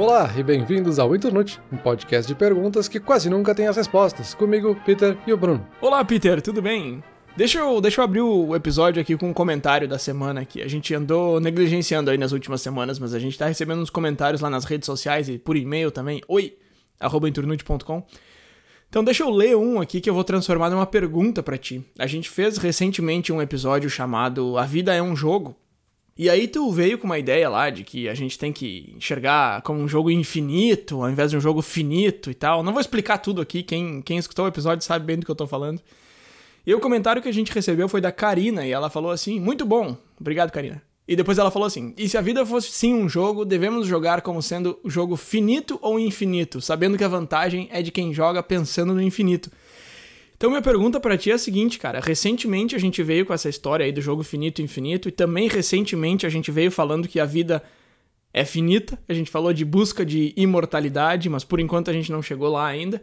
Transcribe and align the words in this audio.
Olá 0.00 0.32
e 0.34 0.42
bem-vindos 0.42 0.98
ao 0.98 1.14
Internute, 1.14 1.60
um 1.70 1.76
podcast 1.76 2.26
de 2.26 2.34
perguntas 2.34 2.88
que 2.88 2.98
quase 2.98 3.28
nunca 3.28 3.54
tem 3.54 3.66
as 3.66 3.76
respostas. 3.76 4.32
Comigo, 4.32 4.74
Peter 4.86 5.14
e 5.26 5.32
o 5.34 5.36
Bruno. 5.36 5.68
Olá, 5.78 6.02
Peter, 6.02 6.40
tudo 6.40 6.62
bem? 6.62 7.04
Deixa 7.36 7.58
eu, 7.58 7.82
deixa 7.82 8.00
eu 8.00 8.06
abrir 8.06 8.22
o 8.22 8.56
episódio 8.56 9.02
aqui 9.02 9.14
com 9.14 9.28
um 9.28 9.34
comentário 9.34 9.86
da 9.86 9.98
semana 9.98 10.42
que 10.46 10.62
a 10.62 10.68
gente 10.68 10.94
andou 10.94 11.38
negligenciando 11.38 12.10
aí 12.10 12.16
nas 12.16 12.32
últimas 12.32 12.62
semanas, 12.62 12.98
mas 12.98 13.12
a 13.12 13.18
gente 13.18 13.36
tá 13.36 13.46
recebendo 13.46 13.82
uns 13.82 13.90
comentários 13.90 14.40
lá 14.40 14.48
nas 14.48 14.64
redes 14.64 14.86
sociais 14.86 15.28
e 15.28 15.36
por 15.38 15.54
e-mail 15.54 15.90
também. 15.90 16.22
Oi, 16.26 16.56
arroba. 16.98 17.28
Então 17.28 19.04
deixa 19.04 19.22
eu 19.22 19.28
ler 19.28 19.54
um 19.54 19.82
aqui 19.82 20.00
que 20.00 20.08
eu 20.08 20.14
vou 20.14 20.24
transformar 20.24 20.70
numa 20.70 20.86
pergunta 20.86 21.42
para 21.42 21.58
ti. 21.58 21.84
A 21.98 22.06
gente 22.06 22.30
fez 22.30 22.56
recentemente 22.56 23.34
um 23.34 23.42
episódio 23.42 23.90
chamado 23.90 24.56
A 24.56 24.64
Vida 24.64 24.94
é 24.94 25.02
um 25.02 25.14
Jogo, 25.14 25.54
e 26.22 26.28
aí 26.28 26.46
tu 26.46 26.70
veio 26.70 26.98
com 26.98 27.06
uma 27.06 27.18
ideia 27.18 27.48
lá 27.48 27.70
de 27.70 27.82
que 27.82 28.06
a 28.06 28.12
gente 28.12 28.38
tem 28.38 28.52
que 28.52 28.92
enxergar 28.94 29.62
como 29.62 29.80
um 29.80 29.88
jogo 29.88 30.10
infinito, 30.10 31.02
ao 31.02 31.08
invés 31.08 31.30
de 31.30 31.38
um 31.38 31.40
jogo 31.40 31.62
finito 31.62 32.30
e 32.30 32.34
tal. 32.34 32.62
Não 32.62 32.72
vou 32.72 32.80
explicar 32.82 33.16
tudo 33.16 33.40
aqui, 33.40 33.62
quem, 33.62 34.02
quem 34.02 34.18
escutou 34.18 34.44
o 34.44 34.48
episódio 34.48 34.84
sabe 34.84 35.06
bem 35.06 35.18
do 35.18 35.24
que 35.24 35.30
eu 35.30 35.34
tô 35.34 35.46
falando. 35.46 35.80
E 36.66 36.74
o 36.74 36.78
comentário 36.78 37.22
que 37.22 37.28
a 37.30 37.32
gente 37.32 37.50
recebeu 37.50 37.88
foi 37.88 38.02
da 38.02 38.12
Karina, 38.12 38.66
e 38.66 38.70
ela 38.70 38.90
falou 38.90 39.10
assim: 39.10 39.40
muito 39.40 39.64
bom, 39.64 39.96
obrigado, 40.20 40.52
Karina. 40.52 40.82
E 41.08 41.16
depois 41.16 41.38
ela 41.38 41.50
falou 41.50 41.64
assim: 41.64 41.94
e 41.96 42.06
se 42.06 42.18
a 42.18 42.20
vida 42.20 42.44
fosse 42.44 42.70
sim 42.70 42.92
um 42.92 43.08
jogo, 43.08 43.46
devemos 43.46 43.86
jogar 43.86 44.20
como 44.20 44.42
sendo 44.42 44.78
jogo 44.84 45.16
finito 45.16 45.78
ou 45.80 45.98
infinito, 45.98 46.60
sabendo 46.60 46.98
que 46.98 47.04
a 47.04 47.08
vantagem 47.08 47.66
é 47.72 47.80
de 47.80 47.90
quem 47.90 48.12
joga 48.12 48.42
pensando 48.42 48.92
no 48.92 49.00
infinito. 49.00 49.50
Então 50.40 50.48
minha 50.48 50.62
pergunta 50.62 50.98
para 50.98 51.18
ti 51.18 51.30
é 51.30 51.34
a 51.34 51.38
seguinte, 51.38 51.78
cara. 51.78 52.00
Recentemente 52.00 52.74
a 52.74 52.78
gente 52.78 53.02
veio 53.02 53.26
com 53.26 53.34
essa 53.34 53.46
história 53.46 53.84
aí 53.84 53.92
do 53.92 54.00
jogo 54.00 54.22
finito 54.22 54.62
e 54.62 54.64
infinito 54.64 55.06
e 55.06 55.12
também 55.12 55.46
recentemente 55.46 56.24
a 56.24 56.30
gente 56.30 56.50
veio 56.50 56.70
falando 56.70 57.06
que 57.06 57.20
a 57.20 57.26
vida 57.26 57.62
é 58.32 58.42
finita. 58.42 58.98
A 59.06 59.12
gente 59.12 59.30
falou 59.30 59.52
de 59.52 59.66
busca 59.66 60.02
de 60.02 60.32
imortalidade, 60.34 61.28
mas 61.28 61.44
por 61.44 61.60
enquanto 61.60 61.90
a 61.90 61.92
gente 61.92 62.10
não 62.10 62.22
chegou 62.22 62.48
lá 62.48 62.66
ainda. 62.66 63.02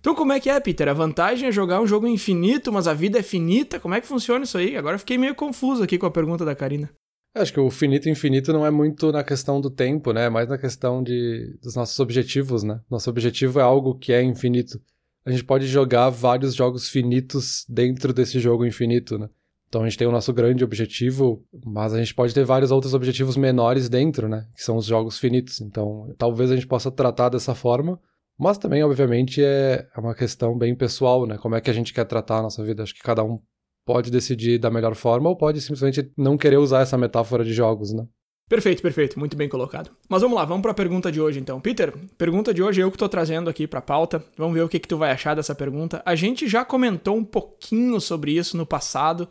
Então 0.00 0.16
como 0.16 0.32
é 0.32 0.40
que 0.40 0.50
é, 0.50 0.58
Peter? 0.58 0.88
A 0.88 0.92
vantagem 0.92 1.48
é 1.48 1.52
jogar 1.52 1.80
um 1.80 1.86
jogo 1.86 2.08
infinito, 2.08 2.72
mas 2.72 2.88
a 2.88 2.92
vida 2.92 3.20
é 3.20 3.22
finita? 3.22 3.78
Como 3.78 3.94
é 3.94 4.00
que 4.00 4.08
funciona 4.08 4.42
isso 4.42 4.58
aí? 4.58 4.76
Agora 4.76 4.98
fiquei 4.98 5.16
meio 5.16 5.36
confuso 5.36 5.80
aqui 5.80 5.96
com 5.96 6.06
a 6.06 6.10
pergunta 6.10 6.44
da 6.44 6.56
Karina. 6.56 6.90
Acho 7.36 7.52
que 7.52 7.60
o 7.60 7.70
finito 7.70 8.08
e 8.08 8.10
infinito 8.10 8.52
não 8.52 8.66
é 8.66 8.70
muito 8.72 9.12
na 9.12 9.22
questão 9.22 9.60
do 9.60 9.70
tempo, 9.70 10.12
né? 10.12 10.24
É 10.24 10.30
mais 10.30 10.48
na 10.48 10.58
questão 10.58 11.04
de, 11.04 11.56
dos 11.62 11.76
nossos 11.76 12.00
objetivos, 12.00 12.64
né? 12.64 12.80
Nosso 12.90 13.08
objetivo 13.08 13.60
é 13.60 13.62
algo 13.62 13.94
que 13.94 14.12
é 14.12 14.20
infinito 14.24 14.80
a 15.24 15.30
gente 15.30 15.44
pode 15.44 15.66
jogar 15.66 16.10
vários 16.10 16.54
jogos 16.54 16.88
finitos 16.88 17.64
dentro 17.68 18.12
desse 18.12 18.38
jogo 18.38 18.66
infinito, 18.66 19.18
né? 19.18 19.28
Então 19.68 19.82
a 19.82 19.88
gente 19.88 19.98
tem 19.98 20.06
o 20.06 20.12
nosso 20.12 20.32
grande 20.32 20.62
objetivo, 20.62 21.44
mas 21.64 21.92
a 21.92 21.98
gente 21.98 22.14
pode 22.14 22.32
ter 22.32 22.44
vários 22.44 22.70
outros 22.70 22.94
objetivos 22.94 23.36
menores 23.36 23.88
dentro, 23.88 24.28
né? 24.28 24.46
Que 24.54 24.62
são 24.62 24.76
os 24.76 24.84
jogos 24.84 25.18
finitos. 25.18 25.60
Então 25.60 26.14
talvez 26.16 26.50
a 26.50 26.54
gente 26.54 26.66
possa 26.66 26.90
tratar 26.90 27.28
dessa 27.30 27.54
forma, 27.54 27.98
mas 28.38 28.58
também, 28.58 28.84
obviamente, 28.84 29.42
é, 29.42 29.86
é 29.96 30.00
uma 30.00 30.14
questão 30.14 30.56
bem 30.56 30.74
pessoal, 30.74 31.26
né? 31.26 31.38
Como 31.38 31.54
é 31.54 31.60
que 31.60 31.70
a 31.70 31.74
gente 31.74 31.92
quer 31.92 32.04
tratar 32.04 32.38
a 32.38 32.42
nossa 32.42 32.62
vida? 32.62 32.82
Acho 32.82 32.94
que 32.94 33.02
cada 33.02 33.24
um 33.24 33.40
pode 33.84 34.10
decidir 34.10 34.58
da 34.58 34.70
melhor 34.70 34.94
forma 34.94 35.28
ou 35.28 35.36
pode 35.36 35.60
simplesmente 35.60 36.10
não 36.16 36.36
querer 36.36 36.56
usar 36.56 36.80
essa 36.80 36.98
metáfora 36.98 37.44
de 37.44 37.52
jogos, 37.52 37.92
né? 37.92 38.06
Perfeito, 38.46 38.82
perfeito, 38.82 39.18
muito 39.18 39.36
bem 39.36 39.48
colocado. 39.48 39.90
Mas 40.08 40.20
vamos 40.20 40.36
lá, 40.36 40.44
vamos 40.44 40.60
para 40.60 40.72
a 40.72 40.74
pergunta 40.74 41.10
de 41.10 41.18
hoje 41.20 41.40
então. 41.40 41.60
Peter, 41.60 41.94
pergunta 42.18 42.52
de 42.52 42.62
hoje 42.62 42.80
eu 42.80 42.90
que 42.90 42.96
estou 42.96 43.08
trazendo 43.08 43.48
aqui 43.48 43.66
para 43.66 43.78
a 43.78 43.82
pauta. 43.82 44.22
Vamos 44.36 44.54
ver 44.54 44.62
o 44.62 44.68
que, 44.68 44.78
que 44.78 44.88
tu 44.88 44.98
vai 44.98 45.10
achar 45.10 45.34
dessa 45.34 45.54
pergunta. 45.54 46.02
A 46.04 46.14
gente 46.14 46.46
já 46.46 46.62
comentou 46.62 47.16
um 47.16 47.24
pouquinho 47.24 47.98
sobre 48.00 48.32
isso 48.32 48.56
no 48.56 48.66
passado. 48.66 49.26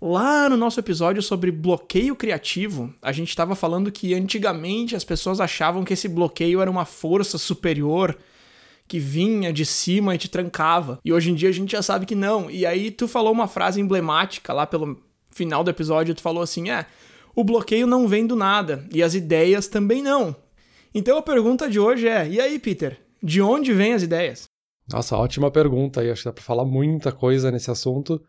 Lá 0.00 0.48
no 0.48 0.56
nosso 0.56 0.80
episódio 0.80 1.22
sobre 1.22 1.52
bloqueio 1.52 2.16
criativo, 2.16 2.92
a 3.00 3.12
gente 3.12 3.28
estava 3.28 3.54
falando 3.54 3.92
que 3.92 4.12
antigamente 4.12 4.96
as 4.96 5.04
pessoas 5.04 5.40
achavam 5.40 5.84
que 5.84 5.94
esse 5.94 6.08
bloqueio 6.08 6.60
era 6.60 6.70
uma 6.70 6.84
força 6.84 7.38
superior 7.38 8.16
que 8.88 8.98
vinha 8.98 9.52
de 9.52 9.64
cima 9.64 10.14
e 10.14 10.18
te 10.18 10.28
trancava. 10.28 10.98
E 11.04 11.12
hoje 11.12 11.30
em 11.30 11.34
dia 11.34 11.48
a 11.48 11.52
gente 11.52 11.72
já 11.72 11.82
sabe 11.82 12.04
que 12.04 12.14
não. 12.14 12.50
E 12.50 12.66
aí 12.66 12.90
tu 12.90 13.06
falou 13.06 13.32
uma 13.32 13.48
frase 13.48 13.80
emblemática 13.80 14.52
lá 14.52 14.66
pelo 14.66 15.00
final 15.30 15.62
do 15.62 15.70
episódio, 15.70 16.14
tu 16.14 16.22
falou 16.22 16.42
assim: 16.42 16.70
"É, 16.70 16.86
o 17.36 17.44
bloqueio 17.44 17.86
não 17.86 18.08
vem 18.08 18.26
do 18.26 18.34
nada 18.34 18.84
e 18.90 19.02
as 19.02 19.14
ideias 19.14 19.68
também 19.68 20.02
não. 20.02 20.34
Então 20.94 21.18
a 21.18 21.22
pergunta 21.22 21.68
de 21.68 21.78
hoje 21.78 22.08
é: 22.08 22.26
e 22.26 22.40
aí, 22.40 22.58
Peter? 22.58 22.98
De 23.22 23.42
onde 23.42 23.72
vêm 23.72 23.92
as 23.92 24.02
ideias? 24.02 24.44
Nossa, 24.90 25.16
ótima 25.16 25.50
pergunta 25.50 26.00
aí. 26.00 26.10
Acho 26.10 26.22
que 26.22 26.28
dá 26.28 26.32
pra 26.32 26.42
falar 26.42 26.64
muita 26.64 27.12
coisa 27.12 27.50
nesse 27.50 27.70
assunto. 27.70 28.20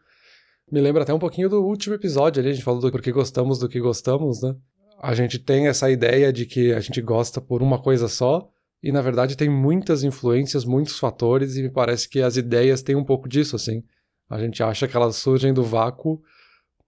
Me 0.70 0.82
lembra 0.82 1.04
até 1.04 1.14
um 1.14 1.20
pouquinho 1.20 1.48
do 1.48 1.64
último 1.64 1.96
episódio 1.96 2.42
ali, 2.42 2.50
a 2.50 2.54
gente 2.54 2.64
falou 2.64 2.82
do 2.82 2.92
porquê 2.92 3.10
gostamos 3.10 3.58
do 3.58 3.70
que 3.70 3.80
gostamos, 3.80 4.42
né? 4.42 4.54
A 5.02 5.16
gente 5.16 5.40
tem 5.40 5.68
essa 5.68 5.90
ideia 5.90 6.34
de 6.34 6.46
que 6.46 6.74
a 6.74 6.82
gente 6.82 7.02
gosta 7.02 7.40
por 7.40 7.64
uma 7.64 7.82
coisa 7.82 8.10
só, 8.10 8.50
e 8.84 8.92
na 8.92 9.02
verdade 9.02 9.38
tem 9.38 9.48
muitas 9.48 10.04
influências, 10.04 10.66
muitos 10.66 11.00
fatores, 11.00 11.56
e 11.56 11.64
me 11.64 11.70
parece 11.70 12.10
que 12.10 12.22
as 12.22 12.36
ideias 12.36 12.82
têm 12.82 12.98
um 12.98 13.06
pouco 13.06 13.30
disso, 13.30 13.56
assim. 13.56 13.82
A 14.30 14.40
gente 14.40 14.62
acha 14.62 14.90
que 14.90 14.98
elas 14.98 15.16
surgem 15.16 15.54
do 15.54 15.64
vácuo, 15.64 16.22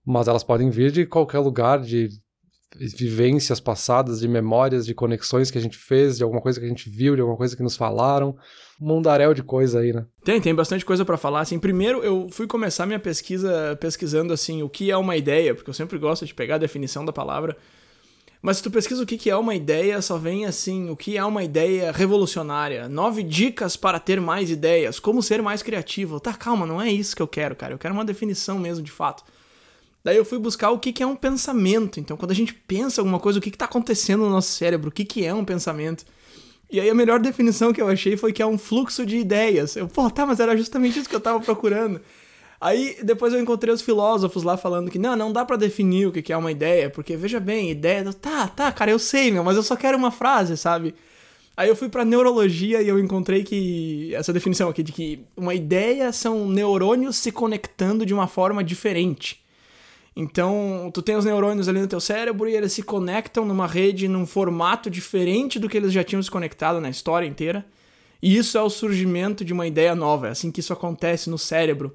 mas 0.04 0.28
elas 0.28 0.44
podem 0.44 0.70
vir 0.70 0.90
de 0.90 1.06
qualquer 1.06 1.38
lugar, 1.38 1.80
de 1.80 2.08
vivências 2.76 3.58
passadas, 3.58 4.20
de 4.20 4.28
memórias, 4.28 4.86
de 4.86 4.94
conexões 4.94 5.50
que 5.50 5.58
a 5.58 5.60
gente 5.60 5.76
fez, 5.76 6.16
de 6.16 6.22
alguma 6.22 6.40
coisa 6.40 6.60
que 6.60 6.66
a 6.66 6.68
gente 6.68 6.88
viu, 6.88 7.14
de 7.14 7.20
alguma 7.20 7.36
coisa 7.36 7.56
que 7.56 7.62
nos 7.62 7.76
falaram. 7.76 8.36
Um 8.80 8.88
mundaréu 8.88 9.34
de 9.34 9.42
coisa 9.42 9.80
aí, 9.80 9.92
né? 9.92 10.06
Tem, 10.24 10.40
tem 10.40 10.54
bastante 10.54 10.84
coisa 10.84 11.04
para 11.04 11.16
falar. 11.16 11.40
Assim, 11.40 11.58
primeiro 11.58 12.02
eu 12.02 12.28
fui 12.30 12.46
começar 12.46 12.86
minha 12.86 13.00
pesquisa 13.00 13.76
pesquisando 13.80 14.32
assim 14.32 14.62
o 14.62 14.68
que 14.68 14.90
é 14.90 14.96
uma 14.96 15.16
ideia, 15.16 15.54
porque 15.54 15.68
eu 15.68 15.74
sempre 15.74 15.98
gosto 15.98 16.24
de 16.24 16.32
pegar 16.32 16.54
a 16.54 16.58
definição 16.58 17.04
da 17.04 17.12
palavra. 17.12 17.56
Mas 18.40 18.56
se 18.56 18.62
tu 18.62 18.70
pesquisa 18.70 19.02
o 19.02 19.06
que 19.06 19.28
é 19.28 19.36
uma 19.36 19.54
ideia, 19.54 20.00
só 20.00 20.16
vem 20.16 20.46
assim, 20.46 20.88
o 20.88 20.96
que 20.96 21.18
é 21.18 21.24
uma 21.24 21.44
ideia 21.44 21.92
revolucionária. 21.92 22.88
Nove 22.88 23.22
dicas 23.22 23.76
para 23.76 24.00
ter 24.00 24.18
mais 24.18 24.50
ideias, 24.50 24.98
como 24.98 25.22
ser 25.22 25.42
mais 25.42 25.62
criativo. 25.62 26.18
Tá, 26.18 26.32
calma, 26.32 26.64
não 26.64 26.80
é 26.80 26.90
isso 26.90 27.14
que 27.14 27.20
eu 27.20 27.28
quero, 27.28 27.54
cara. 27.54 27.74
Eu 27.74 27.78
quero 27.78 27.92
uma 27.92 28.04
definição 28.04 28.58
mesmo, 28.58 28.82
de 28.82 28.90
fato. 28.90 29.24
Daí 30.02 30.16
eu 30.16 30.24
fui 30.24 30.38
buscar 30.38 30.70
o 30.70 30.78
que, 30.78 30.92
que 30.92 31.02
é 31.02 31.06
um 31.06 31.16
pensamento. 31.16 32.00
Então, 32.00 32.16
quando 32.16 32.30
a 32.30 32.34
gente 32.34 32.54
pensa 32.54 33.00
alguma 33.00 33.18
coisa, 33.18 33.38
o 33.38 33.42
que 33.42 33.50
está 33.50 33.66
acontecendo 33.66 34.24
no 34.24 34.30
nosso 34.30 34.50
cérebro? 34.50 34.88
O 34.88 34.92
que, 34.92 35.04
que 35.04 35.24
é 35.24 35.34
um 35.34 35.44
pensamento? 35.44 36.04
E 36.70 36.78
aí 36.78 36.88
a 36.88 36.94
melhor 36.94 37.18
definição 37.18 37.72
que 37.72 37.82
eu 37.82 37.88
achei 37.88 38.16
foi 38.16 38.32
que 38.32 38.40
é 38.40 38.46
um 38.46 38.56
fluxo 38.56 39.04
de 39.04 39.18
ideias. 39.18 39.76
Eu, 39.76 39.88
pô, 39.88 40.08
tá, 40.08 40.24
mas 40.24 40.38
era 40.38 40.56
justamente 40.56 40.98
isso 40.98 41.08
que 41.08 41.14
eu 41.14 41.18
estava 41.18 41.40
procurando. 41.40 42.00
Aí 42.60 42.96
depois 43.02 43.32
eu 43.32 43.40
encontrei 43.40 43.74
os 43.74 43.82
filósofos 43.82 44.42
lá 44.42 44.56
falando 44.56 44.90
que 44.90 44.98
não, 44.98 45.16
não 45.16 45.32
dá 45.32 45.44
para 45.44 45.56
definir 45.56 46.06
o 46.06 46.12
que 46.12 46.32
é 46.32 46.36
uma 46.36 46.52
ideia, 46.52 46.88
porque 46.90 47.16
veja 47.16 47.40
bem, 47.40 47.70
ideia. 47.70 48.12
Tá, 48.12 48.46
tá, 48.46 48.70
cara, 48.70 48.90
eu 48.90 48.98
sei, 48.98 49.32
meu, 49.32 49.42
mas 49.42 49.56
eu 49.56 49.62
só 49.62 49.74
quero 49.74 49.98
uma 49.98 50.10
frase, 50.10 50.56
sabe? 50.56 50.94
Aí 51.56 51.68
eu 51.68 51.74
fui 51.74 51.88
para 51.88 52.04
neurologia 52.04 52.80
e 52.80 52.88
eu 52.88 52.98
encontrei 52.98 53.42
que 53.42 54.14
essa 54.14 54.32
definição 54.32 54.68
aqui 54.68 54.82
de 54.82 54.92
que 54.92 55.20
uma 55.36 55.54
ideia 55.54 56.12
são 56.12 56.48
neurônios 56.48 57.16
se 57.16 57.32
conectando 57.32 58.06
de 58.06 58.14
uma 58.14 58.28
forma 58.28 58.62
diferente. 58.62 59.42
Então, 60.14 60.90
tu 60.92 61.02
tem 61.02 61.16
os 61.16 61.24
neurônios 61.24 61.68
ali 61.68 61.80
no 61.80 61.86
teu 61.86 62.00
cérebro 62.00 62.48
e 62.48 62.54
eles 62.54 62.72
se 62.72 62.82
conectam 62.82 63.44
numa 63.44 63.66
rede 63.66 64.08
num 64.08 64.26
formato 64.26 64.90
diferente 64.90 65.58
do 65.58 65.68
que 65.68 65.76
eles 65.76 65.92
já 65.92 66.02
tinham 66.02 66.22
se 66.22 66.30
conectado 66.30 66.80
na 66.80 66.90
história 66.90 67.26
inteira. 67.26 67.64
E 68.22 68.36
isso 68.36 68.58
é 68.58 68.62
o 68.62 68.68
surgimento 68.68 69.44
de 69.44 69.52
uma 69.52 69.66
ideia 69.66 69.94
nova, 69.94 70.28
é 70.28 70.30
assim 70.30 70.50
que 70.50 70.60
isso 70.60 70.72
acontece 70.72 71.30
no 71.30 71.38
cérebro. 71.38 71.94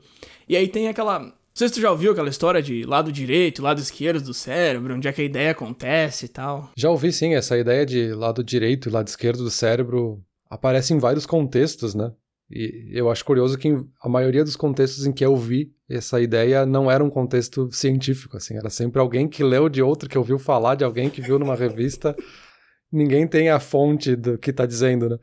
E 0.49 0.55
aí 0.57 0.67
tem 0.67 0.87
aquela. 0.87 1.19
Não 1.19 1.33
sei 1.53 1.67
se 1.67 1.75
tu 1.75 1.81
já 1.81 1.91
ouviu 1.91 2.11
aquela 2.11 2.29
história 2.29 2.61
de 2.61 2.83
lado 2.83 3.11
direito, 3.11 3.61
lado 3.61 3.79
esquerdo 3.79 4.23
do 4.23 4.33
cérebro, 4.33 4.95
onde 4.95 5.07
é 5.07 5.13
que 5.13 5.21
a 5.21 5.25
ideia 5.25 5.51
acontece 5.51 6.25
e 6.25 6.27
tal. 6.27 6.71
Já 6.75 6.89
ouvi 6.89 7.13
sim, 7.13 7.33
essa 7.35 7.57
ideia 7.57 7.85
de 7.85 8.13
lado 8.13 8.43
direito 8.43 8.89
e 8.89 8.91
lado 8.91 9.07
esquerdo 9.07 9.43
do 9.43 9.51
cérebro 9.51 10.21
aparece 10.49 10.93
em 10.93 10.99
vários 10.99 11.25
contextos, 11.25 11.95
né? 11.95 12.11
E 12.49 12.91
eu 12.91 13.09
acho 13.09 13.25
curioso 13.25 13.57
que 13.57 13.75
a 14.01 14.07
maioria 14.07 14.43
dos 14.43 14.55
contextos 14.55 15.05
em 15.05 15.11
que 15.11 15.25
eu 15.25 15.35
vi 15.35 15.73
essa 15.89 16.21
ideia 16.21 16.65
não 16.65 16.89
era 16.89 17.03
um 17.03 17.09
contexto 17.09 17.71
científico, 17.71 18.37
assim, 18.37 18.55
era 18.55 18.69
sempre 18.69 18.99
alguém 18.99 19.27
que 19.27 19.43
leu 19.43 19.67
de 19.67 19.81
outro, 19.81 20.07
que 20.07 20.17
ouviu 20.17 20.37
falar 20.37 20.75
de 20.75 20.83
alguém 20.83 21.09
que 21.09 21.21
viu 21.21 21.39
numa 21.39 21.55
revista. 21.55 22.15
Ninguém 22.91 23.27
tem 23.27 23.49
a 23.49 23.59
fonte 23.59 24.15
do 24.15 24.37
que 24.37 24.51
está 24.51 24.65
dizendo, 24.65 25.09
né? 25.09 25.17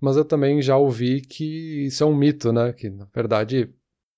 Mas 0.00 0.16
eu 0.16 0.24
também 0.24 0.60
já 0.60 0.76
ouvi 0.76 1.22
que 1.22 1.86
isso 1.86 2.04
é 2.04 2.06
um 2.06 2.14
mito, 2.14 2.52
né? 2.52 2.72
Que 2.72 2.90
na 2.90 3.06
verdade 3.14 3.68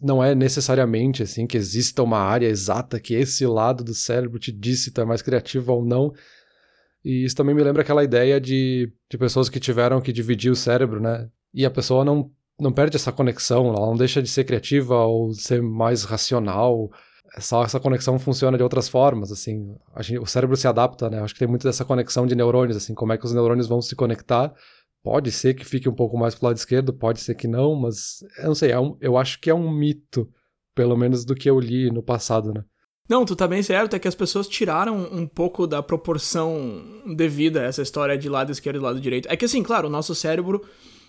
não 0.00 0.22
é 0.22 0.34
necessariamente 0.34 1.22
assim 1.22 1.46
que 1.46 1.56
exista 1.56 2.02
uma 2.02 2.18
área 2.18 2.46
exata 2.46 3.00
que 3.00 3.14
esse 3.14 3.46
lado 3.46 3.82
do 3.82 3.94
cérebro 3.94 4.38
te 4.38 4.52
disse 4.52 4.84
se 4.84 4.90
tu 4.92 5.00
é 5.00 5.04
mais 5.04 5.22
criativo 5.22 5.72
ou 5.72 5.84
não. 5.84 6.12
E 7.04 7.24
isso 7.24 7.36
também 7.36 7.54
me 7.54 7.62
lembra 7.62 7.82
aquela 7.82 8.02
ideia 8.02 8.40
de, 8.40 8.92
de 9.08 9.16
pessoas 9.16 9.48
que 9.48 9.60
tiveram 9.60 10.00
que 10.00 10.12
dividir 10.12 10.50
o 10.50 10.56
cérebro, 10.56 11.00
né? 11.00 11.28
E 11.54 11.64
a 11.64 11.70
pessoa 11.70 12.04
não 12.04 12.30
não 12.60 12.72
perde 12.72 12.96
essa 12.96 13.12
conexão, 13.12 13.68
ela 13.68 13.86
não 13.86 13.96
deixa 13.96 14.22
de 14.22 14.28
ser 14.28 14.44
criativa 14.44 14.96
ou 15.04 15.32
ser 15.32 15.62
mais 15.62 16.04
racional. 16.04 16.90
Só 17.38 17.62
essa 17.62 17.78
conexão 17.78 18.18
funciona 18.18 18.56
de 18.56 18.62
outras 18.62 18.88
formas, 18.88 19.30
assim. 19.30 19.76
Gente, 20.00 20.18
o 20.18 20.26
cérebro 20.26 20.56
se 20.56 20.66
adapta, 20.66 21.08
né? 21.10 21.20
Acho 21.20 21.34
que 21.34 21.40
tem 21.40 21.48
muito 21.48 21.64
dessa 21.64 21.84
conexão 21.84 22.26
de 22.26 22.34
neurônios, 22.34 22.76
assim, 22.76 22.94
como 22.94 23.12
é 23.12 23.18
que 23.18 23.24
os 23.24 23.32
neurônios 23.32 23.68
vão 23.68 23.80
se 23.80 23.94
conectar. 23.94 24.52
Pode 25.02 25.30
ser 25.30 25.54
que 25.54 25.64
fique 25.64 25.88
um 25.88 25.94
pouco 25.94 26.18
mais 26.18 26.34
pro 26.34 26.46
lado 26.46 26.56
esquerdo, 26.56 26.92
pode 26.92 27.20
ser 27.20 27.34
que 27.34 27.46
não, 27.46 27.74
mas 27.74 28.18
eu 28.38 28.46
não 28.46 28.54
sei, 28.54 28.72
é 28.72 28.80
um, 28.80 28.96
eu 29.00 29.16
acho 29.16 29.40
que 29.40 29.48
é 29.48 29.54
um 29.54 29.70
mito, 29.70 30.28
pelo 30.74 30.96
menos 30.96 31.24
do 31.24 31.34
que 31.34 31.48
eu 31.48 31.60
li 31.60 31.90
no 31.90 32.02
passado, 32.02 32.52
né? 32.52 32.64
Não, 33.08 33.24
tu 33.24 33.34
tá 33.34 33.48
bem 33.48 33.62
certo, 33.62 33.96
é 33.96 33.98
que 33.98 34.08
as 34.08 34.14
pessoas 34.14 34.46
tiraram 34.46 34.96
um 35.10 35.26
pouco 35.26 35.66
da 35.66 35.82
proporção 35.82 37.02
devida 37.16 37.62
a 37.62 37.64
essa 37.64 37.80
história 37.80 38.18
de 38.18 38.28
lado 38.28 38.52
esquerdo 38.52 38.76
e 38.76 38.82
lado 38.82 39.00
direito. 39.00 39.28
É 39.30 39.36
que 39.36 39.46
assim, 39.46 39.62
claro, 39.62 39.88
o 39.88 39.90
nosso 39.90 40.14
cérebro, 40.14 40.62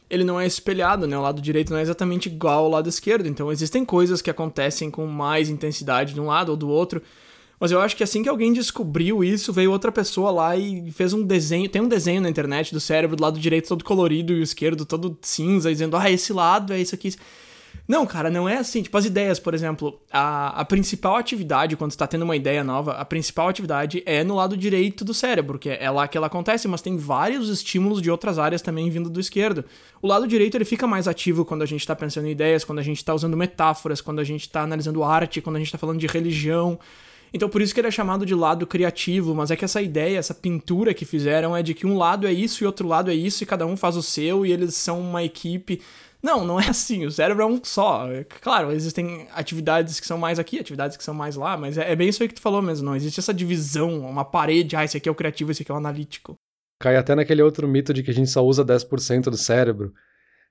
ele 0.09 0.23
não 0.23 0.39
é 0.39 0.47
espelhado, 0.47 1.06
né? 1.06 1.17
O 1.17 1.21
lado 1.21 1.41
direito 1.41 1.71
não 1.71 1.77
é 1.79 1.81
exatamente 1.81 2.27
igual 2.27 2.65
ao 2.65 2.69
lado 2.69 2.89
esquerdo, 2.89 3.27
então 3.27 3.51
existem 3.51 3.85
coisas 3.85 4.21
que 4.21 4.29
acontecem 4.29 4.89
com 4.89 5.06
mais 5.06 5.50
intensidade 5.50 6.13
de 6.13 6.19
um 6.19 6.25
lado 6.25 6.50
ou 6.50 6.57
do 6.57 6.67
outro. 6.67 7.01
Mas 7.59 7.71
eu 7.71 7.81
acho 7.81 7.95
que 7.95 8.03
assim 8.03 8.23
que 8.23 8.29
alguém 8.29 8.53
descobriu 8.53 9.21
isso, 9.23 9.51
veio 9.51 9.71
outra 9.71 9.91
pessoa 9.91 10.31
lá 10.31 10.56
e 10.56 10.89
fez 10.91 11.13
um 11.13 11.21
desenho. 11.21 11.67
Tem 11.67 11.81
um 11.81 11.89
desenho 11.89 12.21
na 12.21 12.29
internet 12.29 12.73
do 12.73 12.79
cérebro 12.79 13.17
do 13.17 13.21
lado 13.21 13.38
direito 13.38 13.67
todo 13.67 13.83
colorido 13.83 14.31
e 14.31 14.39
o 14.39 14.44
esquerdo 14.44 14.85
todo 14.85 15.17
cinza, 15.21 15.69
dizendo, 15.69 15.97
ah, 15.97 16.09
esse 16.09 16.31
lado 16.31 16.71
é 16.71 16.79
isso 16.79 16.95
aqui. 16.95 17.13
Não, 17.89 18.06
cara, 18.06 18.30
não 18.30 18.47
é 18.47 18.57
assim. 18.57 18.83
Tipo, 18.83 19.00
as 19.00 19.06
ideias, 19.06 19.39
por 19.39 19.56
exemplo, 19.56 20.00
a, 20.12 20.62
a 20.62 20.63
principal 20.63 21.15
atividade, 21.15 21.75
quando 21.75 21.89
você 21.89 21.97
tá 21.97 22.06
tendo 22.06 22.21
uma 22.21 22.36
ideia 22.36 22.63
nova, 22.63 22.91
a 22.91 23.03
principal 23.03 23.47
atividade 23.50 24.03
é 24.06 24.24
no 24.24 24.36
lado 24.36 24.56
direito 24.56 25.03
do 25.03 25.12
cérebro, 25.12 25.57
que 25.57 25.71
é, 25.71 25.83
é 25.83 25.89
lá 25.89 26.07
que 26.07 26.15
ela 26.15 26.27
acontece, 26.27 26.68
mas 26.68 26.83
tem 26.83 26.95
vários 26.95 27.50
estímulos 27.50 28.00
de 28.00 28.12
outras 28.12 28.38
áreas 28.38 28.62
também 28.62 28.91
vindo 28.91 29.09
do 29.09 29.19
esquerdo. 29.19 29.65
O 30.03 30.07
lado 30.07 30.27
direito 30.27 30.56
ele 30.56 30.65
fica 30.65 30.86
mais 30.86 31.07
ativo 31.07 31.44
quando 31.44 31.63
a 31.63 31.65
gente 31.65 31.86
tá 31.86 31.95
pensando 31.95 32.27
em 32.27 32.31
ideias, 32.31 32.63
quando 32.63 32.77
a 32.77 32.83
gente 32.83 33.03
tá 33.03 33.12
usando 33.12 33.36
metáforas, 33.36 34.01
quando 34.01 34.19
a 34.19 34.24
gente 34.24 34.47
tá 34.47 34.62
analisando 34.62 35.03
arte, 35.03 35.41
quando 35.41 35.56
a 35.56 35.59
gente 35.59 35.71
tá 35.71 35.80
falando 35.80 35.97
de 35.97 36.06
religião. 36.06 36.77
Então 37.33 37.50
por 37.50 37.59
isso 37.59 37.74
que 37.74 37.81
ele 37.81 37.88
é 37.88 37.91
chamado 37.91 38.24
de 38.24 38.36
lado 38.36 38.68
criativo, 38.68 39.33
mas 39.33 39.50
é 39.50 39.56
que 39.56 39.65
essa 39.65 39.81
ideia, 39.81 40.19
essa 40.19 40.36
pintura 40.36 40.94
que 40.94 41.06
fizeram 41.06 41.57
é 41.57 41.63
de 41.63 41.74
que 41.74 41.88
um 41.88 41.97
lado 41.97 42.27
é 42.27 42.31
isso 42.31 42.63
e 42.63 42.68
outro 42.68 42.88
lado 42.88 43.09
é 43.09 43.15
isso 43.15 43.44
e 43.44 43.47
cada 43.47 43.65
um 43.65 43.75
faz 43.75 43.95
o 43.97 44.03
seu 44.03 44.45
e 44.45 44.51
eles 44.51 44.75
são 44.75 45.00
uma 45.00 45.24
equipe. 45.24 45.81
Não, 46.21 46.45
não 46.45 46.60
é 46.60 46.69
assim. 46.69 47.06
O 47.06 47.12
cérebro 47.12 47.44
é 47.44 47.45
um 47.45 47.60
só. 47.63 48.07
Claro, 48.42 48.71
existem 48.71 49.27
atividades 49.33 50.00
que 50.00 50.07
são 50.07 50.18
mais 50.18 50.38
aqui, 50.38 50.60
atividades 50.60 50.98
que 50.98 51.04
são 51.04 51.13
mais 51.13 51.36
lá, 51.36 51.57
mas 51.57 51.77
é, 51.77 51.92
é 51.92 51.95
bem 51.95 52.10
isso 52.10 52.21
aí 52.21 52.30
que 52.30 52.36
tu 52.36 52.42
falou 52.42 52.62
mesmo. 52.62 52.86
Não 52.86 52.95
existe 52.95 53.19
essa 53.19 53.33
divisão, 53.33 54.00
uma 54.01 54.25
parede. 54.25 54.75
Ah, 54.75 54.83
esse 54.83 54.98
aqui 54.98 55.07
é 55.07 55.12
o 55.12 55.16
criativo, 55.16 55.51
esse 55.51 55.62
aqui 55.62 55.71
é 55.71 55.74
o 55.74 55.77
analítico. 55.77 56.36
Cai 56.80 56.95
até 56.95 57.16
naquele 57.16 57.42
outro 57.42 57.68
mito 57.68 57.94
de 57.94 58.04
que 58.04 58.12
a 58.12 58.13
gente 58.13 58.30
só 58.30 58.45
usa 58.45 58.63
10% 58.63 59.24
do 59.24 59.38
cérebro, 59.38 59.94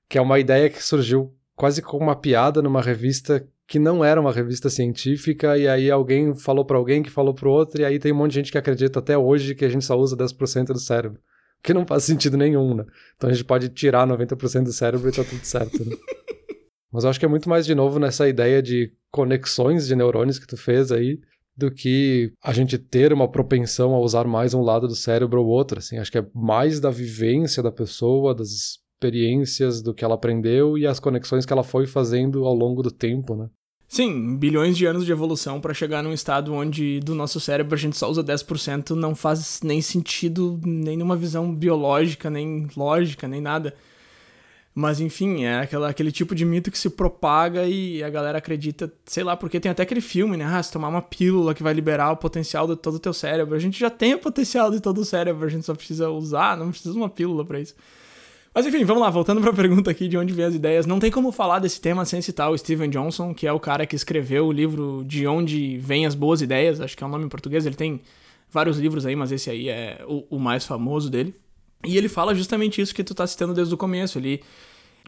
que 0.08 0.18
é 0.18 0.20
uma 0.20 0.38
ideia 0.38 0.68
que 0.68 0.82
surgiu 0.82 1.34
quase 1.54 1.82
como 1.82 2.04
uma 2.04 2.16
piada 2.16 2.60
numa 2.62 2.82
revista 2.82 3.46
que 3.66 3.78
não 3.78 4.02
era 4.02 4.18
uma 4.18 4.32
revista 4.32 4.70
científica, 4.70 5.58
e 5.58 5.68
aí 5.68 5.90
alguém 5.90 6.34
falou 6.34 6.64
para 6.64 6.78
alguém 6.78 7.02
que 7.02 7.10
falou 7.10 7.34
para 7.34 7.48
outro, 7.50 7.82
e 7.82 7.84
aí 7.84 7.98
tem 7.98 8.12
um 8.12 8.14
monte 8.14 8.30
de 8.30 8.36
gente 8.36 8.52
que 8.52 8.56
acredita 8.56 8.98
até 8.98 9.16
hoje 9.16 9.54
que 9.54 9.64
a 9.64 9.68
gente 9.68 9.84
só 9.84 9.98
usa 9.98 10.16
10% 10.16 10.68
do 10.68 10.78
cérebro 10.78 11.20
que 11.62 11.74
não 11.74 11.86
faz 11.86 12.04
sentido 12.04 12.36
nenhum, 12.36 12.74
né? 12.74 12.84
Então 13.16 13.28
a 13.28 13.32
gente 13.32 13.44
pode 13.44 13.68
tirar 13.68 14.06
90% 14.06 14.64
do 14.64 14.72
cérebro 14.72 15.08
e 15.08 15.12
tá 15.12 15.24
tudo 15.24 15.44
certo, 15.44 15.84
né? 15.84 15.96
Mas 16.92 17.04
eu 17.04 17.10
acho 17.10 17.18
que 17.18 17.26
é 17.26 17.28
muito 17.28 17.48
mais 17.48 17.66
de 17.66 17.74
novo 17.74 17.98
nessa 17.98 18.28
ideia 18.28 18.62
de 18.62 18.92
conexões 19.10 19.86
de 19.86 19.94
neurônios 19.94 20.38
que 20.38 20.46
tu 20.46 20.56
fez 20.56 20.90
aí, 20.90 21.18
do 21.56 21.70
que 21.70 22.32
a 22.42 22.52
gente 22.52 22.78
ter 22.78 23.12
uma 23.12 23.28
propensão 23.28 23.92
a 23.94 23.98
usar 23.98 24.24
mais 24.26 24.54
um 24.54 24.62
lado 24.62 24.86
do 24.86 24.94
cérebro 24.94 25.42
ou 25.42 25.48
outro, 25.48 25.78
assim. 25.78 25.98
Acho 25.98 26.10
que 26.10 26.18
é 26.18 26.26
mais 26.32 26.78
da 26.78 26.88
vivência 26.88 27.62
da 27.62 27.72
pessoa, 27.72 28.34
das 28.34 28.48
experiências, 28.48 29.82
do 29.82 29.92
que 29.92 30.04
ela 30.04 30.14
aprendeu 30.14 30.78
e 30.78 30.86
as 30.86 31.00
conexões 31.00 31.44
que 31.44 31.52
ela 31.52 31.64
foi 31.64 31.86
fazendo 31.86 32.44
ao 32.44 32.54
longo 32.54 32.82
do 32.82 32.92
tempo, 32.92 33.34
né? 33.34 33.48
Sim, 33.88 34.36
bilhões 34.36 34.76
de 34.76 34.84
anos 34.84 35.06
de 35.06 35.10
evolução 35.12 35.60
para 35.62 35.72
chegar 35.72 36.02
num 36.02 36.12
estado 36.12 36.52
onde 36.52 37.00
do 37.00 37.14
nosso 37.14 37.40
cérebro 37.40 37.74
a 37.74 37.78
gente 37.78 37.96
só 37.96 38.10
usa 38.10 38.22
10% 38.22 38.90
não 38.90 39.14
faz 39.14 39.60
nem 39.62 39.80
sentido, 39.80 40.60
nem 40.64 40.94
numa 40.96 41.16
visão 41.16 41.54
biológica, 41.54 42.28
nem 42.28 42.68
lógica, 42.76 43.26
nem 43.26 43.40
nada. 43.40 43.74
Mas 44.74 45.00
enfim, 45.00 45.44
é 45.44 45.60
aquela, 45.60 45.88
aquele 45.88 46.12
tipo 46.12 46.34
de 46.34 46.44
mito 46.44 46.70
que 46.70 46.78
se 46.78 46.90
propaga 46.90 47.66
e 47.66 48.02
a 48.02 48.10
galera 48.10 48.38
acredita, 48.38 48.92
sei 49.06 49.24
lá, 49.24 49.36
porque 49.36 49.58
tem 49.58 49.72
até 49.72 49.82
aquele 49.82 50.00
filme, 50.02 50.36
né? 50.36 50.44
Ah, 50.44 50.62
se 50.62 50.70
tomar 50.70 50.88
uma 50.88 51.02
pílula 51.02 51.54
que 51.54 51.62
vai 51.62 51.72
liberar 51.72 52.12
o 52.12 52.16
potencial 52.16 52.66
de 52.68 52.76
todo 52.76 52.94
o 52.94 53.00
teu 53.00 53.12
cérebro. 53.12 53.56
A 53.56 53.58
gente 53.58 53.80
já 53.80 53.90
tem 53.90 54.14
o 54.14 54.18
potencial 54.18 54.70
de 54.70 54.80
todo 54.80 54.98
o 54.98 55.04
cérebro, 55.04 55.46
a 55.46 55.48
gente 55.48 55.66
só 55.66 55.74
precisa 55.74 56.10
usar, 56.10 56.56
não 56.56 56.70
precisa 56.70 56.92
de 56.92 56.98
uma 56.98 57.08
pílula 57.08 57.44
para 57.44 57.58
isso. 57.58 57.74
Mas 58.58 58.66
enfim, 58.66 58.84
vamos 58.84 59.04
lá, 59.04 59.08
voltando 59.08 59.40
para 59.40 59.50
a 59.50 59.54
pergunta 59.54 59.88
aqui 59.88 60.08
de 60.08 60.18
onde 60.18 60.32
vem 60.32 60.44
as 60.44 60.52
ideias. 60.52 60.84
Não 60.84 60.98
tem 60.98 61.12
como 61.12 61.30
falar 61.30 61.60
desse 61.60 61.80
tema 61.80 62.04
sem 62.04 62.20
citar 62.20 62.50
o 62.50 62.58
Steven 62.58 62.90
Johnson, 62.90 63.32
que 63.32 63.46
é 63.46 63.52
o 63.52 63.60
cara 63.60 63.86
que 63.86 63.94
escreveu 63.94 64.48
o 64.48 64.52
livro 64.52 65.04
De 65.06 65.28
Onde 65.28 65.78
Vêm 65.78 66.04
as 66.04 66.16
Boas 66.16 66.42
Ideias, 66.42 66.80
acho 66.80 66.96
que 66.96 67.04
é 67.04 67.06
o 67.06 67.08
nome 67.08 67.24
em 67.24 67.28
português. 67.28 67.66
Ele 67.66 67.76
tem 67.76 68.00
vários 68.50 68.76
livros 68.76 69.06
aí, 69.06 69.14
mas 69.14 69.30
esse 69.30 69.48
aí 69.48 69.68
é 69.68 70.04
o, 70.08 70.24
o 70.28 70.38
mais 70.40 70.66
famoso 70.66 71.08
dele. 71.08 71.36
E 71.86 71.96
ele 71.96 72.08
fala 72.08 72.34
justamente 72.34 72.80
isso 72.80 72.92
que 72.92 73.04
tu 73.04 73.14
tá 73.14 73.24
citando 73.28 73.54
desde 73.54 73.72
o 73.72 73.76
começo. 73.78 74.18
Ele 74.18 74.42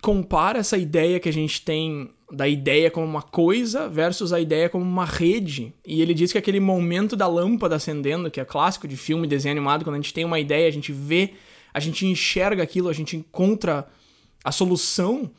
compara 0.00 0.60
essa 0.60 0.78
ideia 0.78 1.18
que 1.18 1.28
a 1.28 1.32
gente 1.32 1.60
tem 1.62 2.08
da 2.30 2.46
ideia 2.46 2.88
como 2.88 3.04
uma 3.04 3.22
coisa 3.22 3.88
versus 3.88 4.32
a 4.32 4.38
ideia 4.38 4.68
como 4.68 4.84
uma 4.84 5.04
rede. 5.04 5.74
E 5.84 6.00
ele 6.00 6.14
diz 6.14 6.30
que 6.30 6.38
aquele 6.38 6.60
momento 6.60 7.16
da 7.16 7.26
lâmpada 7.26 7.74
acendendo, 7.74 8.30
que 8.30 8.40
é 8.40 8.44
clássico 8.44 8.86
de 8.86 8.96
filme, 8.96 9.26
desenho 9.26 9.54
animado, 9.54 9.82
quando 9.82 9.96
a 9.96 9.98
gente 9.98 10.14
tem 10.14 10.24
uma 10.24 10.38
ideia, 10.38 10.68
a 10.68 10.72
gente 10.72 10.92
vê 10.92 11.32
a 11.72 11.80
gente 11.80 12.06
enxerga 12.06 12.62
aquilo, 12.62 12.88
a 12.88 12.92
gente 12.92 13.16
encontra 13.16 13.88
a 14.44 14.52
solução, 14.52 15.30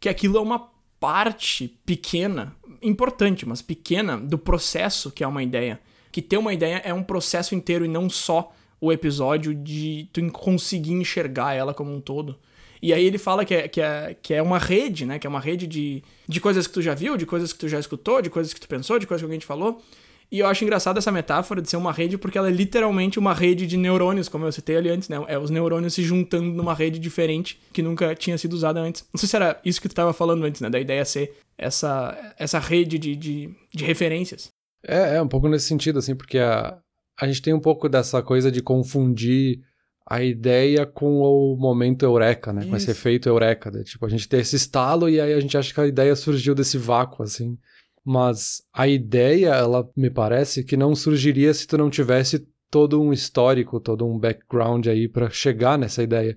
que 0.00 0.08
aquilo 0.08 0.38
é 0.38 0.40
uma 0.40 0.70
parte 0.98 1.76
pequena, 1.84 2.56
importante, 2.82 3.46
mas 3.46 3.62
pequena, 3.62 4.16
do 4.16 4.38
processo 4.38 5.10
que 5.10 5.22
é 5.22 5.26
uma 5.26 5.42
ideia. 5.42 5.80
Que 6.10 6.22
ter 6.22 6.36
uma 6.36 6.52
ideia 6.52 6.80
é 6.84 6.92
um 6.92 7.02
processo 7.02 7.54
inteiro 7.54 7.84
e 7.84 7.88
não 7.88 8.08
só 8.08 8.52
o 8.80 8.92
episódio 8.92 9.54
de 9.54 10.08
tu 10.12 10.24
conseguir 10.30 10.92
enxergar 10.92 11.54
ela 11.54 11.74
como 11.74 11.94
um 11.94 12.00
todo. 12.00 12.38
E 12.80 12.92
aí 12.92 13.04
ele 13.04 13.18
fala 13.18 13.44
que 13.44 13.54
é, 13.54 13.68
que 13.68 13.80
é, 13.80 14.16
que 14.22 14.34
é 14.34 14.40
uma 14.40 14.58
rede, 14.58 15.04
né? 15.04 15.18
Que 15.18 15.26
é 15.26 15.30
uma 15.30 15.40
rede 15.40 15.66
de, 15.66 16.02
de 16.28 16.40
coisas 16.40 16.66
que 16.66 16.72
tu 16.72 16.80
já 16.80 16.94
viu, 16.94 17.16
de 17.16 17.26
coisas 17.26 17.52
que 17.52 17.58
tu 17.58 17.68
já 17.68 17.78
escutou, 17.78 18.22
de 18.22 18.30
coisas 18.30 18.54
que 18.54 18.60
tu 18.60 18.68
pensou, 18.68 18.98
de 18.98 19.06
coisas 19.06 19.20
que 19.20 19.24
alguém 19.24 19.40
te 19.40 19.46
falou. 19.46 19.82
E 20.30 20.40
eu 20.40 20.46
acho 20.46 20.62
engraçada 20.62 20.98
essa 20.98 21.10
metáfora 21.10 21.62
de 21.62 21.70
ser 21.70 21.78
uma 21.78 21.90
rede, 21.90 22.18
porque 22.18 22.36
ela 22.36 22.48
é 22.48 22.52
literalmente 22.52 23.18
uma 23.18 23.32
rede 23.32 23.66
de 23.66 23.78
neurônios, 23.78 24.28
como 24.28 24.44
eu 24.44 24.52
citei 24.52 24.76
ali 24.76 24.90
antes, 24.90 25.08
né? 25.08 25.16
É 25.26 25.38
os 25.38 25.48
neurônios 25.48 25.94
se 25.94 26.02
juntando 26.02 26.52
numa 26.52 26.74
rede 26.74 26.98
diferente 26.98 27.58
que 27.72 27.82
nunca 27.82 28.14
tinha 28.14 28.36
sido 28.36 28.52
usada 28.52 28.78
antes. 28.78 29.06
Não 29.12 29.18
sei 29.18 29.28
se 29.28 29.36
era 29.36 29.58
isso 29.64 29.80
que 29.80 29.88
tu 29.88 29.92
estava 29.92 30.12
falando 30.12 30.44
antes, 30.44 30.60
né? 30.60 30.68
Da 30.68 30.78
ideia 30.78 31.02
ser 31.04 31.34
essa, 31.56 32.34
essa 32.38 32.58
rede 32.58 32.98
de, 32.98 33.16
de, 33.16 33.50
de 33.74 33.84
referências. 33.84 34.50
É, 34.86 35.16
é 35.16 35.22
um 35.22 35.28
pouco 35.28 35.48
nesse 35.48 35.66
sentido, 35.66 35.98
assim, 35.98 36.14
porque 36.14 36.38
a, 36.38 36.76
a 37.18 37.26
gente 37.26 37.40
tem 37.40 37.54
um 37.54 37.60
pouco 37.60 37.88
dessa 37.88 38.22
coisa 38.22 38.52
de 38.52 38.62
confundir 38.62 39.60
a 40.06 40.22
ideia 40.22 40.84
com 40.84 41.20
o 41.20 41.56
momento 41.56 42.02
eureka, 42.02 42.52
né? 42.52 42.60
Isso. 42.60 42.70
Com 42.70 42.76
esse 42.76 42.90
efeito 42.90 43.30
eureka. 43.30 43.70
Né? 43.70 43.82
Tipo, 43.82 44.04
a 44.04 44.08
gente 44.10 44.28
tem 44.28 44.40
esse 44.40 44.56
estalo 44.56 45.08
e 45.08 45.18
aí 45.18 45.32
a 45.32 45.40
gente 45.40 45.56
acha 45.56 45.72
que 45.72 45.80
a 45.80 45.86
ideia 45.86 46.14
surgiu 46.14 46.54
desse 46.54 46.76
vácuo, 46.76 47.22
assim 47.22 47.56
mas 48.04 48.62
a 48.72 48.86
ideia, 48.86 49.48
ela 49.48 49.88
me 49.96 50.10
parece 50.10 50.64
que 50.64 50.76
não 50.76 50.94
surgiria 50.94 51.52
se 51.52 51.66
tu 51.66 51.76
não 51.76 51.90
tivesse 51.90 52.46
todo 52.70 53.00
um 53.00 53.12
histórico, 53.12 53.80
todo 53.80 54.06
um 54.06 54.18
background 54.18 54.86
aí 54.86 55.08
para 55.08 55.30
chegar 55.30 55.78
nessa 55.78 56.02
ideia. 56.02 56.36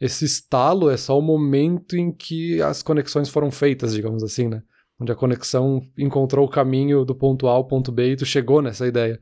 Esse 0.00 0.24
estalo 0.24 0.90
é 0.90 0.96
só 0.96 1.18
o 1.18 1.22
momento 1.22 1.96
em 1.96 2.10
que 2.10 2.60
as 2.60 2.82
conexões 2.82 3.28
foram 3.28 3.50
feitas, 3.50 3.94
digamos 3.94 4.22
assim, 4.22 4.48
né? 4.48 4.62
Onde 4.98 5.12
a 5.12 5.16
conexão 5.16 5.80
encontrou 5.96 6.46
o 6.46 6.50
caminho 6.50 7.04
do 7.04 7.14
ponto 7.14 7.46
A 7.48 7.52
ao 7.52 7.66
ponto 7.66 7.92
B 7.92 8.12
e 8.12 8.16
tu 8.16 8.26
chegou 8.26 8.60
nessa 8.60 8.86
ideia. 8.86 9.20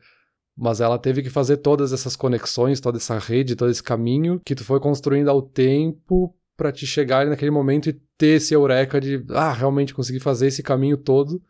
Mas 0.56 0.80
ela 0.80 0.98
teve 0.98 1.22
que 1.22 1.30
fazer 1.30 1.58
todas 1.58 1.92
essas 1.92 2.16
conexões, 2.16 2.80
toda 2.80 2.98
essa 2.98 3.18
rede, 3.18 3.56
todo 3.56 3.70
esse 3.70 3.82
caminho 3.82 4.40
que 4.44 4.54
tu 4.54 4.64
foi 4.64 4.80
construindo 4.80 5.28
ao 5.28 5.42
tempo 5.42 6.34
para 6.60 6.72
te 6.72 6.86
chegar 6.86 7.26
naquele 7.26 7.50
momento 7.50 7.88
e 7.88 8.00
ter 8.18 8.36
esse 8.36 8.54
eureka 8.54 9.00
de, 9.00 9.24
ah, 9.30 9.52
realmente 9.52 9.94
consegui 9.94 10.20
fazer 10.20 10.48
esse 10.48 10.62
caminho 10.62 10.96
todo 10.96 11.42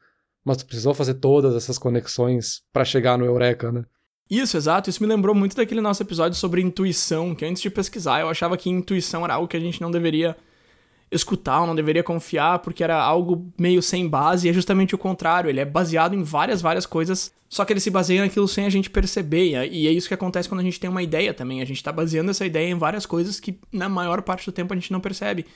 mas 0.45 0.59
tu 0.59 0.67
precisou 0.67 0.95
fazer 0.95 1.15
todas 1.15 1.55
essas 1.55 1.79
conexões 1.79 2.63
para 2.73 2.85
chegar 2.85 3.19
no 3.19 3.25
Eureka, 3.25 3.71
né? 3.71 3.85
Isso, 4.31 4.57
exato. 4.57 4.89
Isso 4.89 5.03
me 5.03 5.09
lembrou 5.09 5.35
muito 5.35 5.57
daquele 5.57 5.81
nosso 5.81 6.03
episódio 6.03 6.39
sobre 6.39 6.63
intuição, 6.63 7.35
que 7.35 7.45
antes 7.45 7.61
de 7.61 7.69
pesquisar 7.69 8.21
eu 8.21 8.29
achava 8.29 8.57
que 8.57 8.71
intuição 8.71 9.25
era 9.25 9.35
algo 9.35 9.49
que 9.49 9.57
a 9.57 9.61
gente 9.61 9.81
não 9.81 9.91
deveria 9.91 10.37
escutar, 11.11 11.61
ou 11.61 11.67
não 11.67 11.75
deveria 11.75 12.03
confiar, 12.03 12.61
porque 12.61 12.85
era 12.85 13.01
algo 13.01 13.53
meio 13.59 13.83
sem 13.83 14.09
base, 14.09 14.47
e 14.47 14.51
é 14.51 14.53
justamente 14.53 14.95
o 14.95 14.99
contrário. 14.99 15.51
Ele 15.51 15.61
é 15.61 15.65
baseado 15.65 16.15
em 16.15 16.23
várias, 16.23 16.63
várias 16.63 16.87
coisas, 16.87 17.33
só 17.49 17.65
que 17.65 17.73
ele 17.73 17.81
se 17.81 17.91
baseia 17.91 18.23
naquilo 18.23 18.47
sem 18.47 18.65
a 18.65 18.71
gente 18.71 18.89
perceber, 18.89 19.69
e 19.71 19.87
é 19.89 19.91
isso 19.91 20.07
que 20.07 20.15
acontece 20.15 20.49
quando 20.49 20.61
a 20.61 20.65
gente 20.65 20.79
tem 20.79 20.89
uma 20.89 21.03
ideia 21.03 21.35
também. 21.35 21.61
A 21.61 21.65
gente 21.65 21.83
tá 21.83 21.91
baseando 21.91 22.31
essa 22.31 22.47
ideia 22.47 22.71
em 22.71 22.79
várias 22.79 23.07
coisas 23.07 23.41
que 23.41 23.59
na 23.73 23.89
maior 23.89 24.23
parte 24.23 24.47
do 24.47 24.53
tempo 24.53 24.73
a 24.73 24.77
gente 24.77 24.93
não 24.93 25.01
percebe. 25.01 25.47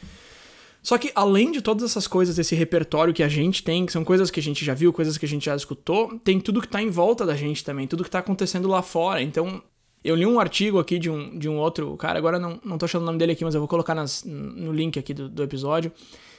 Só 0.82 0.98
que 0.98 1.10
além 1.14 1.50
de 1.50 1.62
todas 1.62 1.82
essas 1.82 2.06
coisas, 2.06 2.38
esse 2.38 2.54
repertório 2.54 3.14
que 3.14 3.22
a 3.22 3.28
gente 3.28 3.62
tem, 3.62 3.86
que 3.86 3.92
são 3.92 4.04
coisas 4.04 4.30
que 4.30 4.38
a 4.38 4.42
gente 4.42 4.62
já 4.62 4.74
viu, 4.74 4.92
coisas 4.92 5.16
que 5.16 5.24
a 5.24 5.28
gente 5.28 5.46
já 5.46 5.56
escutou, 5.56 6.18
tem 6.22 6.38
tudo 6.38 6.60
que 6.60 6.68
tá 6.68 6.82
em 6.82 6.90
volta 6.90 7.24
da 7.24 7.34
gente 7.34 7.64
também, 7.64 7.86
tudo 7.86 8.04
que 8.04 8.10
tá 8.10 8.18
acontecendo 8.18 8.68
lá 8.68 8.82
fora. 8.82 9.22
Então, 9.22 9.62
eu 10.04 10.14
li 10.14 10.26
um 10.26 10.38
artigo 10.38 10.78
aqui 10.78 10.98
de 10.98 11.08
um, 11.08 11.38
de 11.38 11.48
um 11.48 11.56
outro 11.56 11.96
cara, 11.96 12.18
agora 12.18 12.38
não, 12.38 12.60
não 12.62 12.76
tô 12.76 12.84
achando 12.84 13.02
o 13.02 13.06
nome 13.06 13.18
dele 13.18 13.32
aqui, 13.32 13.44
mas 13.44 13.54
eu 13.54 13.60
vou 13.60 13.66
colocar 13.66 13.94
nas, 13.94 14.22
no 14.24 14.70
link 14.70 14.98
aqui 14.98 15.14
do, 15.14 15.28
do 15.30 15.42
episódio, 15.42 15.90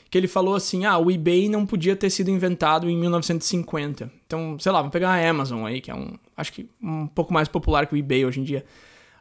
que 0.09 0.17
ele 0.17 0.27
falou 0.27 0.55
assim: 0.55 0.85
ah, 0.85 0.97
o 0.99 1.09
eBay 1.09 1.49
não 1.49 1.65
podia 1.65 1.95
ter 1.95 2.11
sido 2.11 2.29
inventado 2.29 2.87
em 2.87 2.95
1950. 2.95 4.11
Então, 4.27 4.57
sei 4.59 4.71
lá, 4.71 4.79
vamos 4.79 4.93
pegar 4.93 5.09
a 5.09 5.29
Amazon 5.29 5.65
aí, 5.65 5.81
que 5.81 5.89
é 5.89 5.95
um, 5.95 6.13
acho 6.37 6.53
que 6.53 6.69
um 6.81 7.07
pouco 7.07 7.33
mais 7.33 7.47
popular 7.47 7.87
que 7.87 7.95
o 7.95 7.97
eBay 7.97 8.25
hoje 8.25 8.39
em 8.39 8.43
dia. 8.43 8.63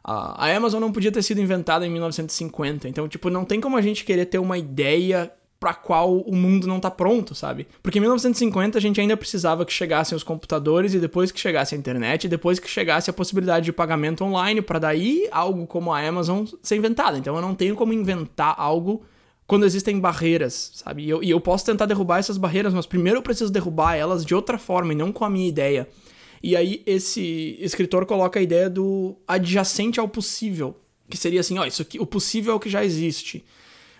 A 0.07 0.55
Amazon 0.55 0.79
não 0.79 0.91
podia 0.91 1.11
ter 1.11 1.23
sido 1.23 1.41
inventada 1.41 1.83
em 1.83 1.89
1950. 1.89 2.87
Então, 2.87 3.07
tipo, 3.07 3.31
não 3.31 3.43
tem 3.43 3.59
como 3.59 3.75
a 3.75 3.81
gente 3.81 4.05
querer 4.05 4.27
ter 4.27 4.37
uma 4.37 4.55
ideia 4.55 5.31
para 5.59 5.73
qual 5.73 6.19
o 6.19 6.35
mundo 6.35 6.67
não 6.67 6.79
tá 6.79 6.91
pronto, 6.91 7.33
sabe? 7.33 7.67
Porque 7.81 7.97
em 7.97 8.01
1950 8.01 8.77
a 8.77 8.81
gente 8.81 8.99
ainda 8.99 9.17
precisava 9.17 9.65
que 9.65 9.73
chegassem 9.73 10.15
os 10.15 10.23
computadores 10.23 10.93
e 10.93 10.99
depois 10.99 11.31
que 11.31 11.39
chegasse 11.39 11.73
a 11.73 11.77
internet, 11.77 12.25
e 12.25 12.27
depois 12.27 12.59
que 12.59 12.69
chegasse 12.69 13.09
a 13.09 13.13
possibilidade 13.13 13.65
de 13.65 13.73
pagamento 13.73 14.23
online, 14.23 14.61
para 14.61 14.79
daí 14.79 15.27
algo 15.31 15.65
como 15.65 15.93
a 15.93 15.99
Amazon 15.99 16.45
ser 16.61 16.75
inventada. 16.75 17.17
Então 17.17 17.35
eu 17.35 17.41
não 17.41 17.55
tenho 17.55 17.75
como 17.75 17.93
inventar 17.93 18.53
algo 18.57 19.03
quando 19.47 19.65
existem 19.65 19.99
barreiras, 19.99 20.71
sabe? 20.75 21.03
E 21.03 21.09
eu, 21.09 21.23
e 21.23 21.29
eu 21.29 21.39
posso 21.39 21.65
tentar 21.65 21.85
derrubar 21.85 22.19
essas 22.19 22.37
barreiras, 22.37 22.73
mas 22.73 22.85
primeiro 22.85 23.19
eu 23.19 23.23
preciso 23.23 23.51
derrubar 23.51 23.95
elas 23.95 24.25
de 24.25 24.33
outra 24.33 24.57
forma 24.57 24.93
e 24.93 24.95
não 24.95 25.11
com 25.11 25.23
a 25.23 25.29
minha 25.29 25.47
ideia. 25.47 25.87
E 26.43 26.55
aí 26.55 26.83
esse 26.85 27.57
escritor 27.59 28.05
coloca 28.05 28.39
a 28.39 28.43
ideia 28.43 28.69
do 28.69 29.15
adjacente 29.27 29.99
ao 29.99 30.07
possível, 30.07 30.75
que 31.09 31.17
seria 31.17 31.39
assim, 31.39 31.57
ó, 31.57 31.65
isso 31.65 31.81
aqui, 31.81 31.99
o 31.99 32.05
possível 32.05 32.53
é 32.53 32.55
o 32.55 32.59
que 32.59 32.69
já 32.69 32.83
existe. 32.83 33.43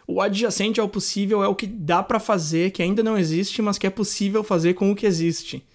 O 0.08 0.22
adjacente 0.22 0.80
ao 0.80 0.88
possível 0.88 1.44
é 1.44 1.48
o 1.48 1.56
que 1.56 1.66
dá 1.66 2.04
para 2.04 2.20
fazer, 2.20 2.72
que 2.72 2.84
ainda 2.84 3.02
não 3.02 3.18
existe, 3.18 3.62
mas 3.62 3.78
que 3.78 3.88
é 3.88 3.90
possível 3.90 4.44
fazer 4.44 4.76
com 4.76 4.92
o 4.92 4.96
que 4.96 5.06
existe. 5.06 5.66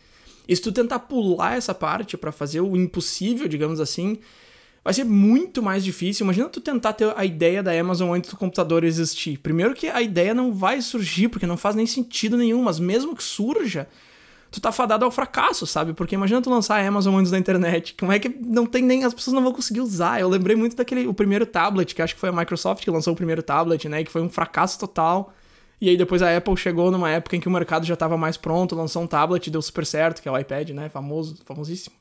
E 0.49 0.55
se 0.55 0.63
tu 0.63 0.73
tentar 0.73 1.01
pular 1.01 1.57
essa 1.57 1.75
parte 1.75 2.17
para 2.17 2.33
fazer 2.33 2.61
o 2.61 2.77
impossível, 2.77 3.49
digamos 3.49 3.81
assim, 3.81 4.19
vai 4.85 4.95
ser 4.95 5.05
muito 5.05 5.63
mais 5.63 5.85
difícil. 5.85 6.25
Imagina 6.25 6.49
tu 6.49 6.61
tentar 6.61 6.93
ter 6.93 7.13
a 7.17 7.25
ideia 7.25 7.63
da 7.63 7.73
Amazon 7.73 8.13
antes 8.13 8.31
do 8.31 8.37
computador 8.37 8.85
existir. 8.85 9.39
Primeiro 9.39 9.75
que 9.75 9.89
a 9.89 10.01
ideia 10.01 10.35
não 10.35 10.53
vai 10.53 10.81
surgir, 10.81 11.29
porque 11.29 11.47
não 11.47 11.57
faz 11.57 11.75
nem 11.75 11.87
sentido 11.87 12.37
nenhum, 12.37 12.63
mas 12.63 12.79
mesmo 12.79 13.17
que 13.17 13.23
surja, 13.23 13.89
tu 14.51 14.61
tá 14.61 14.73
fadado 14.73 15.05
ao 15.05 15.11
fracasso, 15.11 15.67
sabe? 15.67 15.93
Porque 15.93 16.15
imagina 16.15 16.43
tu 16.43 16.51
lançar 16.51 16.81
a 16.81 16.87
Amazon 16.87 17.17
antes 17.17 17.31
da 17.31 17.39
internet. 17.39 17.95
Como 17.99 18.13
é 18.13 18.19
que 18.19 18.29
não 18.29 18.67
tem 18.67 18.83
nem. 18.83 19.05
As 19.05 19.15
pessoas 19.15 19.35
não 19.35 19.43
vão 19.43 19.53
conseguir 19.53 19.81
usar. 19.81 20.21
Eu 20.21 20.29
lembrei 20.29 20.57
muito 20.57 20.77
daquele. 20.77 21.07
O 21.07 21.15
primeiro 21.15 21.47
tablet, 21.47 21.95
que 21.95 22.03
acho 22.03 22.15
que 22.15 22.21
foi 22.21 22.31
a 22.31 22.33
Microsoft 22.33 22.83
que 22.83 22.91
lançou 22.91 23.13
o 23.13 23.17
primeiro 23.17 23.43
tablet, 23.43 23.89
né? 23.89 24.03
Que 24.03 24.11
foi 24.11 24.23
um 24.23 24.29
fracasso 24.29 24.79
total. 24.79 25.33
E 25.81 25.89
aí 25.89 25.97
depois 25.97 26.21
a 26.21 26.37
Apple 26.37 26.57
chegou 26.57 26.91
numa 26.91 27.11
época 27.11 27.37
em 27.37 27.41
que 27.41 27.49
o 27.49 27.51
mercado 27.51 27.87
já 27.87 27.95
estava 27.95 28.17
mais 28.17 28.37
pronto, 28.37 28.77
lançou 28.77 29.03
um 29.03 29.07
tablet, 29.07 29.51
deu 29.51 29.63
super 29.63 29.87
certo, 29.87 30.21
que 30.21 30.29
é 30.29 30.33
o 30.33 30.39
iPad, 30.39 30.71
né? 30.71 30.89
Famoso, 30.89 31.39
famosíssimo. 31.45 31.97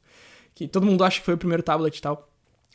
Que 0.53 0.67
todo 0.67 0.85
mundo 0.85 1.03
acha 1.03 1.19
que 1.19 1.25
foi 1.25 1.35
o 1.35 1.37
primeiro 1.37 1.63
tablet 1.63 1.97
e 1.97 2.01
tal. 2.01 2.27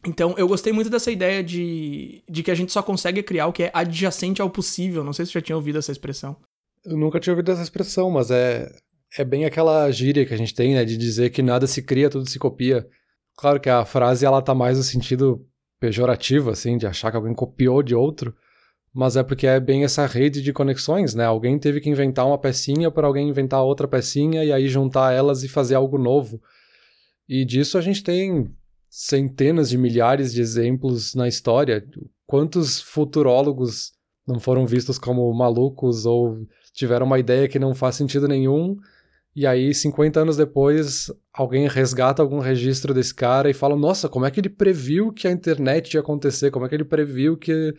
Então, 0.07 0.35
eu 0.37 0.47
gostei 0.47 0.73
muito 0.73 0.90
dessa 0.90 1.11
ideia 1.11 1.43
de, 1.43 2.23
de 2.28 2.43
que 2.43 2.50
a 2.50 2.54
gente 2.54 2.71
só 2.73 2.83
consegue 2.83 3.23
criar 3.23 3.47
o 3.47 3.52
que 3.52 3.64
é 3.64 3.71
adjacente 3.73 4.40
ao 4.40 4.50
possível. 4.50 5.02
Não 5.02 5.12
sei 5.12 5.25
se 5.25 5.33
você 5.33 5.38
já 5.38 5.43
tinha 5.43 5.57
ouvido 5.57 5.78
essa 5.78 5.93
expressão. 5.93 6.37
Eu 6.85 6.97
nunca 6.97 7.19
tinha 7.19 7.33
ouvido 7.33 7.50
essa 7.50 7.62
expressão, 7.62 8.11
mas 8.11 8.31
é, 8.31 8.71
é 9.16 9.25
bem 9.25 9.44
aquela 9.44 9.90
gíria 9.90 10.26
que 10.26 10.35
a 10.35 10.37
gente 10.37 10.54
tem, 10.54 10.75
né, 10.75 10.85
de 10.85 10.97
dizer 10.97 11.30
que 11.30 11.42
nada 11.42 11.66
se 11.66 11.83
cria, 11.83 12.11
tudo 12.11 12.28
se 12.28 12.38
copia. 12.38 12.87
Claro 13.37 13.61
que 13.61 13.68
a 13.68 13.85
frase 13.85 14.26
ela 14.26 14.42
tá 14.42 14.54
mais 14.54 14.76
no 14.76 14.83
sentido 14.83 15.47
pejorativo, 15.78 16.50
assim, 16.50 16.76
de 16.76 16.87
achar 16.87 17.11
que 17.11 17.16
alguém 17.16 17.35
copiou 17.35 17.83
de 17.83 17.94
outro, 17.94 18.35
mas 18.92 19.16
é 19.16 19.23
porque 19.23 19.47
é 19.47 19.61
bem 19.61 19.85
essa 19.85 20.06
rede 20.06 20.40
de 20.40 20.52
conexões, 20.52 21.14
né? 21.14 21.25
Alguém 21.25 21.59
teve 21.59 21.80
que 21.80 21.90
inventar 21.90 22.26
uma 22.26 22.38
pecinha 22.38 22.90
para 22.90 23.06
alguém 23.06 23.28
inventar 23.28 23.62
outra 23.62 23.88
pecinha 23.88 24.44
e 24.44 24.52
aí 24.52 24.68
juntar 24.68 25.12
elas 25.12 25.42
e 25.42 25.49
fazer 25.49 25.75
algo 25.75 25.99
novo. 25.99 26.40
E 27.28 27.44
disso 27.44 27.76
a 27.76 27.80
gente 27.80 28.02
tem 28.02 28.52
centenas 28.88 29.68
de 29.68 29.76
milhares 29.76 30.33
de 30.33 30.40
exemplos 30.40 31.14
na 31.14 31.26
história. 31.26 31.85
Quantos 32.26 32.80
futurólogos 32.80 33.92
não 34.26 34.38
foram 34.38 34.66
vistos 34.66 34.99
como 34.99 35.33
malucos 35.35 36.06
ou 36.06 36.47
tiveram 36.73 37.06
uma 37.06 37.18
ideia 37.18 37.49
que 37.49 37.59
não 37.59 37.75
faz 37.75 37.97
sentido 37.97 38.28
nenhum 38.28 38.76
e 39.37 39.47
aí, 39.47 39.75
50 39.75 40.21
anos 40.21 40.37
depois, 40.37 41.11
alguém 41.33 41.67
resgata 41.67 42.23
algum 42.23 42.38
registro 42.38 42.95
desse 42.95 43.12
cara 43.12 43.50
e 43.50 43.55
fala: 43.55 43.75
Nossa, 43.75 44.09
como 44.09 44.25
é 44.25 44.31
que 44.31 44.38
ele 44.38 44.49
previu 44.49 45.12
que 45.12 45.26
a 45.26 45.33
internet 45.33 45.95
ia 45.95 46.00
acontecer? 46.00 46.53
Como 46.53 46.64
é 46.64 46.69
que 46.69 46.75
ele 46.76 46.85
previu 46.85 47.37
que 47.37 47.75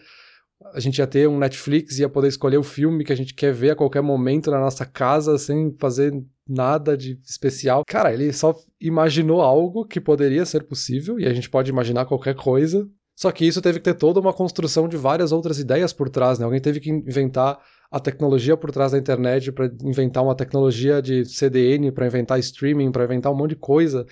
a 0.73 0.79
gente 0.81 0.97
ia 0.97 1.07
ter 1.07 1.29
um 1.29 1.37
Netflix 1.37 1.97
e 1.97 2.01
ia 2.01 2.09
poder 2.09 2.27
escolher 2.27 2.57
o 2.57 2.63
filme 2.63 3.05
que 3.05 3.13
a 3.13 3.15
gente 3.15 3.33
quer 3.33 3.53
ver 3.53 3.71
a 3.71 3.75
qualquer 3.75 4.01
momento 4.01 4.51
na 4.51 4.59
nossa 4.59 4.85
casa 4.85 5.37
sem 5.37 5.73
fazer 5.75 6.13
nada 6.47 6.97
de 6.97 7.13
especial? 7.25 7.83
Cara, 7.87 8.13
ele 8.13 8.33
só 8.33 8.53
imaginou 8.79 9.41
algo 9.41 9.85
que 9.85 10.01
poderia 10.01 10.45
ser 10.45 10.63
possível 10.63 11.17
e 11.19 11.25
a 11.25 11.33
gente 11.33 11.49
pode 11.49 11.69
imaginar 11.69 12.05
qualquer 12.05 12.35
coisa. 12.35 12.85
Só 13.15 13.31
que 13.31 13.45
isso 13.45 13.61
teve 13.61 13.79
que 13.79 13.85
ter 13.85 13.93
toda 13.93 14.19
uma 14.19 14.33
construção 14.33 14.89
de 14.89 14.97
várias 14.97 15.31
outras 15.31 15.57
ideias 15.57 15.93
por 15.93 16.09
trás, 16.09 16.37
né? 16.37 16.43
Alguém 16.43 16.59
teve 16.59 16.81
que 16.81 16.89
inventar 16.89 17.57
a 17.95 17.99
tecnologia 18.01 18.57
por 18.57 18.71
trás 18.71 18.91
da 18.91 18.97
internet 18.97 19.53
para 19.53 19.71
inventar 19.81 20.21
uma 20.21 20.35
tecnologia 20.35 21.01
de 21.01 21.23
CDN, 21.23 21.93
para 21.93 22.05
inventar 22.05 22.37
streaming, 22.39 22.91
para 22.91 23.05
inventar 23.05 23.31
um 23.31 23.35
monte 23.37 23.51
de 23.51 23.55
coisa. 23.55 24.05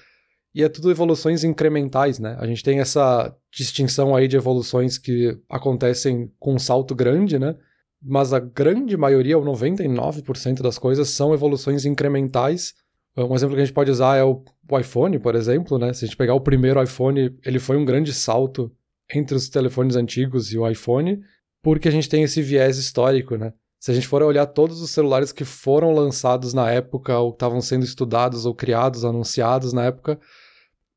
E 0.56 0.64
é 0.64 0.70
tudo 0.70 0.90
evoluções 0.90 1.44
incrementais, 1.44 2.18
né? 2.18 2.38
A 2.40 2.48
gente 2.48 2.64
tem 2.64 2.80
essa 2.80 3.36
distinção 3.52 4.16
aí 4.16 4.26
de 4.26 4.38
evoluções 4.38 4.98
que 4.98 5.38
acontecem 5.50 6.32
com 6.40 6.54
um 6.54 6.60
salto 6.60 6.96
grande, 6.96 7.38
né? 7.38 7.58
Mas 8.02 8.32
a 8.32 8.40
grande 8.40 8.96
maioria, 8.96 9.38
ou 9.38 9.44
99% 9.44 10.62
das 10.62 10.78
coisas, 10.78 11.10
são 11.10 11.34
evoluções 11.34 11.84
incrementais. 11.84 12.74
Um 13.18 13.36
exemplo 13.36 13.54
que 13.54 13.64
a 13.64 13.66
gente 13.66 13.76
pode 13.76 13.92
usar 13.92 14.16
é 14.16 14.24
o, 14.24 14.46
o 14.72 14.80
iPhone, 14.80 15.20
por 15.20 15.36
exemplo, 15.36 15.78
né? 15.78 15.92
Se 15.92 16.06
a 16.06 16.08
gente 16.08 16.16
pegar 16.16 16.36
o 16.36 16.42
primeiro 16.42 16.82
iPhone, 16.82 17.38
ele 17.46 17.60
foi 17.60 17.76
um 17.76 17.84
grande 17.84 18.14
salto 18.14 18.72
entre 19.14 19.36
os 19.36 19.50
telefones 19.50 19.98
antigos 19.98 20.54
e 20.54 20.58
o 20.58 20.66
iPhone, 20.66 21.20
porque 21.62 21.90
a 21.90 21.92
gente 21.92 22.08
tem 22.08 22.24
esse 22.24 22.42
viés 22.42 22.78
histórico, 22.78 23.36
né? 23.36 23.52
Se 23.84 23.92
a 23.92 23.94
gente 23.94 24.08
for 24.08 24.24
olhar 24.24 24.46
todos 24.46 24.82
os 24.82 24.92
celulares 24.92 25.34
que 25.34 25.44
foram 25.44 25.92
lançados 25.92 26.54
na 26.54 26.72
época, 26.72 27.20
ou 27.20 27.32
estavam 27.32 27.60
sendo 27.60 27.84
estudados, 27.84 28.46
ou 28.46 28.56
criados, 28.56 29.04
anunciados 29.04 29.74
na 29.74 29.84
época, 29.84 30.18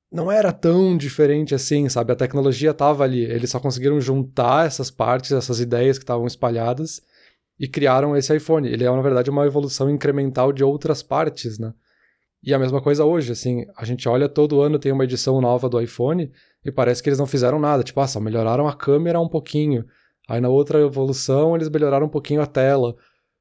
não 0.08 0.30
era 0.30 0.52
tão 0.52 0.96
diferente 0.96 1.52
assim, 1.52 1.88
sabe? 1.88 2.12
A 2.12 2.14
tecnologia 2.16 2.70
estava 2.70 3.02
ali. 3.02 3.24
Eles 3.24 3.50
só 3.50 3.58
conseguiram 3.58 4.00
juntar 4.00 4.68
essas 4.68 4.88
partes, 4.88 5.32
essas 5.32 5.58
ideias 5.58 5.98
que 5.98 6.04
estavam 6.04 6.28
espalhadas 6.28 7.02
e 7.58 7.66
criaram 7.66 8.16
esse 8.16 8.32
iPhone. 8.36 8.68
Ele 8.68 8.84
é, 8.84 8.88
na 8.88 9.02
verdade, 9.02 9.30
uma 9.30 9.44
evolução 9.44 9.90
incremental 9.90 10.52
de 10.52 10.62
outras 10.62 11.02
partes, 11.02 11.58
né? 11.58 11.74
E 12.40 12.54
a 12.54 12.58
mesma 12.58 12.80
coisa 12.80 13.04
hoje, 13.04 13.32
assim, 13.32 13.66
a 13.76 13.84
gente 13.84 14.08
olha 14.08 14.28
todo 14.28 14.60
ano 14.60 14.78
tem 14.78 14.92
uma 14.92 15.02
edição 15.02 15.40
nova 15.40 15.68
do 15.68 15.80
iPhone 15.80 16.30
e 16.64 16.70
parece 16.70 17.02
que 17.02 17.08
eles 17.08 17.18
não 17.18 17.26
fizeram 17.26 17.58
nada. 17.58 17.82
Tipo, 17.82 17.98
ah, 17.98 18.06
só 18.06 18.20
melhoraram 18.20 18.68
a 18.68 18.76
câmera 18.76 19.18
um 19.18 19.28
pouquinho. 19.28 19.84
Aí 20.28 20.40
na 20.40 20.48
outra 20.48 20.80
evolução 20.80 21.54
eles 21.54 21.68
melhoraram 21.68 22.06
um 22.06 22.10
pouquinho 22.10 22.42
a 22.42 22.46
tela. 22.46 22.96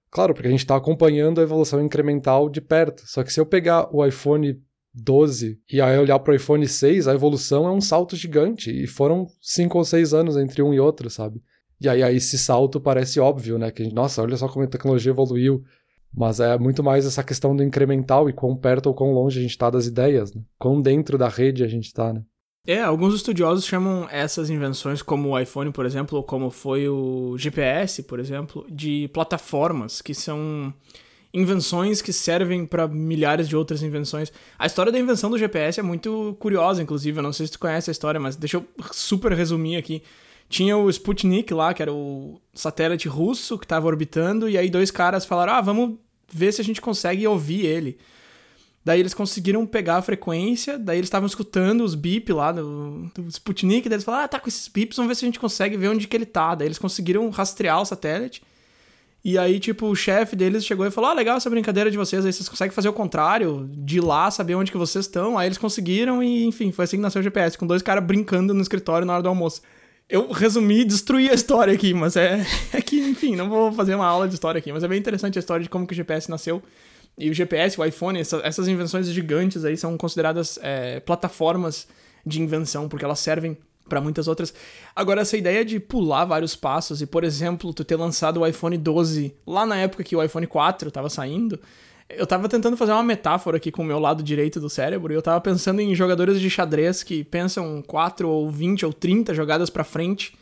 Claro, 0.10 0.34
porque 0.34 0.48
a 0.48 0.52
gente 0.52 0.62
está 0.62 0.76
acompanhando 0.76 1.40
a 1.40 1.44
evolução 1.44 1.84
incremental 1.84 2.50
de 2.50 2.62
perto. 2.62 3.04
Só 3.06 3.24
que 3.24 3.34
se 3.34 3.40
eu 3.40 3.46
pegar 3.46 3.94
o 3.94 4.06
iPhone 4.06 4.62
12 4.94 5.60
e 5.70 5.82
aí 5.82 5.98
olhar 5.98 6.20
para 6.20 6.32
o 6.32 6.36
iPhone 6.36 6.66
6, 6.66 7.08
a 7.08 7.14
evolução 7.14 7.68
é 7.68 7.72
um 7.72 7.82
salto 7.82 8.16
gigante. 8.16 8.72
E 8.72 8.88
foram 8.88 9.28
5 9.42 9.78
ou 9.78 9.84
6 9.84 10.14
anos 10.14 10.38
entre 10.38 10.62
um 10.62 10.74
e 10.74 10.80
outro, 10.80 11.10
sabe? 11.10 11.42
E 11.82 11.90
aí, 11.90 12.02
aí 12.02 12.16
esse 12.16 12.38
salto 12.38 12.80
parece 12.80 13.20
óbvio, 13.20 13.58
né? 13.58 13.72
Que, 13.72 13.94
nossa, 13.94 14.22
olha 14.22 14.38
só 14.38 14.48
como 14.48 14.64
a 14.64 14.68
tecnologia 14.68 15.12
evoluiu. 15.12 15.64
Mas 16.14 16.40
é 16.40 16.58
muito 16.58 16.82
mais 16.82 17.06
essa 17.06 17.22
questão 17.22 17.54
do 17.54 17.62
incremental 17.62 18.30
e 18.30 18.34
quão 18.34 18.56
perto 18.56 18.88
ou 18.88 18.94
quão 18.94 19.12
longe 19.12 19.38
a 19.38 19.42
gente 19.42 19.52
está 19.52 19.70
das 19.70 19.86
ideias, 19.86 20.34
né? 20.34 20.42
Quão 20.58 20.82
dentro 20.82 21.18
da 21.18 21.28
rede 21.28 21.62
a 21.62 21.68
gente 21.68 21.88
está, 21.88 22.14
né? 22.14 22.24
É, 22.68 22.82
alguns 22.82 23.14
estudiosos 23.14 23.66
chamam 23.66 24.08
essas 24.10 24.50
invenções, 24.50 25.02
como 25.02 25.30
o 25.30 25.40
iPhone, 25.40 25.72
por 25.72 25.86
exemplo, 25.86 26.18
ou 26.18 26.24
como 26.24 26.50
foi 26.50 26.90
o 26.90 27.38
GPS, 27.38 28.02
por 28.04 28.20
exemplo, 28.20 28.66
de 28.68 29.08
plataformas, 29.14 30.02
que 30.02 30.16
são 30.16 30.74
invenções 31.32 32.02
que 32.02 32.12
servem 32.12 32.66
para 32.66 32.88
milhares 32.88 33.48
de 33.48 33.56
outras 33.56 33.84
invenções. 33.84 34.32
A 34.58 34.66
história 34.66 34.92
da 34.92 34.98
invenção 34.98 35.30
do 35.30 35.38
GPS 35.38 35.80
é 35.80 35.84
muito 35.84 36.36
curiosa, 36.40 36.82
inclusive. 36.82 37.20
Eu 37.20 37.24
não 37.24 37.34
sei 37.34 37.46
se 37.46 37.52
tu 37.52 37.60
conhece 37.60 37.90
a 37.90 37.94
história, 37.94 38.20
mas 38.20 38.36
deixa 38.36 38.58
eu 38.58 38.66
super 38.92 39.32
resumir 39.34 39.76
aqui. 39.76 40.02
Tinha 40.50 40.78
o 40.78 40.90
Sputnik 40.90 41.54
lá, 41.54 41.74
que 41.74 41.82
era 41.82 41.94
o 41.94 42.40
satélite 42.54 43.08
russo 43.08 43.60
que 43.60 43.66
estava 43.66 43.86
orbitando, 43.86 44.48
e 44.50 44.58
aí 44.58 44.70
dois 44.70 44.90
caras 44.90 45.26
falaram: 45.26 45.54
ah, 45.54 45.62
vamos 45.62 45.98
ver 46.32 46.52
se 46.52 46.62
a 46.62 46.64
gente 46.64 46.82
consegue 46.82 47.28
ouvir 47.28 47.66
ele. 47.66 47.98
Daí 48.86 49.00
eles 49.00 49.16
conseguiram 49.16 49.66
pegar 49.66 49.98
a 49.98 50.02
frequência, 50.04 50.78
daí 50.78 51.00
eles 51.00 51.08
estavam 51.08 51.26
escutando 51.26 51.84
os 51.84 51.96
bip 51.96 52.32
lá 52.32 52.52
do, 52.52 53.10
do 53.16 53.28
Sputnik, 53.30 53.90
daí 53.90 53.96
eles 53.96 54.06
falaram, 54.06 54.26
ah, 54.26 54.28
tá 54.28 54.40
com 54.40 54.48
esses 54.48 54.68
bips, 54.68 54.96
vamos 54.96 55.10
ver 55.10 55.16
se 55.16 55.26
a 55.26 55.28
gente 55.28 55.40
consegue 55.40 55.76
ver 55.76 55.90
onde 55.90 56.08
que 56.08 56.16
ele 56.16 56.26
tá. 56.26 56.54
Daí 56.54 56.68
eles 56.68 56.78
conseguiram 56.78 57.28
rastrear 57.32 57.82
o 57.82 57.86
satélite. 57.86 58.44
E 59.24 59.40
aí, 59.40 59.60
tipo, 59.60 59.88
o 59.88 59.96
chefe 59.96 60.36
deles 60.36 60.64
chegou 60.64 60.86
e 60.86 60.92
falou: 60.92 61.10
Ah, 61.10 61.14
legal 61.14 61.36
essa 61.36 61.50
brincadeira 61.50 61.90
de 61.90 61.98
vocês, 61.98 62.24
aí 62.24 62.32
vocês 62.32 62.48
conseguem 62.48 62.72
fazer 62.76 62.88
o 62.88 62.94
contrário, 62.94 63.68
de 63.74 64.00
lá 64.00 64.30
saber 64.30 64.54
onde 64.54 64.72
que 64.72 64.78
vocês 64.78 65.06
estão. 65.06 65.36
Aí 65.36 65.48
eles 65.48 65.58
conseguiram 65.58 66.22
e, 66.22 66.46
enfim, 66.46 66.72
foi 66.72 66.86
assim 66.86 66.98
que 66.98 67.02
nasceu 67.02 67.22
o 67.22 67.24
GPS, 67.24 67.58
com 67.58 67.66
dois 67.66 67.82
caras 67.82 68.04
brincando 68.04 68.54
no 68.54 68.62
escritório 68.62 69.04
na 69.04 69.14
hora 69.14 69.24
do 69.24 69.30
almoço. 69.30 69.64
Eu 70.08 70.32
resumi 70.32 70.82
e 70.82 70.86
destruí 70.86 71.28
a 71.28 71.34
história 71.34 71.74
aqui, 71.74 71.92
mas 71.92 72.16
é, 72.16 72.46
é 72.72 72.80
que, 72.84 73.00
enfim, 73.00 73.36
não 73.36 73.50
vou 73.50 73.72
fazer 73.72 73.96
uma 73.96 74.06
aula 74.06 74.28
de 74.28 74.36
história 74.36 74.60
aqui, 74.60 74.72
mas 74.72 74.84
é 74.84 74.88
bem 74.88 75.00
interessante 75.00 75.40
a 75.40 75.42
história 75.42 75.64
de 75.64 75.70
como 75.70 75.88
que 75.88 75.94
o 75.94 75.96
GPS 75.96 76.30
nasceu. 76.30 76.62
E 77.18 77.30
o 77.30 77.34
GPS, 77.34 77.80
o 77.80 77.86
iPhone, 77.86 78.20
essa, 78.20 78.42
essas 78.44 78.68
invenções 78.68 79.08
gigantes 79.08 79.64
aí 79.64 79.78
são 79.78 79.98
consideradas 79.98 80.60
é, 80.62 81.00
plataformas 81.00 81.88
de 82.26 82.42
invenção, 82.42 82.90
porque 82.90 83.06
elas 83.06 83.20
servem 83.20 83.58
para 83.88 84.02
muitas 84.02 84.28
outras. 84.28 84.54
Agora, 84.96 85.22
essa 85.22 85.38
ideia 85.38 85.64
de 85.64 85.80
pular 85.80 86.26
vários 86.26 86.56
passos 86.56 87.02
e, 87.02 87.06
por 87.06 87.24
exemplo, 87.24 87.74
tu 87.74 87.84
ter 87.84 87.96
lançado 87.96 88.42
o 88.42 88.48
iPhone 88.48 88.78
12 88.78 89.34
lá 89.46 89.66
na 89.66 89.78
época 89.78 90.04
que 90.04 90.16
o 90.16 90.24
iPhone 90.24 90.48
4 90.48 90.90
estava 90.90 91.10
saindo, 91.10 91.60
eu 92.10 92.28
tava 92.28 92.50
tentando 92.50 92.78
fazer 92.78 92.92
uma 92.92 93.04
metáfora 93.04 93.58
aqui 93.58 93.72
com 93.72 93.82
o 93.82 93.86
meu 93.86 94.00
lado 94.00 94.22
direito 94.22 94.60
do 94.60 94.70
cérebro 94.70 95.12
e 95.12 95.16
eu 95.16 95.22
tava 95.22 95.40
pensando 95.42 95.82
em 95.82 95.96
jogadores 95.96 96.40
de 96.40 96.50
xadrez 96.50 97.02
que 97.02 97.24
pensam 97.24 97.82
4 97.82 98.28
ou 98.28 98.50
20 98.50 98.86
ou 98.86 98.94
30 98.94 99.34
jogadas 99.34 99.70
para 99.70 99.84
frente 99.84 100.36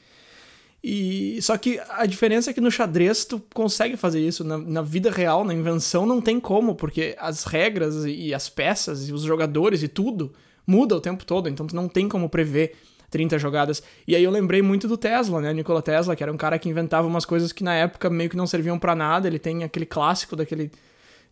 E 0.83 1.41
só 1.41 1.57
que 1.57 1.79
a 1.89 2.05
diferença 2.05 2.49
é 2.49 2.53
que 2.53 2.59
no 2.59 2.69
xadrez 2.69 3.23
tu 3.23 3.41
consegue 3.53 3.95
fazer 3.95 4.19
isso, 4.19 4.43
na, 4.43 4.57
na 4.57 4.81
vida 4.81 5.09
real, 5.09 5.45
na 5.45 5.53
invenção 5.53 6.05
não 6.05 6.19
tem 6.19 6.41
como, 6.41 6.75
porque 6.75 7.15
as 7.17 7.45
regras 7.45 8.03
e 8.05 8.33
as 8.33 8.49
peças 8.49 9.07
e 9.07 9.13
os 9.13 9.21
jogadores 9.21 9.81
e 9.81 9.87
tudo 9.87 10.33
muda 10.67 10.95
o 10.95 11.01
tempo 11.01 11.25
todo, 11.25 11.47
então 11.47 11.65
tu 11.67 11.75
não 11.75 11.87
tem 11.87 12.09
como 12.09 12.27
prever 12.27 12.75
30 13.09 13.37
jogadas. 13.37 13.81
E 14.07 14.15
aí 14.15 14.23
eu 14.23 14.31
lembrei 14.31 14.61
muito 14.61 14.87
do 14.87 14.97
Tesla, 14.97 15.39
né? 15.39 15.53
Nikola 15.53 15.81
Tesla, 15.81 16.15
que 16.15 16.23
era 16.23 16.33
um 16.33 16.37
cara 16.37 16.57
que 16.57 16.67
inventava 16.67 17.07
umas 17.07 17.25
coisas 17.25 17.51
que 17.53 17.63
na 17.63 17.75
época 17.75 18.09
meio 18.09 18.29
que 18.29 18.35
não 18.35 18.47
serviam 18.47 18.79
para 18.79 18.95
nada. 18.95 19.27
Ele 19.27 19.37
tem 19.37 19.63
aquele 19.63 19.85
clássico 19.85 20.35
daquele 20.35 20.71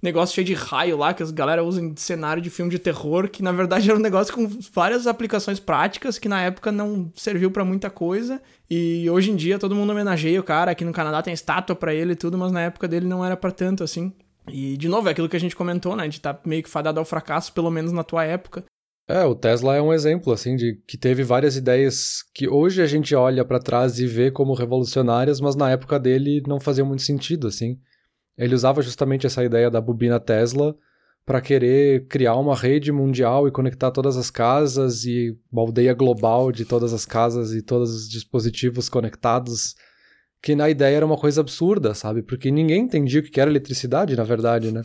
negócio 0.02 0.34
cheio 0.34 0.46
de 0.46 0.54
raio 0.54 0.98
lá 0.98 1.14
que 1.14 1.22
as 1.22 1.32
galera 1.32 1.64
usa 1.64 1.82
em 1.82 1.96
cenário 1.96 2.42
de 2.42 2.50
filme 2.50 2.72
de 2.72 2.80
terror, 2.80 3.30
que 3.30 3.44
na 3.44 3.52
verdade 3.52 3.90
era 3.90 3.98
um 3.98 4.02
negócio 4.02 4.34
com 4.34 4.48
várias 4.74 5.06
aplicações 5.08 5.60
práticas 5.60 6.18
que 6.18 6.28
na 6.28 6.42
época 6.42 6.72
não 6.72 7.12
serviu 7.16 7.52
para 7.52 7.64
muita 7.64 7.90
coisa. 7.90 8.42
E 8.70 9.10
hoje 9.10 9.32
em 9.32 9.36
dia 9.36 9.60
todo 9.60 9.76
mundo 9.76 9.92
homenageia 9.92 10.40
o 10.40 10.44
cara, 10.44 10.72
aqui 10.72 10.84
no 10.84 10.94
Canadá 10.94 11.22
tem 11.22 11.34
estátua 11.34 11.76
para 11.76 11.94
ele 11.94 12.14
e 12.14 12.16
tudo, 12.16 12.38
mas 12.38 12.52
na 12.52 12.62
época 12.62 12.88
dele 12.88 13.06
não 13.06 13.24
era 13.24 13.38
para 13.38 13.52
tanto 13.52 13.84
assim. 13.84 14.14
E 14.48 14.76
de 14.76 14.90
novo, 14.90 15.08
é 15.08 15.12
aquilo 15.12 15.30
que 15.30 15.36
a 15.36 15.40
gente 15.40 15.56
comentou, 15.56 15.96
né, 15.96 16.08
de 16.08 16.18
estar 16.18 16.34
tá 16.34 16.42
meio 16.46 16.64
que 16.64 16.70
fadado 16.70 17.00
ao 17.00 17.06
fracasso, 17.06 17.54
pelo 17.54 17.70
menos 17.70 17.92
na 17.92 18.04
tua 18.04 18.24
época. 18.24 18.64
É, 19.08 19.26
o 19.26 19.36
Tesla 19.36 19.76
é 19.76 19.82
um 19.82 19.94
exemplo, 19.94 20.32
assim, 20.32 20.56
de 20.56 20.82
que 20.88 20.98
teve 20.98 21.24
várias 21.24 21.58
ideias 21.58 22.24
que 22.34 22.48
hoje 22.48 22.82
a 22.82 22.86
gente 22.86 23.14
olha 23.14 23.44
para 23.44 23.60
trás 23.60 24.00
e 24.00 24.08
vê 24.08 24.32
como 24.32 24.54
revolucionárias, 24.54 25.42
mas 25.42 25.56
na 25.56 25.70
época 25.70 26.00
dele 26.00 26.42
não 26.48 26.60
faziam 26.60 26.88
muito 26.88 27.02
sentido, 27.02 27.48
assim. 27.48 27.78
Ele 28.38 28.56
usava 28.56 28.82
justamente 28.82 29.26
essa 29.26 29.44
ideia 29.44 29.70
da 29.70 29.82
bobina 29.82 30.20
Tesla 30.20 30.76
para 31.26 31.42
querer 31.42 32.08
criar 32.08 32.36
uma 32.36 32.56
rede 32.56 32.92
mundial 32.92 33.48
e 33.48 33.52
conectar 33.52 33.92
todas 33.92 34.18
as 34.18 34.32
casas 34.32 35.06
e 35.06 35.38
uma 35.52 35.62
aldeia 35.62 35.94
global 35.94 36.52
de 36.52 36.66
todas 36.66 36.94
as 36.94 37.06
casas 37.06 37.54
e 37.54 37.62
todos 37.62 37.94
os 37.94 38.10
dispositivos 38.10 38.90
conectados, 38.90 39.76
que 40.42 40.56
na 40.56 40.70
ideia 40.70 40.98
era 40.98 41.06
uma 41.06 41.18
coisa 41.18 41.42
absurda, 41.42 41.94
sabe? 41.94 42.24
Porque 42.24 42.50
ninguém 42.50 42.84
entendia 42.84 43.20
o 43.20 43.24
que 43.24 43.40
era 43.40 43.52
eletricidade, 43.52 44.16
na 44.16 44.24
verdade, 44.24 44.72
né? 44.72 44.82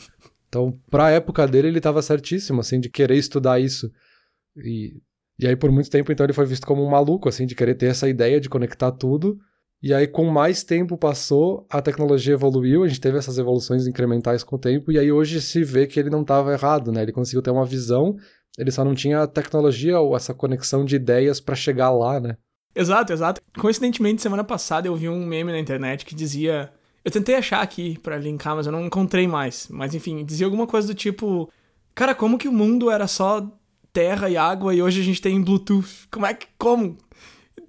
Então, 0.48 0.78
para 0.90 1.06
a 1.06 1.10
época 1.10 1.46
dele, 1.46 1.68
ele 1.68 1.78
estava 1.78 2.02
certíssimo, 2.02 2.60
assim, 2.60 2.78
de 2.78 2.88
querer 2.88 3.16
estudar 3.16 3.58
isso. 3.58 3.90
E, 4.56 4.94
e 5.38 5.46
aí, 5.46 5.56
por 5.56 5.72
muito 5.72 5.90
tempo, 5.90 6.12
então, 6.12 6.24
ele 6.24 6.32
foi 6.32 6.46
visto 6.46 6.66
como 6.66 6.84
um 6.84 6.90
maluco, 6.90 7.28
assim, 7.28 7.46
de 7.46 7.54
querer 7.54 7.74
ter 7.74 7.86
essa 7.86 8.08
ideia 8.08 8.40
de 8.40 8.48
conectar 8.48 8.92
tudo 8.92 9.38
e 9.86 9.94
aí, 9.94 10.06
com 10.06 10.24
mais 10.24 10.64
tempo 10.64 10.98
passou, 10.98 11.64
a 11.70 11.80
tecnologia 11.80 12.34
evoluiu, 12.34 12.82
a 12.82 12.88
gente 12.88 13.00
teve 13.00 13.18
essas 13.18 13.38
evoluções 13.38 13.86
incrementais 13.86 14.42
com 14.42 14.56
o 14.56 14.58
tempo, 14.58 14.90
e 14.90 14.98
aí 14.98 15.12
hoje 15.12 15.40
se 15.40 15.62
vê 15.62 15.86
que 15.86 16.00
ele 16.00 16.10
não 16.10 16.22
estava 16.22 16.52
errado, 16.52 16.90
né? 16.90 17.02
Ele 17.02 17.12
conseguiu 17.12 17.40
ter 17.40 17.52
uma 17.52 17.64
visão, 17.64 18.16
ele 18.58 18.72
só 18.72 18.84
não 18.84 18.96
tinha 18.96 19.22
a 19.22 19.28
tecnologia 19.28 20.00
ou 20.00 20.16
essa 20.16 20.34
conexão 20.34 20.84
de 20.84 20.96
ideias 20.96 21.40
para 21.40 21.54
chegar 21.54 21.90
lá, 21.90 22.18
né? 22.18 22.36
Exato, 22.74 23.12
exato. 23.12 23.40
Coincidentemente, 23.56 24.20
semana 24.20 24.42
passada 24.42 24.88
eu 24.88 24.96
vi 24.96 25.08
um 25.08 25.24
meme 25.24 25.52
na 25.52 25.58
internet 25.60 26.04
que 26.04 26.16
dizia. 26.16 26.72
Eu 27.04 27.12
tentei 27.12 27.36
achar 27.36 27.62
aqui 27.62 27.96
para 28.00 28.18
linkar, 28.18 28.56
mas 28.56 28.66
eu 28.66 28.72
não 28.72 28.84
encontrei 28.84 29.28
mais. 29.28 29.68
Mas 29.70 29.94
enfim, 29.94 30.24
dizia 30.24 30.46
alguma 30.46 30.66
coisa 30.66 30.88
do 30.88 30.94
tipo: 30.94 31.48
Cara, 31.94 32.12
como 32.12 32.36
que 32.36 32.48
o 32.48 32.52
mundo 32.52 32.90
era 32.90 33.06
só 33.06 33.46
terra 33.92 34.28
e 34.28 34.36
água 34.36 34.74
e 34.74 34.82
hoje 34.82 35.00
a 35.00 35.04
gente 35.04 35.22
tem 35.22 35.40
Bluetooth? 35.40 36.08
Como 36.10 36.26
é 36.26 36.34
que. 36.34 36.48
Como? 36.58 36.98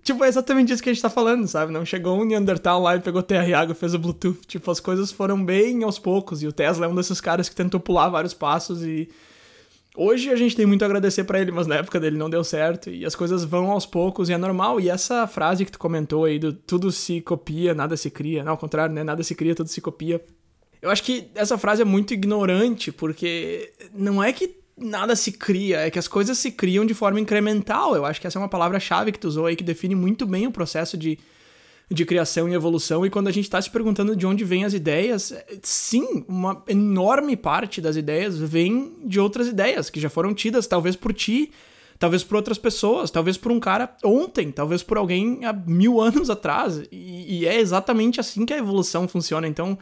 Tipo, 0.08 0.24
é 0.24 0.30
exatamente 0.30 0.72
isso 0.72 0.82
que 0.82 0.90
a 0.90 0.94
gente 0.94 1.02
tá 1.02 1.10
falando, 1.10 1.46
sabe? 1.50 1.70
Não 1.70 1.84
chegou 1.84 2.18
um 2.18 2.24
Neandertal 2.24 2.82
lá 2.82 2.96
e 2.96 3.02
pegou 3.02 3.22
terra 3.22 3.46
e 3.46 3.54
água 3.54 3.74
e 3.74 3.76
fez 3.76 3.94
o 3.94 4.00
Bluetooth. 4.00 4.40
Tipo, 4.48 4.72
as 4.72 4.80
coisas 4.80 5.12
foram 5.12 5.44
bem 5.44 5.84
aos 5.84 6.00
poucos. 6.00 6.42
E 6.42 6.48
o 6.48 6.54
Tesla 6.54 6.86
é 6.86 6.90
um 6.90 6.96
desses 6.96 7.20
caras 7.20 7.50
que 7.50 7.56
tentou 7.56 7.78
pular 7.78 8.08
vários 8.08 8.34
passos 8.34 8.84
e. 8.84 9.10
Hoje 9.98 10.30
a 10.30 10.38
gente 10.38 10.56
tem 10.56 10.66
muito 10.66 10.82
a 10.84 10.86
agradecer 10.86 11.26
para 11.26 11.42
ele, 11.42 11.52
mas 11.52 11.68
na 11.68 11.76
época 11.76 12.00
dele 12.00 12.18
não 12.18 12.30
deu 12.30 12.42
certo. 12.42 12.90
E 12.90 13.06
as 13.06 13.16
coisas 13.16 13.44
vão 13.44 13.70
aos 13.70 13.86
poucos 13.86 14.30
e 14.30 14.34
é 14.34 14.38
normal. 14.38 14.80
E 14.80 14.90
essa 14.90 15.28
frase 15.28 15.66
que 15.66 15.74
tu 15.74 15.80
comentou 15.80 16.24
aí 16.24 16.40
do 16.40 16.54
tudo 16.54 16.90
se 16.90 17.20
copia, 17.20 17.74
nada 17.74 17.98
se 17.98 18.10
cria. 18.10 18.46
Não, 18.46 18.54
ao 18.54 18.58
contrário, 18.58 18.96
né? 18.96 19.04
Nada 19.04 19.22
se 19.24 19.36
cria, 19.36 19.54
tudo 19.54 19.68
se 19.68 19.82
copia. 19.82 20.24
Eu 20.82 20.90
acho 20.90 21.04
que 21.04 21.28
essa 21.36 21.58
frase 21.58 21.82
é 21.82 21.86
muito 21.86 22.14
ignorante, 22.14 22.94
porque 22.94 23.74
não 23.94 24.24
é 24.24 24.32
que 24.32 24.56
nada 24.78 25.16
se 25.16 25.32
cria, 25.32 25.80
é 25.80 25.90
que 25.90 25.98
as 25.98 26.08
coisas 26.08 26.38
se 26.38 26.52
criam 26.52 26.86
de 26.86 26.94
forma 26.94 27.20
incremental. 27.20 27.96
Eu 27.96 28.06
acho 28.06 28.22
que 28.22 28.28
essa 28.28 28.38
é 28.38 28.42
uma 28.42 28.48
palavra-chave 28.48 29.12
que 29.12 29.20
tu 29.20 29.28
usou 29.28 29.48
aí, 29.48 29.56
que 29.56 29.64
define 29.64 29.96
muito 29.96 30.26
bem 30.26 30.46
o 30.46 30.52
processo 30.52 30.96
de, 30.96 31.18
de 31.90 32.06
criação 32.06 32.48
e 32.48 32.54
evolução. 32.54 33.06
E 33.06 33.10
quando 33.10 33.28
a 33.28 33.32
gente 33.32 33.46
está 33.46 33.62
se 33.62 33.70
perguntando 33.70 34.16
de 34.16 34.26
onde 34.28 34.46
vêm 34.46 34.66
as 34.66 34.74
ideias, 34.74 35.34
sim, 35.64 36.24
uma 36.28 36.64
enorme 36.68 37.36
parte 37.36 37.82
das 37.82 37.96
ideias 37.96 38.38
vem 38.38 38.96
de 39.04 39.20
outras 39.20 39.48
ideias 39.48 39.90
que 39.90 40.00
já 40.00 40.10
foram 40.10 40.34
tidas, 40.34 40.68
talvez 40.68 40.96
por 40.96 41.12
ti, 41.14 41.52
talvez 41.98 42.24
por 42.24 42.36
outras 42.36 42.60
pessoas, 42.60 43.10
talvez 43.10 43.38
por 43.38 43.52
um 43.52 43.60
cara 43.60 43.96
ontem, 44.04 44.52
talvez 44.52 44.84
por 44.84 44.98
alguém 44.98 45.44
há 45.44 45.54
mil 45.54 46.00
anos 46.02 46.30
atrás. 46.30 46.84
E, 46.92 47.40
e 47.40 47.46
é 47.48 47.60
exatamente 47.60 48.20
assim 48.20 48.46
que 48.46 48.54
a 48.54 48.58
evolução 48.58 49.08
funciona. 49.08 49.48
Então 49.48 49.78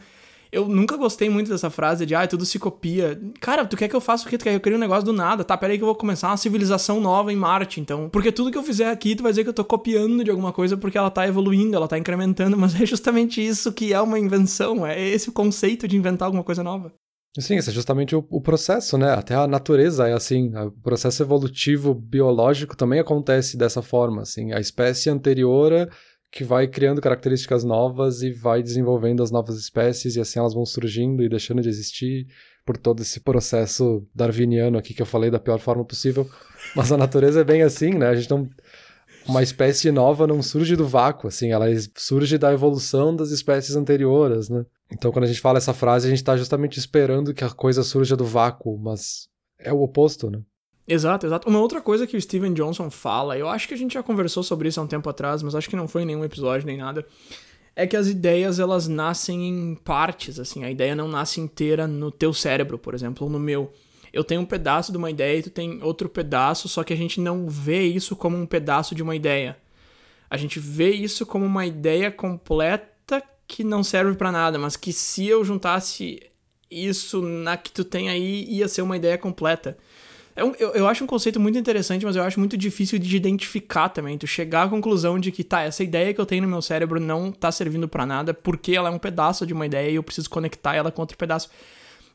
eu 0.56 0.66
nunca 0.66 0.96
gostei 0.96 1.28
muito 1.28 1.50
dessa 1.50 1.68
frase 1.68 2.06
de, 2.06 2.14
ah, 2.14 2.26
tudo 2.26 2.46
se 2.46 2.58
copia. 2.58 3.20
Cara, 3.40 3.66
tu 3.66 3.76
quer 3.76 3.88
que 3.88 3.94
eu 3.94 4.00
faça 4.00 4.26
o 4.26 4.28
quê? 4.28 4.38
Tu 4.38 4.44
quer 4.44 4.50
que 4.50 4.56
eu 4.56 4.60
crie 4.60 4.74
um 4.74 4.78
negócio 4.78 5.04
do 5.04 5.12
nada? 5.12 5.44
Tá, 5.44 5.56
peraí 5.56 5.76
que 5.76 5.84
eu 5.84 5.86
vou 5.86 5.94
começar 5.94 6.28
uma 6.28 6.36
civilização 6.38 6.98
nova 6.98 7.30
em 7.30 7.36
Marte, 7.36 7.78
então. 7.78 8.08
Porque 8.08 8.32
tudo 8.32 8.50
que 8.50 8.56
eu 8.56 8.62
fizer 8.62 8.90
aqui, 8.90 9.14
tu 9.14 9.22
vai 9.22 9.32
dizer 9.32 9.44
que 9.44 9.50
eu 9.50 9.54
tô 9.54 9.64
copiando 9.64 10.24
de 10.24 10.30
alguma 10.30 10.52
coisa 10.52 10.76
porque 10.76 10.96
ela 10.96 11.10
tá 11.10 11.28
evoluindo, 11.28 11.76
ela 11.76 11.86
tá 11.86 11.98
incrementando, 11.98 12.56
mas 12.58 12.80
é 12.80 12.86
justamente 12.86 13.46
isso 13.46 13.72
que 13.72 13.92
é 13.92 14.00
uma 14.00 14.18
invenção, 14.18 14.86
é 14.86 14.98
esse 14.98 15.28
o 15.28 15.32
conceito 15.32 15.86
de 15.86 15.96
inventar 15.96 16.26
alguma 16.26 16.42
coisa 16.42 16.62
nova. 16.62 16.92
Sim, 17.38 17.56
esse 17.56 17.68
é 17.68 17.72
justamente 17.72 18.16
o, 18.16 18.26
o, 18.30 18.40
processo, 18.40 18.96
né? 18.96 19.12
Até 19.12 19.34
a 19.34 19.46
natureza 19.46 20.08
é 20.08 20.14
assim. 20.14 20.56
O 20.56 20.70
processo 20.70 21.22
evolutivo 21.22 21.94
biológico 21.94 22.74
também 22.74 22.98
acontece 22.98 23.58
dessa 23.58 23.82
forma, 23.82 24.22
assim. 24.22 24.54
A 24.54 24.58
espécie 24.58 25.10
anterior 25.10 25.90
que 26.36 26.44
vai 26.44 26.68
criando 26.68 27.00
características 27.00 27.64
novas 27.64 28.20
e 28.20 28.30
vai 28.30 28.62
desenvolvendo 28.62 29.22
as 29.22 29.30
novas 29.30 29.56
espécies 29.56 30.16
e 30.16 30.20
assim 30.20 30.38
elas 30.38 30.52
vão 30.52 30.66
surgindo 30.66 31.22
e 31.22 31.30
deixando 31.30 31.62
de 31.62 31.68
existir 31.70 32.26
por 32.62 32.76
todo 32.76 33.00
esse 33.00 33.20
processo 33.20 34.06
darwiniano 34.14 34.76
aqui 34.76 34.92
que 34.92 35.00
eu 35.00 35.06
falei 35.06 35.30
da 35.30 35.38
pior 35.38 35.58
forma 35.58 35.82
possível. 35.82 36.28
Mas 36.76 36.92
a 36.92 36.98
natureza 36.98 37.40
é 37.40 37.44
bem 37.44 37.62
assim, 37.62 37.94
né? 37.94 38.08
A 38.08 38.14
gente 38.14 38.28
não 38.28 38.50
uma 39.26 39.42
espécie 39.42 39.90
nova 39.90 40.26
não 40.26 40.42
surge 40.42 40.76
do 40.76 40.86
vácuo, 40.86 41.26
assim, 41.26 41.52
ela 41.52 41.66
surge 41.96 42.36
da 42.36 42.52
evolução 42.52 43.16
das 43.16 43.30
espécies 43.30 43.74
anteriores, 43.74 44.50
né? 44.50 44.66
Então, 44.92 45.10
quando 45.10 45.24
a 45.24 45.28
gente 45.28 45.40
fala 45.40 45.56
essa 45.56 45.72
frase, 45.72 46.06
a 46.06 46.10
gente 46.10 46.18
está 46.18 46.36
justamente 46.36 46.78
esperando 46.78 47.32
que 47.32 47.42
a 47.44 47.50
coisa 47.50 47.82
surja 47.82 48.14
do 48.14 48.26
vácuo, 48.26 48.78
mas 48.78 49.26
é 49.58 49.72
o 49.72 49.80
oposto, 49.80 50.30
né? 50.30 50.42
Exato, 50.88 51.26
exato. 51.26 51.48
Uma 51.48 51.60
outra 51.60 51.80
coisa 51.80 52.06
que 52.06 52.16
o 52.16 52.20
Steven 52.20 52.54
Johnson 52.54 52.90
fala, 52.90 53.36
eu 53.36 53.48
acho 53.48 53.66
que 53.66 53.74
a 53.74 53.76
gente 53.76 53.94
já 53.94 54.02
conversou 54.02 54.42
sobre 54.42 54.68
isso 54.68 54.78
há 54.78 54.82
um 54.82 54.86
tempo 54.86 55.08
atrás, 55.10 55.42
mas 55.42 55.54
acho 55.54 55.68
que 55.68 55.74
não 55.74 55.88
foi 55.88 56.02
em 56.02 56.06
nenhum 56.06 56.24
episódio 56.24 56.66
nem 56.66 56.76
nada, 56.76 57.04
é 57.74 57.86
que 57.86 57.96
as 57.96 58.06
ideias 58.06 58.58
elas 58.60 58.86
nascem 58.86 59.48
em 59.48 59.74
partes, 59.74 60.38
assim, 60.38 60.64
a 60.64 60.70
ideia 60.70 60.94
não 60.94 61.08
nasce 61.08 61.40
inteira 61.40 61.86
no 61.86 62.10
teu 62.10 62.32
cérebro, 62.32 62.78
por 62.78 62.94
exemplo, 62.94 63.26
ou 63.26 63.30
no 63.30 63.38
meu. 63.38 63.72
Eu 64.12 64.24
tenho 64.24 64.40
um 64.40 64.46
pedaço 64.46 64.92
de 64.92 64.96
uma 64.96 65.10
ideia 65.10 65.38
e 65.38 65.42
tu 65.42 65.50
tem 65.50 65.82
outro 65.82 66.08
pedaço, 66.08 66.68
só 66.68 66.82
que 66.84 66.92
a 66.92 66.96
gente 66.96 67.20
não 67.20 67.48
vê 67.48 67.82
isso 67.82 68.16
como 68.16 68.36
um 68.36 68.46
pedaço 68.46 68.94
de 68.94 69.02
uma 69.02 69.14
ideia. 69.14 69.58
A 70.30 70.36
gente 70.36 70.58
vê 70.58 70.90
isso 70.90 71.26
como 71.26 71.44
uma 71.44 71.66
ideia 71.66 72.10
completa 72.10 73.22
que 73.46 73.62
não 73.62 73.82
serve 73.84 74.16
para 74.16 74.32
nada, 74.32 74.58
mas 74.58 74.76
que 74.76 74.92
se 74.92 75.26
eu 75.26 75.44
juntasse 75.44 76.20
isso 76.70 77.20
na 77.20 77.56
que 77.56 77.70
tu 77.70 77.84
tem 77.84 78.08
aí, 78.08 78.44
ia 78.48 78.68
ser 78.68 78.82
uma 78.82 78.96
ideia 78.96 79.18
completa. 79.18 79.76
É 80.36 80.44
um, 80.44 80.52
eu, 80.58 80.74
eu 80.74 80.86
acho 80.86 81.02
um 81.02 81.06
conceito 81.06 81.40
muito 81.40 81.58
interessante, 81.58 82.04
mas 82.04 82.14
eu 82.14 82.22
acho 82.22 82.38
muito 82.38 82.58
difícil 82.58 82.98
de 82.98 83.16
identificar 83.16 83.88
também. 83.88 84.18
Tu 84.18 84.26
chegar 84.26 84.64
à 84.64 84.68
conclusão 84.68 85.18
de 85.18 85.32
que, 85.32 85.42
tá, 85.42 85.62
essa 85.62 85.82
ideia 85.82 86.12
que 86.12 86.20
eu 86.20 86.26
tenho 86.26 86.42
no 86.42 86.48
meu 86.48 86.60
cérebro 86.60 87.00
não 87.00 87.32
tá 87.32 87.50
servindo 87.50 87.88
para 87.88 88.04
nada, 88.04 88.34
porque 88.34 88.72
ela 88.72 88.90
é 88.90 88.92
um 88.92 88.98
pedaço 88.98 89.46
de 89.46 89.54
uma 89.54 89.64
ideia 89.64 89.90
e 89.90 89.94
eu 89.94 90.02
preciso 90.02 90.28
conectar 90.28 90.74
ela 90.74 90.92
com 90.92 91.00
outro 91.00 91.16
pedaço. 91.16 91.48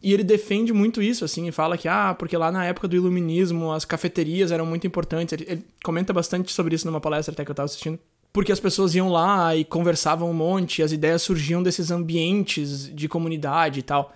E 0.04 0.14
ele 0.14 0.24
defende 0.24 0.72
muito 0.72 1.02
isso, 1.02 1.26
assim, 1.26 1.48
e 1.48 1.52
fala 1.52 1.78
que, 1.78 1.88
ah, 1.88 2.16
porque 2.18 2.38
lá 2.38 2.52
na 2.52 2.64
época 2.66 2.88
do 2.88 2.96
iluminismo 2.96 3.72
as 3.72 3.86
cafeterias 3.86 4.52
eram 4.52 4.68
muito 4.68 4.86
importantes. 4.86 5.34
Ele, 5.34 5.46
ele 5.48 5.66
comenta 5.84 6.14
bastante 6.14 6.52
sobre 6.52 6.76
isso 6.76 6.86
numa 6.86 7.02
palestra 7.02 7.34
até 7.34 7.44
que 7.44 7.50
eu 7.50 7.56
tava 7.56 7.66
assistindo. 7.66 7.98
Porque 8.32 8.52
as 8.52 8.60
pessoas 8.60 8.94
iam 8.94 9.10
lá 9.10 9.56
e 9.56 9.66
conversavam 9.66 10.30
um 10.30 10.34
monte, 10.34 10.84
as 10.84 10.92
ideias 10.92 11.24
surgiam 11.24 11.62
desses 11.62 11.90
ambientes 11.92 12.88
de 12.94 13.10
comunidade 13.10 13.80
e 13.80 13.84
tal. 13.84 14.14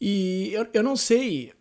E 0.00 0.50
eu, 0.52 0.66
eu 0.74 0.82
não 0.82 0.96
sei, 0.96 1.52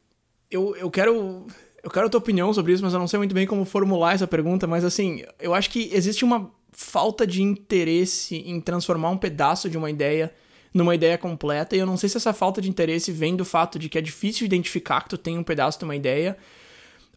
eu, 0.50 0.76
eu 0.76 0.90
quero. 0.90 1.48
Eu 1.84 1.92
quero 1.92 2.08
a 2.08 2.10
tua 2.10 2.18
opinião 2.18 2.54
sobre 2.54 2.74
isso, 2.74 2.84
mas 2.84 2.94
eu 2.94 3.00
não 3.00 3.08
sei 3.08 3.18
muito 3.18 3.34
bem 3.34 3.48
como 3.48 3.64
formular 3.64 4.14
essa 4.14 4.28
pergunta. 4.28 4.68
Mas 4.68 4.84
assim, 4.84 5.24
eu 5.40 5.54
acho 5.54 5.70
que 5.70 5.90
existe 5.94 6.26
uma 6.26 6.52
falta 6.72 7.26
de 7.26 7.42
interesse 7.42 8.36
em 8.36 8.60
transformar 8.60 9.10
um 9.10 9.18
pedaço 9.18 9.70
de 9.70 9.78
uma 9.78 9.90
ideia 9.90 10.34
numa 10.74 10.94
ideia 10.94 11.18
completa. 11.18 11.76
E 11.76 11.80
eu 11.80 11.86
não 11.86 11.98
sei 11.98 12.10
se 12.10 12.18
essa 12.18 12.34
falta 12.34 12.62
de 12.62 12.70
interesse 12.70 13.12
vem 13.12 13.36
do 13.36 13.46
fato 13.46 13.80
de 13.80 13.90
que 13.90 13.98
é 13.98 14.02
difícil 14.02 14.46
identificar 14.46 15.02
que 15.02 15.10
tu 15.10 15.18
tem 15.18 15.38
um 15.38 15.44
pedaço 15.44 15.80
de 15.80 15.86
uma 15.86 15.96
ideia, 15.96 16.38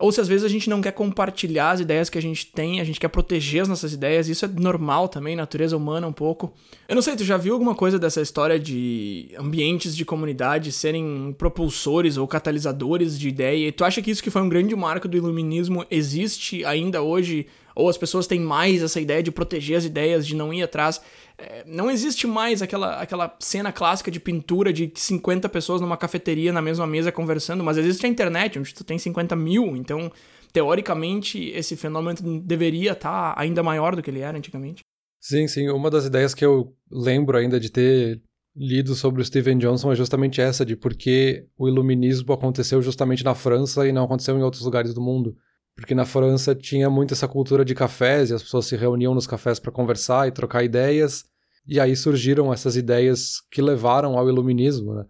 ou 0.01 0.11
se 0.11 0.21
às 0.21 0.27
vezes 0.27 0.45
a 0.45 0.49
gente 0.49 0.69
não 0.69 0.81
quer 0.81 0.93
compartilhar 0.93 1.73
as 1.73 1.81
ideias 1.81 2.09
que 2.09 2.17
a 2.17 2.23
gente 2.23 2.47
tem, 2.47 2.81
a 2.81 2.85
gente 2.85 2.99
quer 2.99 3.09
proteger 3.09 3.63
as 3.63 3.69
nossas 3.69 3.93
ideias, 3.93 4.29
isso 4.29 4.45
é 4.45 4.49
normal 4.49 5.09
também, 5.09 5.37
natureza 5.37 5.77
humana 5.77 6.07
um 6.07 6.13
pouco. 6.13 6.53
Eu 6.89 6.95
não 6.95 7.03
sei, 7.03 7.15
tu 7.15 7.25
já 7.25 7.37
viu 7.37 7.53
alguma 7.53 7.75
coisa 7.75 7.99
dessa 7.99 8.21
história 8.21 8.59
de 8.59 9.29
ambientes 9.39 9.95
de 9.95 10.05
comunidade 10.05 10.73
serem 10.73 11.35
propulsores 11.37 12.17
ou 12.17 12.27
catalisadores 12.27 13.19
de 13.19 13.29
ideia? 13.29 13.69
E 13.69 13.73
tu 13.73 13.85
acha 13.85 14.01
que 14.01 14.11
isso 14.11 14.23
que 14.23 14.31
foi 14.31 14.43
um 14.43 14.49
grande 14.49 14.75
marco 14.75 15.07
do 15.07 15.17
iluminismo 15.17 15.85
existe 15.91 16.65
ainda 16.65 17.03
hoje 17.03 17.47
Ou 17.74 17.88
as 17.88 17.96
pessoas 17.96 18.26
têm 18.26 18.40
mais 18.40 18.83
essa 18.83 19.00
ideia 19.00 19.22
de 19.22 19.30
proteger 19.30 19.76
as 19.78 19.85
ideias, 19.85 20.26
de 20.26 20.35
não 20.35 20.52
ir 20.52 20.62
atrás. 20.62 21.00
É, 21.38 21.64
não 21.66 21.90
existe 21.90 22.26
mais 22.26 22.62
aquela, 22.62 23.00
aquela 23.00 23.35
cena 23.38 23.72
clássica 23.72 24.11
de 24.11 24.20
pintura 24.20 24.72
de 24.72 24.90
50 24.94 25.48
pessoas 25.48 25.80
numa 25.80 25.96
cafeteria 25.96 26.52
na 26.52 26.61
mesma 26.61 26.87
mesa 26.87 27.11
conversando, 27.11 27.64
mas 27.64 27.78
existe 27.78 28.04
a 28.04 28.09
internet, 28.09 28.59
onde 28.59 28.74
tu 28.74 28.85
tem 28.85 28.98
50 28.98 29.35
mil, 29.37 29.76
então 29.76 30.12
teoricamente 30.52 31.50
esse 31.50 31.76
fenômeno 31.76 32.40
deveria 32.40 32.92
estar 32.92 33.35
tá 33.35 33.40
ainda 33.40 33.62
maior 33.62 33.94
do 33.94 34.02
que 34.02 34.11
ele 34.11 34.20
era 34.20 34.37
antigamente. 34.37 34.83
Sim, 35.20 35.46
sim. 35.46 35.68
Uma 35.68 35.90
das 35.90 36.06
ideias 36.06 36.35
que 36.35 36.44
eu 36.44 36.74
lembro 36.90 37.37
ainda 37.37 37.61
de 37.61 37.70
ter 37.70 38.20
lido 38.56 38.94
sobre 38.94 39.22
o 39.22 39.24
Steven 39.24 39.59
Johnson 39.59 39.92
é 39.92 39.94
justamente 39.94 40.40
essa, 40.40 40.64
de 40.64 40.74
por 40.74 40.94
que 40.94 41.46
o 41.56 41.68
iluminismo 41.68 42.33
aconteceu 42.33 42.83
justamente 42.83 43.22
na 43.22 43.35
França 43.35 43.87
e 43.87 43.92
não 43.92 44.04
aconteceu 44.04 44.37
em 44.37 44.42
outros 44.42 44.62
lugares 44.64 44.92
do 44.94 45.00
mundo. 45.00 45.37
Porque 45.81 45.95
na 45.95 46.05
França 46.05 46.55
tinha 46.55 46.90
muito 46.90 47.14
essa 47.14 47.27
cultura 47.27 47.64
de 47.64 47.75
cafés 47.75 48.29
e 48.29 48.35
as 48.35 48.43
pessoas 48.43 48.66
se 48.66 48.77
reuniam 48.77 49.14
nos 49.14 49.27
cafés 49.27 49.59
para 49.59 49.73
conversar 49.73 50.29
e 50.29 50.31
trocar 50.31 50.62
ideias. 50.62 51.25
E 51.66 51.81
aí 51.81 51.97
surgiram 51.97 52.53
essas 52.53 52.77
ideias 52.77 53.40
que 53.51 53.62
levaram 53.62 54.19
ao 54.19 54.29
iluminismo, 54.29 54.93
né? 54.93 55.07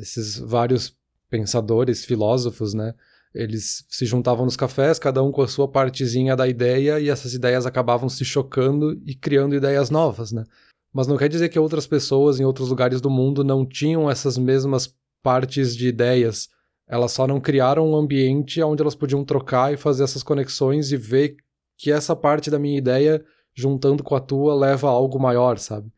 Esses 0.00 0.38
vários 0.38 0.96
pensadores, 1.28 2.04
filósofos, 2.04 2.72
né? 2.72 2.94
Eles 3.34 3.84
se 3.88 4.06
juntavam 4.06 4.44
nos 4.44 4.56
cafés, 4.56 4.96
cada 4.96 5.24
um 5.24 5.32
com 5.32 5.42
a 5.42 5.48
sua 5.48 5.66
partezinha 5.66 6.36
da 6.36 6.46
ideia, 6.46 7.00
e 7.00 7.08
essas 7.08 7.34
ideias 7.34 7.66
acabavam 7.66 8.08
se 8.08 8.24
chocando 8.24 9.00
e 9.04 9.14
criando 9.16 9.56
ideias 9.56 9.90
novas, 9.90 10.30
né? 10.30 10.44
Mas 10.92 11.08
não 11.08 11.16
quer 11.16 11.28
dizer 11.28 11.48
que 11.48 11.58
outras 11.58 11.86
pessoas 11.88 12.38
em 12.38 12.44
outros 12.44 12.68
lugares 12.68 13.00
do 13.00 13.10
mundo 13.10 13.42
não 13.42 13.66
tinham 13.66 14.08
essas 14.08 14.38
mesmas 14.38 14.94
partes 15.20 15.74
de 15.74 15.88
ideias. 15.88 16.48
Elas 16.90 17.12
só 17.12 17.24
não 17.24 17.40
criaram 17.40 17.88
um 17.88 17.94
ambiente 17.94 18.60
onde 18.60 18.82
elas 18.82 18.96
podiam 18.96 19.24
trocar 19.24 19.72
e 19.72 19.76
fazer 19.76 20.02
essas 20.02 20.24
conexões 20.24 20.90
e 20.90 20.96
ver 20.96 21.36
que 21.78 21.92
essa 21.92 22.16
parte 22.16 22.50
da 22.50 22.58
minha 22.58 22.76
ideia, 22.76 23.24
juntando 23.54 24.02
com 24.02 24.16
a 24.16 24.20
tua, 24.20 24.54
leva 24.56 24.88
a 24.88 24.90
algo 24.90 25.18
maior, 25.20 25.56
sabe? 25.58 25.88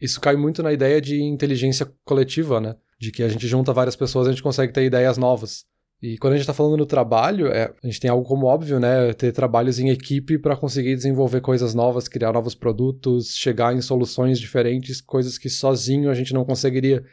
Isso 0.00 0.20
cai 0.20 0.34
muito 0.34 0.60
na 0.60 0.72
ideia 0.72 1.00
de 1.00 1.22
inteligência 1.22 1.90
coletiva, 2.04 2.60
né? 2.60 2.74
De 2.98 3.12
que 3.12 3.22
a 3.22 3.28
gente 3.28 3.46
junta 3.46 3.72
várias 3.72 3.94
pessoas 3.94 4.26
a 4.26 4.30
gente 4.30 4.42
consegue 4.42 4.72
ter 4.72 4.84
ideias 4.84 5.16
novas. 5.16 5.64
E 6.02 6.18
quando 6.18 6.32
a 6.32 6.36
gente 6.36 6.42
está 6.42 6.54
falando 6.54 6.78
no 6.78 6.86
trabalho, 6.86 7.46
é, 7.46 7.72
a 7.82 7.86
gente 7.86 8.00
tem 8.00 8.10
algo 8.10 8.26
como 8.26 8.46
óbvio, 8.46 8.80
né? 8.80 9.12
Ter 9.12 9.30
trabalhos 9.30 9.78
em 9.78 9.90
equipe 9.90 10.36
para 10.36 10.56
conseguir 10.56 10.96
desenvolver 10.96 11.42
coisas 11.42 11.74
novas, 11.74 12.08
criar 12.08 12.32
novos 12.32 12.56
produtos, 12.56 13.36
chegar 13.36 13.72
em 13.72 13.80
soluções 13.80 14.40
diferentes, 14.40 15.00
coisas 15.00 15.38
que 15.38 15.48
sozinho 15.48 16.10
a 16.10 16.14
gente 16.14 16.34
não 16.34 16.44
conseguiria. 16.44 17.04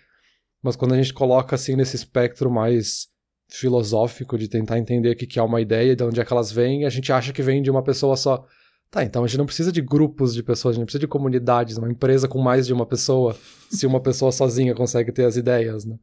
Mas 0.64 0.76
quando 0.76 0.96
a 0.96 0.98
gente 0.98 1.14
coloca 1.14 1.56
assim 1.56 1.76
nesse 1.76 1.96
espectro 1.96 2.50
mais 2.50 3.16
filosófico 3.48 4.38
de 4.38 4.48
tentar 4.48 4.78
entender 4.78 5.12
o 5.12 5.16
que 5.16 5.40
é 5.40 5.42
uma 5.42 5.62
ideia 5.62 5.96
de 5.96 6.04
onde 6.04 6.20
é 6.20 6.26
que 6.26 6.34
elas 6.34 6.52
vêm, 6.52 6.86
a 6.86 6.90
gente 6.90 7.12
acha 7.12 7.32
que 7.32 7.42
vem 7.42 7.62
de 7.62 7.72
uma 7.72 7.82
pessoa 7.82 8.16
só. 8.16 8.46
Tá, 8.90 9.04
então 9.04 9.24
a 9.24 9.28
gente 9.28 9.38
não 9.38 9.46
precisa 9.46 9.72
de 9.72 9.82
grupos 9.82 10.34
de 10.34 10.42
pessoas, 10.42 10.76
a 10.76 10.78
gente 10.78 10.86
precisa 10.86 11.02
de 11.02 11.08
comunidades, 11.08 11.78
uma 11.78 11.92
empresa 11.92 12.28
com 12.28 12.40
mais 12.40 12.66
de 12.66 12.74
uma 12.74 12.86
pessoa, 12.86 13.36
se 13.70 13.86
uma 13.86 14.00
pessoa 14.00 14.32
sozinha 14.32 14.74
consegue 14.74 15.12
ter 15.12 15.26
as 15.26 15.36
ideias, 15.36 15.84
né? 15.86 15.98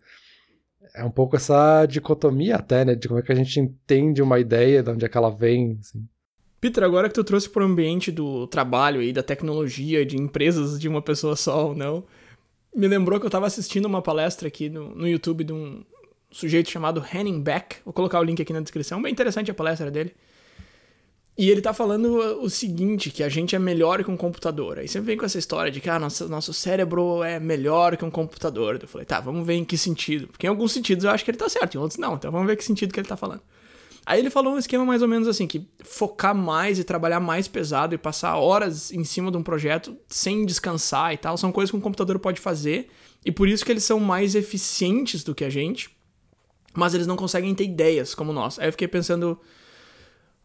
é 0.95 1.05
um 1.05 1.11
pouco 1.11 1.35
essa 1.37 1.85
dicotomia 1.87 2.57
até, 2.57 2.85
né? 2.85 2.95
De 2.95 3.09
como 3.09 3.19
é 3.19 3.23
que 3.23 3.33
a 3.33 3.35
gente 3.35 3.59
entende 3.59 4.23
uma 4.23 4.39
ideia, 4.39 4.83
de 4.83 4.91
onde 4.91 5.05
é 5.05 5.09
que 5.09 5.19
ela 5.19 5.31
vem, 5.31 5.77
assim. 5.81 6.07
Peter, 6.61 6.83
agora 6.85 7.09
que 7.09 7.15
tu 7.15 7.25
trouxe 7.25 7.51
para 7.51 7.63
o 7.63 7.67
ambiente 7.67 8.11
do 8.11 8.47
trabalho 8.47 9.03
e 9.03 9.13
da 9.13 9.23
tecnologia, 9.23 10.07
de 10.07 10.17
empresas 10.17 10.79
de 10.79 10.89
uma 10.89 11.03
pessoa 11.03 11.37
só 11.37 11.69
ou 11.69 11.75
não, 11.75 12.05
me 12.75 12.89
lembrou 12.89 13.19
que 13.19 13.27
eu 13.27 13.29
estava 13.29 13.47
assistindo 13.47 13.87
uma 13.87 14.01
palestra 14.01 14.49
aqui 14.49 14.71
no, 14.71 14.95
no 14.95 15.07
YouTube 15.07 15.45
de 15.45 15.53
um 15.53 15.85
sujeito 16.35 16.69
chamado 16.69 17.05
Henning 17.13 17.41
Beck. 17.41 17.77
Vou 17.85 17.95
colocar 17.95 18.19
o 18.19 18.25
link 18.25 18.43
aqui 18.43 18.53
na 18.53 18.61
descrição. 18.61 19.01
Bem 19.01 19.13
interessante 19.13 19.51
a 19.51 19.55
palestra 19.55 19.91
dele. 19.91 20.13
E 21.37 21.51
ele 21.51 21.61
tá 21.61 21.73
falando 21.73 22.17
o 22.43 22.51
seguinte, 22.51 23.11
que 23.11 23.23
a 23.23 23.29
gente 23.29 23.57
é 23.57 23.59
melhor 23.59 24.05
que 24.05 24.11
um 24.11 24.17
computador. 24.17 24.79
Aí 24.79 24.87
sempre 24.87 25.09
vem 25.09 25.17
com 25.17 25.25
essa 25.25 25.39
história 25.39 25.71
de 25.71 25.81
que 25.81 25.89
ah, 25.89 25.99
nosso, 25.99 26.29
nosso 26.29 26.53
cérebro 26.53 27.25
é 27.25 27.41
melhor 27.41 27.97
que 27.97 28.05
um 28.05 28.11
computador. 28.11 28.79
Eu 28.81 28.89
falei, 28.89 29.05
tá, 29.05 29.21
vamos 29.21 29.47
ver 29.47 29.55
em 29.55 29.65
que 29.65 29.77
sentido. 29.77 30.29
Porque 30.29 30.47
em 30.47 30.51
alguns 30.51 30.73
sentidos 30.73 31.05
eu 31.05 31.11
acho 31.11 31.25
que 31.25 31.31
ele 31.31 31.39
tá 31.39 31.49
certo, 31.49 31.77
em 31.77 31.79
outros 31.79 31.99
não. 31.99 32.15
Então 32.15 32.31
vamos 32.31 32.47
ver 32.47 32.57
que 32.57 32.65
sentido 32.65 32.93
que 32.93 33.01
ele 33.01 33.09
tá 33.09 33.17
falando. 33.17 33.43
Aí 34.07 34.21
ele 34.21 34.31
falou 34.31 34.55
um 34.55 34.59
esquema 34.59 34.85
mais 34.85 35.03
ou 35.03 35.09
menos 35.09 35.27
assim, 35.27 35.47
que 35.47 35.67
focar 35.83 36.35
mais 36.35 36.79
e 36.79 36.85
trabalhar 36.85 37.21
mais 37.21 37.49
pesado 37.49 37.95
e 37.95 37.99
passar 37.99 38.37
horas 38.37 38.93
em 38.93 39.03
cima 39.03 39.31
de 39.31 39.37
um 39.37 39.43
projeto 39.43 39.97
sem 40.09 40.45
descansar 40.45 41.15
e 41.15 41.17
tal, 41.17 41.39
são 41.39 41.51
coisas 41.51 41.71
que 41.71 41.77
um 41.77 41.81
computador 41.81 42.19
pode 42.19 42.41
fazer. 42.41 42.89
E 43.25 43.33
por 43.33 43.49
isso 43.49 43.65
que 43.65 43.73
eles 43.73 43.85
são 43.85 43.99
mais 43.99 44.35
eficientes 44.35 45.25
do 45.25 45.35
que 45.35 45.45
a 45.45 45.51
gente. 45.51 45.94
Mas 46.75 46.93
eles 46.93 47.07
não 47.07 47.17
conseguem 47.17 47.55
ter 47.55 47.65
ideias 47.65 48.15
como 48.15 48.33
nós. 48.33 48.59
Aí 48.59 48.69
eu 48.69 48.73
fiquei 48.73 48.89
pensando 48.89 49.39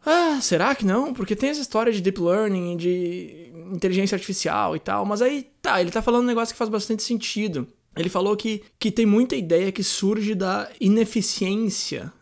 ah, 0.06 0.40
será 0.42 0.74
que 0.76 0.86
não? 0.86 1.14
Porque 1.14 1.36
tem 1.36 1.50
essa 1.50 1.62
história 1.62 1.92
de 1.92 2.02
deep 2.02 2.22
learning, 2.22 2.78
de 2.78 3.52
inteligência 3.72 4.16
artificial 4.16 4.76
e 4.76 4.80
tal, 4.80 5.06
mas 5.06 5.22
aí 5.22 5.48
tá, 5.62 5.82
ele 5.82 5.92
tá 5.92 6.02
falando 6.02 6.24
um 6.24 6.28
negócio 6.28 6.54
que 6.54 6.58
faz 6.58 6.70
bastante 6.70 7.04
sentido. 7.04 7.68
Ele 7.96 8.10
falou 8.10 8.36
que, 8.38 8.64
que 8.80 8.92
tem 8.92 9.06
muita 9.06 9.36
ideia 9.36 9.72
que 9.72 9.84
surge 9.84 10.34
da 10.34 10.70
ineficiência 10.80 12.14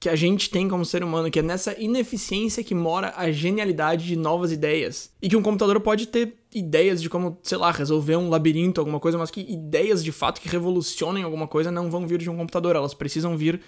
que 0.00 0.08
a 0.08 0.14
gente 0.14 0.48
tem 0.48 0.68
como 0.68 0.84
ser 0.84 1.02
humano, 1.02 1.30
que 1.30 1.40
é 1.40 1.42
nessa 1.42 1.74
ineficiência 1.78 2.62
que 2.62 2.74
mora 2.74 3.12
a 3.16 3.32
genialidade 3.32 4.06
de 4.06 4.16
novas 4.16 4.52
ideias. 4.52 5.10
E 5.20 5.28
que 5.28 5.36
um 5.36 5.42
computador 5.42 5.80
pode 5.80 6.06
ter 6.06 6.34
ideias 6.54 7.02
de 7.02 7.10
como, 7.10 7.38
sei 7.42 7.58
lá, 7.58 7.70
resolver 7.72 8.16
um 8.16 8.28
labirinto, 8.28 8.80
alguma 8.80 9.00
coisa, 9.00 9.18
mas 9.18 9.30
que 9.30 9.40
ideias 9.40 10.02
de 10.04 10.12
fato 10.12 10.40
que 10.40 10.48
revolucionem 10.48 11.24
alguma 11.24 11.48
coisa 11.48 11.70
não 11.70 11.90
vão 11.90 12.06
vir 12.06 12.18
de 12.18 12.30
um 12.30 12.36
computador, 12.36 12.76
elas 12.76 12.94
precisam 12.94 13.36
vir 13.36 13.60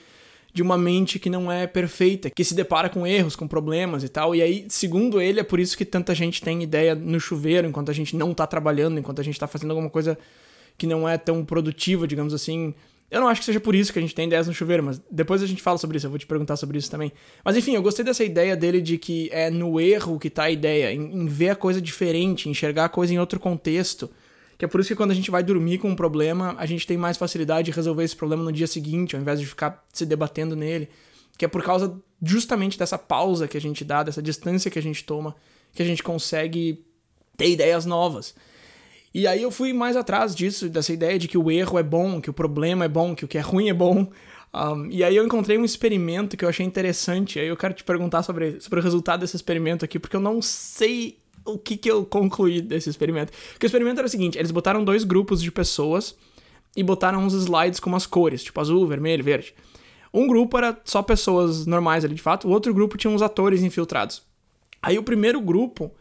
de 0.53 0.63
uma 0.63 0.77
mente 0.77 1.19
que 1.19 1.31
não 1.31 1.51
é 1.51 1.67
perfeita, 1.67 2.31
que 2.31 2.45
se 2.45 2.55
depara 2.55 2.89
com 2.89 3.07
erros, 3.07 3.37
com 3.37 3.47
problemas 3.47 4.03
e 4.03 4.09
tal. 4.09 4.35
E 4.35 4.43
aí, 4.43 4.67
segundo 4.69 5.21
ele, 5.21 5.41
é 5.41 5.45
por 5.45 5.61
isso 5.61 5.77
que 5.77 5.85
tanta 5.85 6.15
gente 6.15 6.43
tem 6.43 6.63
ideia 6.63 6.95
no 6.95 7.21
chuveiro 7.21 7.69
enquanto 7.69 7.91
a 7.91 7.95
gente 7.95 8.17
não 8.17 8.35
tá 8.35 8.47
trabalhando, 8.47 8.99
enquanto 8.99 9.21
a 9.21 9.25
gente 9.25 9.39
tá 9.39 9.47
fazendo 9.47 9.71
alguma 9.71 9.91
coisa 9.91 10.19
que 10.77 10.87
não 10.87 11.09
é 11.09 11.19
tão 11.19 11.45
produtiva, 11.45 12.07
digamos 12.07 12.35
assim. 12.35 12.75
Eu 13.11 13.21
não 13.21 13.29
acho 13.29 13.41
que 13.41 13.45
seja 13.45 13.59
por 13.59 13.75
isso 13.75 13.93
que 13.93 13.99
a 13.99 14.03
gente 14.03 14.15
tem 14.15 14.27
ideias 14.27 14.47
no 14.47 14.55
chuveiro, 14.55 14.85
mas 14.85 15.03
depois 15.11 15.43
a 15.43 15.47
gente 15.47 15.61
fala 15.61 15.77
sobre 15.79 15.97
isso, 15.97 16.07
eu 16.07 16.11
vou 16.11 16.19
te 16.19 16.27
perguntar 16.27 16.57
sobre 16.57 16.79
isso 16.79 16.91
também. 16.91 17.13
Mas 17.45 17.57
enfim, 17.57 17.75
eu 17.75 17.83
gostei 17.83 18.05
dessa 18.05 18.23
ideia 18.23 18.57
dele 18.57 18.81
de 18.81 18.99
que 18.99 19.29
é 19.33 19.51
no 19.51 19.81
erro 19.81 20.19
que 20.19 20.31
tá 20.31 20.45
a 20.45 20.51
ideia, 20.51 20.93
em, 20.93 21.23
em 21.23 21.27
ver 21.27 21.51
a 21.51 21.57
coisa 21.57 21.81
diferente, 21.81 22.49
enxergar 22.49 22.85
a 22.85 22.89
coisa 22.89 23.13
em 23.13 23.19
outro 23.19 23.41
contexto. 23.41 24.09
Que 24.57 24.65
é 24.65 24.69
por 24.69 24.81
isso 24.81 24.89
que 24.89 24.95
quando 24.95 25.11
a 25.11 25.15
gente 25.15 25.31
vai 25.31 25.43
dormir 25.43 25.79
com 25.79 25.89
um 25.89 25.97
problema, 25.97 26.55
a 26.59 26.67
gente 26.67 26.87
tem 26.87 26.97
mais 26.97 27.17
facilidade 27.17 27.67
de 27.67 27.77
resolver 27.77 28.05
esse 28.05 28.15
problema 28.15 28.45
no 28.45 28.53
dia 28.53 28.67
seguinte, 28.67 29.17
ao 29.17 29.23
invés 29.23 29.41
de 29.41 29.47
ficar 29.47 29.85
se 29.93 30.07
debatendo 30.07 30.55
nele. 30.55 30.89
Que 31.37 31.47
é 31.47 31.49
por 31.49 31.65
causa 31.65 31.99
justamente 32.23 32.79
dessa 32.79 32.99
pausa 32.99 33.49
que 33.49 33.57
a 33.57 33.61
gente 33.61 33.85
dá, 33.85 34.03
dessa 34.03 34.23
distância 34.23 34.71
que 34.71 34.79
a 34.79 34.83
gente 34.83 35.03
toma, 35.03 35.35
que 35.73 35.83
a 35.83 35.87
gente 35.87 36.03
consegue 36.03 36.85
ter 37.37 37.49
ideias 37.49 37.87
novas. 37.87 38.35
E 39.13 39.27
aí 39.27 39.43
eu 39.43 39.51
fui 39.51 39.73
mais 39.73 39.97
atrás 39.97 40.35
disso, 40.35 40.69
dessa 40.69 40.93
ideia 40.93 41.19
de 41.19 41.27
que 41.27 41.37
o 41.37 41.51
erro 41.51 41.79
é 41.79 41.83
bom, 41.83 42.21
que 42.21 42.31
o 42.31 42.33
problema 42.33 42.85
é 42.85 42.89
bom, 42.89 43.15
que 43.15 43.25
o 43.25 43.29
que 43.29 43.39
é 43.39 43.41
ruim 43.41 43.69
é 43.69 43.75
bom. 43.75 44.09
Um, 44.55 44.89
e 44.91 45.03
aí 45.03 45.17
eu 45.17 45.25
encontrei 45.25 45.59
um 45.59 45.65
experimento 45.65 46.37
que 46.37 46.45
eu 46.45 46.49
achei 46.49 46.65
interessante. 46.65 47.39
Aí 47.39 47.49
eu 47.49 47.57
quero 47.57 47.75
te 47.75 47.83
perguntar 47.83 48.23
sobre, 48.23 48.61
sobre 48.61 48.79
o 48.79 48.83
resultado 48.83 49.21
desse 49.21 49.35
experimento 49.35 49.85
aqui, 49.85 49.99
porque 49.99 50.15
eu 50.15 50.21
não 50.21 50.41
sei 50.41 51.19
o 51.45 51.59
que, 51.59 51.77
que 51.77 51.91
eu 51.91 52.05
concluí 52.05 52.61
desse 52.61 52.89
experimento. 52.89 53.33
Porque 53.53 53.67
o 53.67 53.69
experimento 53.69 53.99
era 53.99 54.07
o 54.07 54.11
seguinte: 54.11 54.39
eles 54.39 54.51
botaram 54.51 54.85
dois 54.85 55.05
grupos 55.05 55.43
de 55.43 55.51
pessoas 55.51 56.15
e 56.77 56.83
botaram 56.83 57.25
uns 57.25 57.35
slides 57.35 57.81
com 57.81 57.91
umas 57.91 58.07
cores, 58.07 58.45
tipo 58.45 58.61
azul, 58.61 58.87
vermelho, 58.87 59.25
verde. 59.25 59.55
Um 60.13 60.27
grupo 60.27 60.59
era 60.59 60.81
só 60.85 61.03
pessoas 61.03 61.67
normais 61.67 62.05
ali 62.05 62.15
de 62.15 62.23
fato, 62.23 62.49
o 62.49 62.51
outro 62.51 62.75
grupo 62.75 62.97
tinha 62.97 63.11
uns 63.11 63.23
atores 63.23 63.63
infiltrados. 63.63 64.23
Aí 64.83 64.99
o 64.99 65.03
primeiro 65.03 65.41
grupo, 65.41 65.93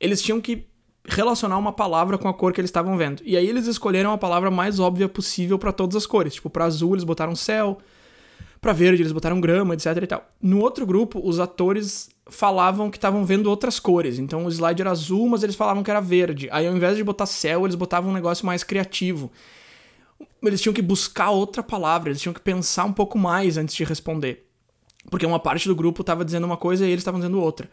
eles 0.00 0.22
tinham 0.22 0.40
que 0.40 0.66
relacionar 1.08 1.58
uma 1.58 1.72
palavra 1.72 2.18
com 2.18 2.28
a 2.28 2.34
cor 2.34 2.52
que 2.52 2.60
eles 2.60 2.68
estavam 2.68 2.96
vendo. 2.96 3.22
E 3.24 3.36
aí 3.36 3.48
eles 3.48 3.66
escolheram 3.66 4.12
a 4.12 4.18
palavra 4.18 4.50
mais 4.50 4.78
óbvia 4.78 5.08
possível 5.08 5.58
para 5.58 5.72
todas 5.72 5.96
as 5.96 6.06
cores. 6.06 6.34
Tipo, 6.34 6.50
para 6.50 6.64
azul 6.64 6.94
eles 6.94 7.04
botaram 7.04 7.34
céu, 7.34 7.78
para 8.60 8.72
verde 8.72 9.02
eles 9.02 9.12
botaram 9.12 9.40
grama, 9.40 9.74
etc 9.74 9.86
e 10.02 10.06
tal. 10.06 10.28
No 10.40 10.60
outro 10.60 10.86
grupo, 10.86 11.20
os 11.22 11.40
atores 11.40 12.10
falavam 12.28 12.90
que 12.90 12.98
estavam 12.98 13.24
vendo 13.24 13.48
outras 13.48 13.80
cores. 13.80 14.18
Então 14.18 14.44
o 14.44 14.50
slide 14.50 14.82
era 14.82 14.90
azul, 14.90 15.28
mas 15.28 15.42
eles 15.42 15.56
falavam 15.56 15.82
que 15.82 15.90
era 15.90 16.00
verde. 16.00 16.48
Aí 16.50 16.66
ao 16.66 16.76
invés 16.76 16.96
de 16.96 17.04
botar 17.04 17.26
céu, 17.26 17.64
eles 17.64 17.74
botavam 17.74 18.10
um 18.10 18.14
negócio 18.14 18.44
mais 18.44 18.62
criativo. 18.62 19.30
Eles 20.42 20.60
tinham 20.60 20.74
que 20.74 20.82
buscar 20.82 21.30
outra 21.30 21.62
palavra, 21.62 22.10
eles 22.10 22.20
tinham 22.20 22.34
que 22.34 22.40
pensar 22.40 22.84
um 22.84 22.92
pouco 22.92 23.18
mais 23.18 23.56
antes 23.56 23.74
de 23.74 23.84
responder. 23.84 24.46
Porque 25.10 25.24
uma 25.24 25.40
parte 25.40 25.66
do 25.68 25.74
grupo 25.74 26.02
estava 26.02 26.24
dizendo 26.24 26.44
uma 26.44 26.56
coisa 26.56 26.86
e 26.86 26.90
eles 26.90 27.00
estavam 27.00 27.20
dizendo 27.20 27.40
outra. 27.40 27.70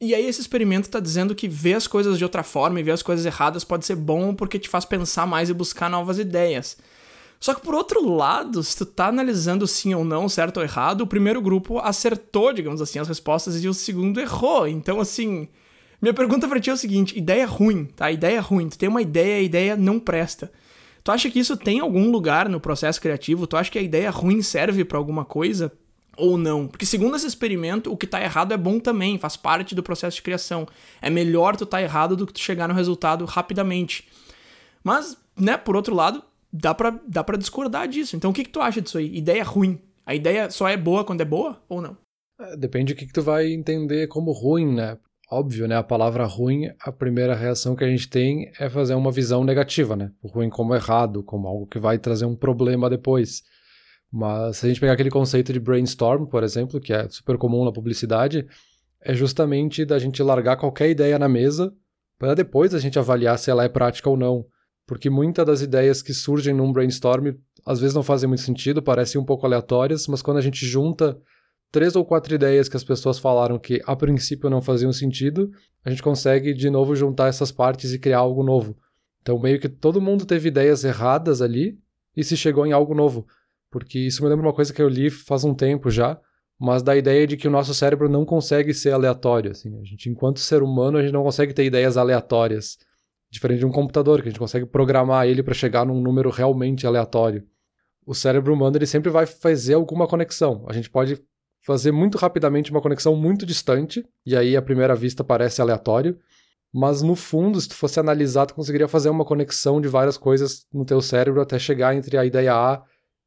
E 0.00 0.14
aí 0.14 0.26
esse 0.26 0.40
experimento 0.40 0.88
está 0.88 0.98
dizendo 0.98 1.34
que 1.34 1.46
ver 1.46 1.74
as 1.74 1.86
coisas 1.86 2.18
de 2.18 2.24
outra 2.24 2.42
forma 2.42 2.80
e 2.80 2.82
ver 2.82 2.90
as 2.90 3.02
coisas 3.02 3.24
erradas 3.24 3.62
pode 3.62 3.86
ser 3.86 3.94
bom 3.94 4.34
porque 4.34 4.58
te 4.58 4.68
faz 4.68 4.84
pensar 4.84 5.26
mais 5.26 5.48
e 5.48 5.54
buscar 5.54 5.88
novas 5.88 6.18
ideias. 6.18 6.76
Só 7.38 7.54
que 7.54 7.60
por 7.60 7.74
outro 7.74 8.08
lado, 8.08 8.62
se 8.62 8.76
tu 8.76 8.86
tá 8.86 9.08
analisando 9.08 9.66
sim 9.66 9.94
ou 9.94 10.04
não, 10.04 10.28
certo 10.28 10.58
ou 10.58 10.62
errado, 10.62 11.00
o 11.00 11.06
primeiro 11.06 11.42
grupo 11.42 11.78
acertou, 11.80 12.52
digamos 12.52 12.80
assim, 12.80 13.00
as 13.00 13.08
respostas 13.08 13.62
e 13.62 13.68
o 13.68 13.74
segundo 13.74 14.20
errou. 14.20 14.68
Então, 14.68 15.00
assim, 15.00 15.48
minha 16.00 16.14
pergunta 16.14 16.48
pra 16.48 16.60
ti 16.60 16.70
é 16.70 16.72
o 16.72 16.76
seguinte: 16.76 17.18
ideia 17.18 17.46
ruim, 17.46 17.84
tá? 17.84 18.10
Ideia 18.10 18.40
ruim. 18.40 18.68
Tu 18.68 18.78
tem 18.78 18.88
uma 18.88 19.02
ideia, 19.02 19.38
a 19.38 19.42
ideia 19.42 19.76
não 19.76 19.98
presta. 19.98 20.52
Tu 21.04 21.10
acha 21.10 21.30
que 21.30 21.38
isso 21.38 21.56
tem 21.56 21.80
algum 21.80 22.10
lugar 22.10 22.48
no 22.48 22.60
processo 22.60 23.00
criativo? 23.00 23.46
Tu 23.46 23.56
acha 23.56 23.70
que 23.70 23.78
a 23.78 23.82
ideia 23.82 24.10
ruim 24.10 24.40
serve 24.40 24.84
para 24.84 24.98
alguma 24.98 25.24
coisa? 25.24 25.72
Ou 26.16 26.36
não. 26.36 26.66
Porque 26.66 26.86
segundo 26.86 27.16
esse 27.16 27.26
experimento, 27.26 27.92
o 27.92 27.96
que 27.96 28.06
tá 28.06 28.22
errado 28.22 28.52
é 28.52 28.56
bom 28.56 28.78
também, 28.78 29.18
faz 29.18 29.36
parte 29.36 29.74
do 29.74 29.82
processo 29.82 30.16
de 30.16 30.22
criação. 30.22 30.66
É 31.00 31.10
melhor 31.10 31.56
tu 31.56 31.66
tá 31.66 31.80
errado 31.82 32.16
do 32.16 32.26
que 32.26 32.32
tu 32.32 32.40
chegar 32.40 32.68
no 32.68 32.74
resultado 32.74 33.24
rapidamente. 33.24 34.08
Mas, 34.84 35.16
né, 35.38 35.56
por 35.56 35.76
outro 35.76 35.94
lado, 35.94 36.22
dá 36.52 36.74
pra, 36.74 36.98
dá 37.06 37.24
pra 37.24 37.38
discordar 37.38 37.88
disso. 37.88 38.16
Então 38.16 38.30
o 38.30 38.34
que, 38.34 38.44
que 38.44 38.50
tu 38.50 38.60
acha 38.60 38.80
disso 38.80 38.98
aí? 38.98 39.16
Ideia 39.16 39.44
ruim. 39.44 39.78
A 40.04 40.14
ideia 40.14 40.50
só 40.50 40.68
é 40.68 40.76
boa 40.76 41.04
quando 41.04 41.20
é 41.20 41.24
boa 41.24 41.62
ou 41.68 41.80
não? 41.80 41.96
É, 42.40 42.56
depende 42.56 42.92
do 42.92 42.96
que, 42.96 43.06
que 43.06 43.12
tu 43.12 43.22
vai 43.22 43.52
entender 43.52 44.08
como 44.08 44.32
ruim, 44.32 44.74
né? 44.74 44.98
Óbvio, 45.30 45.66
né? 45.66 45.76
A 45.76 45.82
palavra 45.82 46.26
ruim, 46.26 46.68
a 46.80 46.92
primeira 46.92 47.34
reação 47.34 47.74
que 47.74 47.84
a 47.84 47.88
gente 47.88 48.10
tem 48.10 48.52
é 48.58 48.68
fazer 48.68 48.94
uma 48.94 49.10
visão 49.10 49.44
negativa, 49.44 49.96
né? 49.96 50.10
O 50.22 50.28
ruim 50.28 50.50
como 50.50 50.74
errado, 50.74 51.22
como 51.22 51.48
algo 51.48 51.66
que 51.66 51.78
vai 51.78 51.98
trazer 51.98 52.26
um 52.26 52.36
problema 52.36 52.90
depois. 52.90 53.42
Mas 54.12 54.58
se 54.58 54.66
a 54.66 54.68
gente 54.68 54.80
pegar 54.80 54.92
aquele 54.92 55.10
conceito 55.10 55.52
de 55.52 55.58
brainstorm, 55.58 56.26
por 56.26 56.42
exemplo, 56.42 56.78
que 56.78 56.92
é 56.92 57.08
super 57.08 57.38
comum 57.38 57.64
na 57.64 57.72
publicidade, 57.72 58.46
é 59.00 59.14
justamente 59.14 59.84
da 59.84 59.98
gente 59.98 60.22
largar 60.22 60.56
qualquer 60.56 60.90
ideia 60.90 61.18
na 61.18 61.28
mesa 61.28 61.72
para 62.18 62.34
depois 62.34 62.74
a 62.74 62.78
gente 62.78 62.98
avaliar 62.98 63.38
se 63.38 63.50
ela 63.50 63.64
é 63.64 63.68
prática 63.68 64.08
ou 64.08 64.16
não. 64.16 64.44
Porque 64.86 65.08
muitas 65.08 65.46
das 65.46 65.62
ideias 65.62 66.02
que 66.02 66.12
surgem 66.12 66.54
num 66.54 66.72
brainstorm 66.72 67.34
às 67.64 67.80
vezes 67.80 67.94
não 67.94 68.02
fazem 68.02 68.28
muito 68.28 68.42
sentido, 68.42 68.82
parecem 68.82 69.20
um 69.20 69.24
pouco 69.24 69.46
aleatórias, 69.46 70.06
mas 70.06 70.20
quando 70.20 70.36
a 70.36 70.40
gente 70.40 70.66
junta 70.66 71.18
três 71.70 71.96
ou 71.96 72.04
quatro 72.04 72.34
ideias 72.34 72.68
que 72.68 72.76
as 72.76 72.84
pessoas 72.84 73.18
falaram 73.18 73.58
que 73.58 73.80
a 73.86 73.96
princípio 73.96 74.50
não 74.50 74.60
faziam 74.60 74.92
sentido, 74.92 75.50
a 75.84 75.90
gente 75.90 76.02
consegue 76.02 76.52
de 76.52 76.68
novo 76.68 76.94
juntar 76.94 77.28
essas 77.28 77.50
partes 77.50 77.92
e 77.92 77.98
criar 77.98 78.18
algo 78.18 78.42
novo. 78.42 78.76
Então, 79.22 79.38
meio 79.38 79.58
que 79.58 79.68
todo 79.68 80.00
mundo 80.00 80.26
teve 80.26 80.48
ideias 80.48 80.84
erradas 80.84 81.40
ali 81.40 81.78
e 82.16 82.22
se 82.22 82.36
chegou 82.36 82.66
em 82.66 82.72
algo 82.72 82.94
novo. 82.94 83.26
Porque 83.72 83.98
isso 83.98 84.22
me 84.22 84.28
lembra 84.28 84.46
uma 84.46 84.52
coisa 84.52 84.72
que 84.72 84.82
eu 84.82 84.88
li 84.88 85.08
faz 85.08 85.42
um 85.44 85.54
tempo 85.54 85.90
já, 85.90 86.20
mas 86.60 86.82
da 86.82 86.94
ideia 86.94 87.26
de 87.26 87.38
que 87.38 87.48
o 87.48 87.50
nosso 87.50 87.74
cérebro 87.74 88.06
não 88.06 88.24
consegue 88.24 88.74
ser 88.74 88.92
aleatório. 88.92 89.50
Assim. 89.50 89.80
A 89.80 89.84
gente, 89.84 90.10
enquanto 90.10 90.38
ser 90.38 90.62
humano, 90.62 90.98
a 90.98 91.02
gente 91.02 91.12
não 91.12 91.24
consegue 91.24 91.54
ter 91.54 91.64
ideias 91.64 91.96
aleatórias. 91.96 92.76
Diferente 93.30 93.60
de 93.60 93.66
um 93.66 93.72
computador, 93.72 94.20
que 94.20 94.28
a 94.28 94.30
gente 94.30 94.38
consegue 94.38 94.66
programar 94.66 95.26
ele 95.26 95.42
para 95.42 95.54
chegar 95.54 95.86
num 95.86 96.00
número 96.02 96.28
realmente 96.28 96.86
aleatório. 96.86 97.44
O 98.04 98.14
cérebro 98.14 98.52
humano 98.52 98.76
ele 98.76 98.86
sempre 98.86 99.10
vai 99.10 99.24
fazer 99.24 99.72
alguma 99.72 100.06
conexão. 100.06 100.66
A 100.68 100.72
gente 100.74 100.90
pode 100.90 101.18
fazer 101.64 101.92
muito 101.92 102.18
rapidamente 102.18 102.70
uma 102.70 102.82
conexão 102.82 103.16
muito 103.16 103.46
distante, 103.46 104.04
e 104.26 104.36
aí 104.36 104.54
à 104.54 104.60
primeira 104.60 104.94
vista 104.94 105.24
parece 105.24 105.62
aleatório, 105.62 106.18
mas 106.74 107.00
no 107.00 107.14
fundo, 107.14 107.60
se 107.60 107.68
tu 107.68 107.74
fosse 107.74 107.98
analisar, 108.00 108.46
tu 108.46 108.54
conseguiria 108.54 108.88
fazer 108.88 109.08
uma 109.08 109.24
conexão 109.24 109.80
de 109.80 109.88
várias 109.88 110.18
coisas 110.18 110.66
no 110.72 110.84
teu 110.84 111.00
cérebro 111.00 111.40
até 111.40 111.58
chegar 111.58 111.94
entre 111.94 112.18
a 112.18 112.24
ideia 112.24 112.54
A 112.54 112.82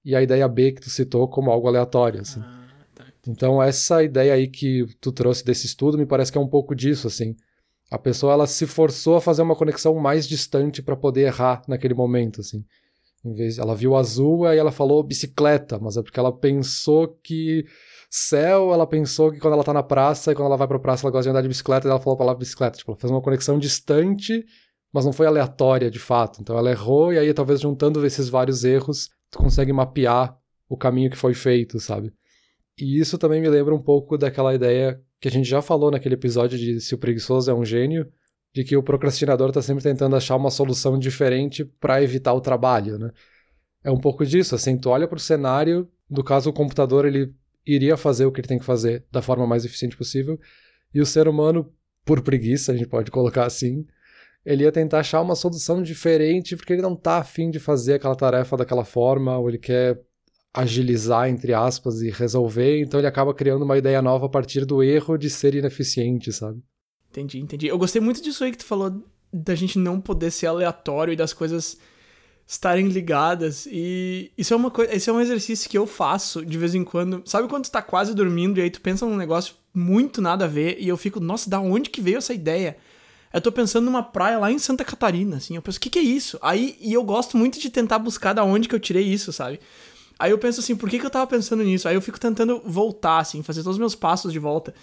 e 0.06 0.16
a 0.16 0.22
ideia 0.22 0.48
B 0.48 0.72
que 0.72 0.82
tu 0.82 0.90
citou 0.90 1.28
como 1.28 1.50
algo 1.50 1.68
aleatório, 1.68 2.22
assim. 2.22 2.40
Ah, 2.42 2.68
tá. 2.94 3.06
Então 3.28 3.62
essa 3.62 4.04
ideia 4.04 4.34
aí 4.34 4.48
que 4.48 4.86
tu 5.02 5.12
trouxe 5.12 5.44
desse 5.44 5.66
estudo 5.66 5.98
me 5.98 6.06
parece 6.06 6.32
que 6.32 6.38
é 6.38 6.42
um 6.42 6.48
pouco 6.48 6.76
disso, 6.76 7.08
assim. 7.08 7.36
A 7.90 7.98
pessoa 7.98 8.34
ela 8.34 8.48
se 8.48 8.66
forçou 8.66 9.16
a 9.16 9.22
fazer 9.22 9.42
uma 9.42 9.56
conexão 9.56 9.96
mais 9.96 10.28
distante 10.28 10.82
para 10.82 10.96
poder 10.96 11.22
errar 11.22 11.64
naquele 11.68 11.94
momento, 11.94 12.42
assim. 12.42 12.64
Em 13.24 13.34
vez, 13.34 13.58
ela 13.58 13.76
viu 13.76 13.96
azul, 13.96 14.46
aí 14.46 14.58
ela 14.58 14.72
falou 14.72 15.02
bicicleta, 15.02 15.80
mas 15.80 15.98
é 15.98 16.04
porque 16.04 16.20
ela 16.20 16.32
pensou 16.32 17.08
que 17.24 17.66
céu, 18.08 18.72
ela 18.72 18.86
pensou 18.86 19.32
que 19.32 19.40
quando 19.40 19.56
ela 19.56 19.64
tá 19.64 19.74
na 19.74 19.82
praça 19.82 20.32
e 20.32 20.36
quando 20.36 20.46
ela 20.46 20.58
vai 20.58 20.68
pra 20.68 20.80
praça 20.80 21.04
ela 21.04 21.12
gosta 21.12 21.24
de 21.24 21.30
andar 21.30 21.42
de 21.42 21.48
bicicleta, 21.48 21.88
e 21.88 21.90
ela 21.90 22.00
falou 22.00 22.14
a 22.14 22.18
palavra 22.20 22.40
bicicleta. 22.40 22.78
Tipo, 22.78 22.92
ela 22.92 23.00
fez 23.00 23.12
uma 23.12 23.22
conexão 23.22 23.58
distante, 23.58 24.46
mas 24.94 25.06
não 25.06 25.12
foi 25.12 25.26
aleatória 25.26 25.90
de 25.90 26.00
fato. 26.00 26.40
Então 26.40 26.58
ela 26.58 26.70
errou 26.70 27.12
e 27.12 27.18
aí 27.18 27.34
talvez 27.34 27.60
juntando 27.60 28.06
esses 28.06 28.30
vários 28.30 28.64
erros, 28.64 29.10
tu 29.36 29.38
consegue 29.38 29.74
mapear 29.74 30.38
o 30.70 30.78
caminho 30.78 31.10
que 31.10 31.18
foi 31.18 31.34
feito, 31.34 31.78
sabe? 31.80 32.14
E 32.80 33.00
isso 33.00 33.18
também 33.18 33.42
me 33.42 33.50
lembra 33.50 33.76
um 33.76 33.82
pouco 33.82 34.18
daquela 34.18 34.56
ideia 34.56 35.02
que 35.20 35.28
a 35.28 35.32
gente 35.32 35.48
já 35.48 35.62
falou 35.62 35.92
naquele 35.92 36.16
episódio 36.16 36.58
de 36.58 36.80
se 36.80 36.96
o 36.96 36.98
preguiçoso 36.98 37.52
é 37.52 37.54
um 37.54 37.66
gênio, 37.66 38.10
de 38.54 38.64
que 38.64 38.78
o 38.78 38.84
procrastinador 38.84 39.50
está 39.50 39.62
sempre 39.62 39.84
tentando 39.84 40.16
achar 40.16 40.38
uma 40.38 40.50
solução 40.50 40.98
diferente 40.98 41.66
para 41.66 42.02
evitar 42.02 42.34
o 42.34 42.40
trabalho, 42.40 42.98
né? 42.98 43.12
É 43.84 43.92
um 43.92 44.00
pouco 44.00 44.26
disso, 44.26 44.56
assim, 44.56 44.78
tu 44.78 44.90
olha 44.90 45.08
para 45.08 45.18
o 45.18 45.20
cenário, 45.20 45.88
no 46.10 46.24
caso 46.24 46.50
o 46.50 46.54
computador 46.54 47.06
ele 47.06 47.34
iria 47.66 47.98
fazer 47.98 48.26
o 48.26 48.32
que 48.32 48.40
ele 48.40 48.48
tem 48.48 48.58
que 48.58 48.66
fazer 48.66 49.06
da 49.12 49.22
forma 49.22 49.46
mais 49.46 49.66
eficiente 49.66 49.98
possível, 49.98 50.40
e 50.94 51.02
o 51.02 51.06
ser 51.06 51.28
humano, 51.28 51.72
por 52.06 52.22
preguiça, 52.22 52.72
a 52.72 52.78
gente 52.78 52.88
pode 52.88 53.12
colocar 53.12 53.46
assim, 53.46 53.86
ele 54.46 54.64
ia 54.64 54.72
tentar 54.72 55.00
achar 55.00 55.22
uma 55.22 55.36
solução 55.36 55.82
diferente 55.82 56.56
porque 56.56 56.74
ele 56.74 56.82
não 56.82 56.94
está 56.94 57.18
afim 57.18 57.50
de 57.50 57.60
fazer 57.60 57.96
aquela 57.96 58.16
tarefa 58.16 58.56
daquela 58.56 58.86
forma, 58.86 59.38
ou 59.38 59.50
ele 59.50 59.58
quer 59.58 60.00
agilizar, 60.54 61.28
entre 61.28 61.54
aspas, 61.54 62.02
e 62.02 62.10
resolver, 62.10 62.80
então 62.82 63.00
ele 63.00 63.08
acaba 63.08 63.34
criando 63.34 63.64
uma 63.64 63.78
ideia 63.78 64.02
nova 64.02 64.28
a 64.28 64.30
partir 64.30 64.66
do 64.66 64.82
erro 64.82 65.18
de 65.18 65.30
ser 65.30 65.54
ineficiente, 65.54 66.32
sabe? 66.32 66.62
Entendi, 67.10 67.40
entendi. 67.40 67.68
Eu 67.68 67.78
gostei 67.78 68.02
muito 68.02 68.22
disso 68.22 68.44
aí 68.44 68.52
que 68.52 68.58
tu 68.58 68.66
falou 68.66 69.04
da 69.34 69.56
gente 69.56 69.78
não 69.78 70.00
poder 70.00 70.32
ser 70.32 70.48
aleatório 70.48 71.12
e 71.12 71.18
das 71.18 71.34
coisas 71.34 71.78
estarem 72.48 72.88
ligadas. 72.88 73.68
E 73.70 74.32
isso 74.38 74.54
é 74.54 74.58
uma 74.58 74.72
coisa, 74.72 74.94
esse 74.94 75.10
é 75.10 75.14
um 75.14 75.20
exercício 75.20 75.70
que 75.70 75.78
eu 75.78 75.88
faço 75.88 76.46
de 76.46 76.58
vez 76.58 76.76
em 76.76 76.84
quando. 76.84 77.22
Sabe 77.26 77.48
quando 77.48 77.66
tu 77.66 77.72
tá 77.72 77.82
quase 77.82 78.14
dormindo 78.14 78.60
e 78.60 78.62
aí 78.62 78.70
tu 78.70 78.82
pensa 78.82 79.06
num 79.06 79.18
negócio 79.18 79.56
muito 79.74 80.22
nada 80.22 80.46
a 80.46 80.48
ver 80.48 80.78
e 80.80 80.88
eu 80.88 80.96
fico, 80.96 81.20
nossa, 81.20 81.50
da 81.50 81.60
onde 81.60 81.90
que 81.90 82.02
veio 82.02 82.18
essa 82.18 82.34
ideia? 82.34 82.78
Eu 83.36 83.42
tô 83.42 83.52
pensando 83.52 83.84
numa 83.84 84.02
praia 84.02 84.40
lá 84.40 84.50
em 84.50 84.58
Santa 84.58 84.86
Catarina, 84.86 85.36
assim. 85.36 85.58
Eu 85.58 85.62
penso, 85.62 85.78
o 85.78 85.82
que 85.82 85.90
que 85.90 86.00
é 86.00 86.02
isso? 86.02 86.40
Aí, 86.42 86.78
e 86.80 86.94
eu 86.94 87.04
gosto 87.04 87.36
muito 87.36 87.60
de 87.60 87.70
tentar 87.70 88.00
buscar 88.00 88.32
da 88.32 88.46
onde 88.46 88.70
que 88.70 88.74
eu 88.74 88.80
tirei 88.80 89.04
isso, 89.04 89.34
sabe? 89.34 89.60
Aí 90.18 90.32
eu 90.32 90.38
penso 90.38 90.62
assim, 90.62 90.74
por 90.74 90.90
que, 90.90 90.98
que 90.98 91.06
eu 91.06 91.10
tava 91.10 91.28
pensando 91.28 91.62
nisso? 91.62 91.86
Aí 91.86 91.96
eu 91.96 92.02
fico 92.02 92.18
tentando 92.18 92.62
voltar, 92.66 93.18
assim, 93.18 93.44
fazer 93.44 93.62
todos 93.62 93.76
os 93.76 93.80
meus 93.80 93.94
passos 93.94 94.32
de 94.32 94.40
volta. 94.40 94.74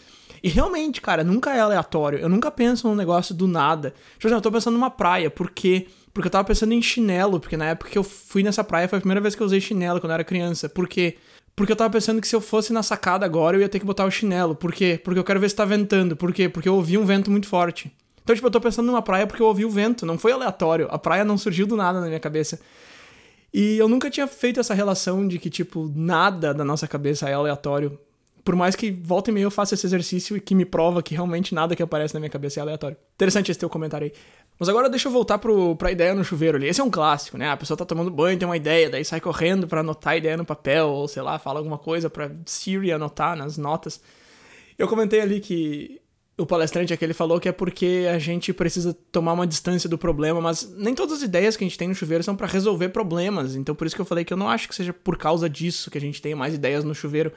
E 0.43 0.51
realmente, 0.51 1.01
cara, 1.01 1.25
nunca 1.25 1.55
é 1.55 1.61
aleatório. 1.61 2.19
Eu 2.19 2.29
nunca 2.29 2.51
penso 2.51 2.87
num 2.87 2.95
negócio 2.95 3.35
do 3.35 3.47
nada. 3.47 3.95
Tipo 4.19 4.27
assim, 4.27 4.37
eu 4.37 4.43
tô 4.43 4.53
pensando 4.53 4.75
numa 4.75 4.91
praia, 4.91 5.31
por 5.31 5.51
quê? 5.51 5.87
Porque 6.13 6.27
eu 6.27 6.31
tava 6.31 6.45
pensando 6.45 6.75
em 6.75 6.83
chinelo, 6.83 7.41
porque 7.41 7.57
na 7.57 7.71
época 7.71 7.91
que 7.91 7.97
eu 7.97 8.05
fui 8.05 8.43
nessa 8.43 8.63
praia 8.63 8.87
foi 8.87 8.99
a 8.99 9.01
primeira 9.01 9.21
vez 9.23 9.35
que 9.35 9.43
eu 9.43 9.47
usei 9.47 9.63
chinelo 9.63 9.99
quando 9.99 10.11
eu 10.11 10.15
era 10.15 10.25
criança. 10.25 10.69
Por 10.69 10.87
quê? 10.87 11.17
Porque 11.57 11.73
eu 11.73 11.77
tava 11.77 11.89
pensando 11.89 12.21
que 12.21 12.29
se 12.29 12.37
eu 12.37 12.41
fosse 12.43 12.71
na 12.71 12.83
sacada 12.83 13.25
agora 13.25 13.57
eu 13.57 13.63
ia 13.63 13.69
ter 13.69 13.79
que 13.79 13.87
botar 13.87 14.05
o 14.05 14.11
chinelo. 14.11 14.55
Por 14.55 14.75
quê? 14.75 15.01
Porque 15.03 15.19
eu 15.19 15.25
quero 15.25 15.41
ver 15.41 15.49
se 15.49 15.57
tá 15.57 15.65
ventando. 15.65 16.15
Por 16.15 16.35
quê? 16.35 16.51
Porque 16.51 16.69
eu 16.69 16.75
ouvi 16.75 16.99
um 16.99 17.07
vento 17.07 17.31
muito 17.31 17.47
forte. 17.47 17.91
Então, 18.23 18.35
tipo, 18.35 18.47
eu 18.47 18.51
tô 18.51 18.61
pensando 18.61 18.87
numa 18.87 19.03
praia 19.03 19.27
porque 19.27 19.43
eu 19.43 19.47
ouvi 19.47 19.65
o 19.65 19.71
vento. 19.71 20.07
Não 20.07 20.19
foi 20.19 20.33
aleatório. 20.33 20.89
A 20.91 20.99
praia 20.99 21.25
não 21.25 21.37
surgiu 21.37 21.67
do 21.67 21.77
nada 21.77 22.01
na 22.01 22.07
minha 22.07 22.21
cabeça. 22.21 22.61
E 23.53 23.77
eu 23.77 23.89
nunca 23.89 24.09
tinha 24.09 24.27
feito 24.27 24.61
essa 24.61 24.73
relação 24.75 25.27
de 25.27 25.39
que, 25.39 25.51
tipo, 25.51 25.93
nada 25.95 26.55
da 26.55 26.65
nossa 26.65 26.89
cabeça 26.89 27.29
é 27.29 27.35
aleatório. 27.35 27.99
Por 28.45 28.57
mais 28.57 28.75
que 28.75 28.91
volta 28.91 29.31
e 29.31 29.33
meia 29.33 29.45
eu 29.45 29.51
faça 29.51 29.75
esse 29.75 29.87
exercício 29.87 30.37
e 30.37 30.41
que 30.41 30.55
me 30.55 30.65
prova 30.65 31.03
que 31.03 31.15
realmente 31.15 31.55
nada 31.55 31.77
que 31.77 31.83
aparece 31.83 32.15
na 32.15 32.21
minha 32.21 32.31
cabeça 32.31 32.59
é 32.59 32.63
aleatório. 32.63 32.97
Interessante 33.15 33.51
esse 33.51 33.61
teu 33.61 33.69
comentário 33.69 34.07
aí. 34.07 34.13
Mas 34.59 34.69
agora 34.69 34.89
deixa 34.89 35.09
eu 35.09 35.13
voltar 35.13 35.39
pro, 35.39 35.77
pra 35.77 35.93
ideia 35.93 36.15
no 36.15 36.25
chuveiro 36.25 36.57
ali. 36.57 36.67
Esse 36.67 36.81
é 36.81 36.85
um 36.85 36.91
clássico, 36.91 37.37
né? 37.37 37.51
A 37.51 37.57
pessoa 37.57 37.77
tá 37.77 37.85
tomando 37.85 38.11
banho, 38.11 38.39
tem 38.39 38.47
uma 38.47 38.57
ideia, 38.57 38.91
daí 38.91 39.05
sai 39.05 39.21
correndo 39.21 39.67
para 39.69 39.81
anotar 39.81 40.15
a 40.15 40.17
ideia 40.17 40.37
no 40.37 40.45
papel, 40.45 40.89
ou 40.89 41.07
sei 41.07 41.23
lá, 41.23 41.39
fala 41.39 41.61
alguma 41.61 41.79
coisa 41.79 42.11
pra 42.11 42.31
Siri 42.47 42.91
anotar 42.93 43.37
nas 43.37 43.57
notas. 43.57 44.01
Eu 44.79 44.89
comentei 44.89 45.21
ali 45.21 45.41
que 45.41 46.01
o 46.37 46.47
palestrante 46.47 46.93
aquele 46.93 47.13
falou 47.13 47.39
que 47.39 47.49
é 47.49 47.53
porque 47.53 48.09
a 48.13 48.19
gente 48.19 48.53
precisa 48.53 48.97
tomar 49.11 49.35
uma 49.35 49.47
distância 49.47 49.89
do 49.89 49.99
problema, 49.99 50.41
mas 50.41 50.73
nem 50.77 50.95
todas 50.95 51.19
as 51.19 51.23
ideias 51.23 51.57
que 51.57 51.65
a 51.65 51.69
gente 51.69 51.79
tem 51.79 51.89
no 51.89 51.95
chuveiro 51.95 52.25
são 52.25 52.35
para 52.35 52.47
resolver 52.47 52.89
problemas. 52.89 53.55
Então 53.55 53.75
por 53.75 53.87
isso 53.87 53.95
que 53.95 54.01
eu 54.01 54.07
falei 54.07 54.25
que 54.25 54.33
eu 54.33 54.37
não 54.37 54.49
acho 54.49 54.69
que 54.69 54.75
seja 54.75 54.93
por 54.93 55.19
causa 55.19 55.49
disso 55.49 55.91
que 55.91 55.99
a 55.99 56.01
gente 56.01 56.23
tenha 56.23 56.35
mais 56.35 56.55
ideias 56.55 56.85
no 56.85 56.95
chuveiro. 56.95 57.33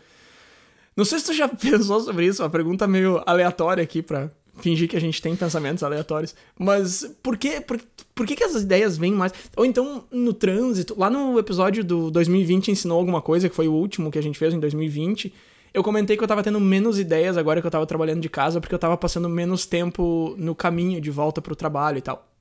Não 0.95 1.03
sei 1.03 1.19
se 1.19 1.25
tu 1.25 1.34
já 1.34 1.47
pensou 1.49 1.99
sobre 1.99 2.25
isso, 2.25 2.41
uma 2.41 2.49
pergunta 2.49 2.88
meio 2.88 3.21
aleatória 3.25 3.84
aqui 3.84 4.01
pra 4.01 4.31
fingir 4.58 4.88
que 4.88 4.95
a 4.95 5.01
gente 5.01 5.21
tem 5.21 5.36
pensamentos 5.36 5.84
aleatórios. 5.84 6.34
Mas 6.58 7.13
por 7.21 7.38
que, 7.38 7.60
por, 7.60 7.77
por 8.13 8.25
que, 8.25 8.36
que 8.36 8.43
essas 8.45 8.63
ideias 8.63 8.97
vêm 8.97 9.12
mais? 9.12 9.34
Ou 9.58 9.65
então 9.65 10.05
no 10.10 10.34
trânsito, 10.34 10.97
lá 10.97 11.10
no 11.10 11.38
episódio 11.38 11.84
do 11.84 12.10
2020 12.10 12.71
ensinou 12.71 12.97
alguma 12.97 13.21
coisa, 13.21 13.49
que 13.49 13.55
foi 13.55 13.67
o 13.67 13.73
último 13.73 14.10
que 14.10 14.17
a 14.17 14.23
gente 14.23 14.39
fez 14.39 14.53
em 14.53 14.60
2020 14.60 15.34
eu 15.75 15.83
comentei 15.83 16.15
que 16.15 16.23
eu 16.23 16.27
tava 16.27 16.41
tendo 16.41 16.59
menos 16.59 16.97
ideias 16.97 17.35
agora 17.35 17.59
que 17.59 17.67
eu 17.67 17.71
tava 17.71 17.85
trabalhando 17.85 18.21
de 18.21 18.29
casa, 18.29 18.61
porque 18.61 18.73
eu 18.73 18.79
tava 18.79 18.95
passando 18.95 19.27
menos 19.27 19.65
tempo 19.65 20.33
no 20.38 20.55
caminho 20.55 21.01
de 21.01 21.11
volta 21.11 21.41
pro 21.41 21.53
trabalho 21.53 21.97
e 21.97 22.01
tal. 22.01 22.31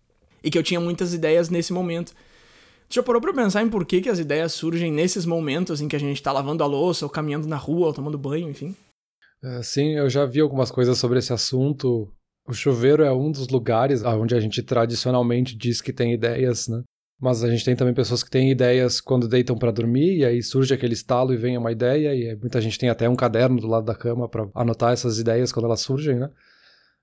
E 0.42 0.50
que 0.50 0.56
eu 0.56 0.62
tinha 0.62 0.78
muitas 0.78 1.12
ideias 1.12 1.50
nesse 1.50 1.72
momento. 1.72 2.14
Você 2.88 3.00
já 3.00 3.02
parou 3.02 3.20
pra 3.20 3.34
pensar 3.34 3.62
em 3.62 3.68
por 3.68 3.84
que, 3.84 4.00
que 4.00 4.08
as 4.08 4.20
ideias 4.20 4.52
surgem 4.52 4.92
nesses 4.92 5.26
momentos 5.26 5.80
em 5.80 5.88
que 5.88 5.96
a 5.96 5.98
gente 5.98 6.22
tá 6.22 6.30
lavando 6.30 6.62
a 6.62 6.66
louça, 6.66 7.04
ou 7.04 7.10
caminhando 7.10 7.48
na 7.48 7.56
rua, 7.56 7.88
ou 7.88 7.92
tomando 7.92 8.16
banho, 8.16 8.48
enfim? 8.48 8.76
É, 9.42 9.62
sim, 9.64 9.96
eu 9.96 10.08
já 10.08 10.24
vi 10.24 10.40
algumas 10.40 10.70
coisas 10.70 10.96
sobre 10.96 11.18
esse 11.18 11.32
assunto. 11.32 12.08
O 12.46 12.52
chuveiro 12.52 13.02
é 13.02 13.12
um 13.12 13.32
dos 13.32 13.48
lugares 13.48 14.04
onde 14.04 14.36
a 14.36 14.40
gente 14.40 14.62
tradicionalmente 14.62 15.56
diz 15.56 15.80
que 15.80 15.92
tem 15.92 16.12
ideias, 16.12 16.68
né? 16.68 16.84
Mas 17.20 17.42
a 17.44 17.50
gente 17.50 17.64
tem 17.64 17.76
também 17.76 17.94
pessoas 17.94 18.22
que 18.22 18.30
têm 18.30 18.50
ideias 18.50 19.00
quando 19.00 19.28
deitam 19.28 19.56
para 19.56 19.70
dormir, 19.70 20.18
e 20.18 20.24
aí 20.24 20.42
surge 20.42 20.74
aquele 20.74 20.94
estalo 20.94 21.32
e 21.32 21.36
vem 21.36 21.56
uma 21.56 21.72
ideia, 21.72 22.14
e 22.14 22.36
muita 22.36 22.60
gente 22.60 22.78
tem 22.78 22.88
até 22.88 23.08
um 23.08 23.16
caderno 23.16 23.60
do 23.60 23.66
lado 23.66 23.86
da 23.86 23.94
cama 23.94 24.28
para 24.28 24.48
anotar 24.54 24.92
essas 24.92 25.18
ideias 25.18 25.52
quando 25.52 25.66
elas 25.66 25.80
surgem, 25.80 26.18
né? 26.18 26.30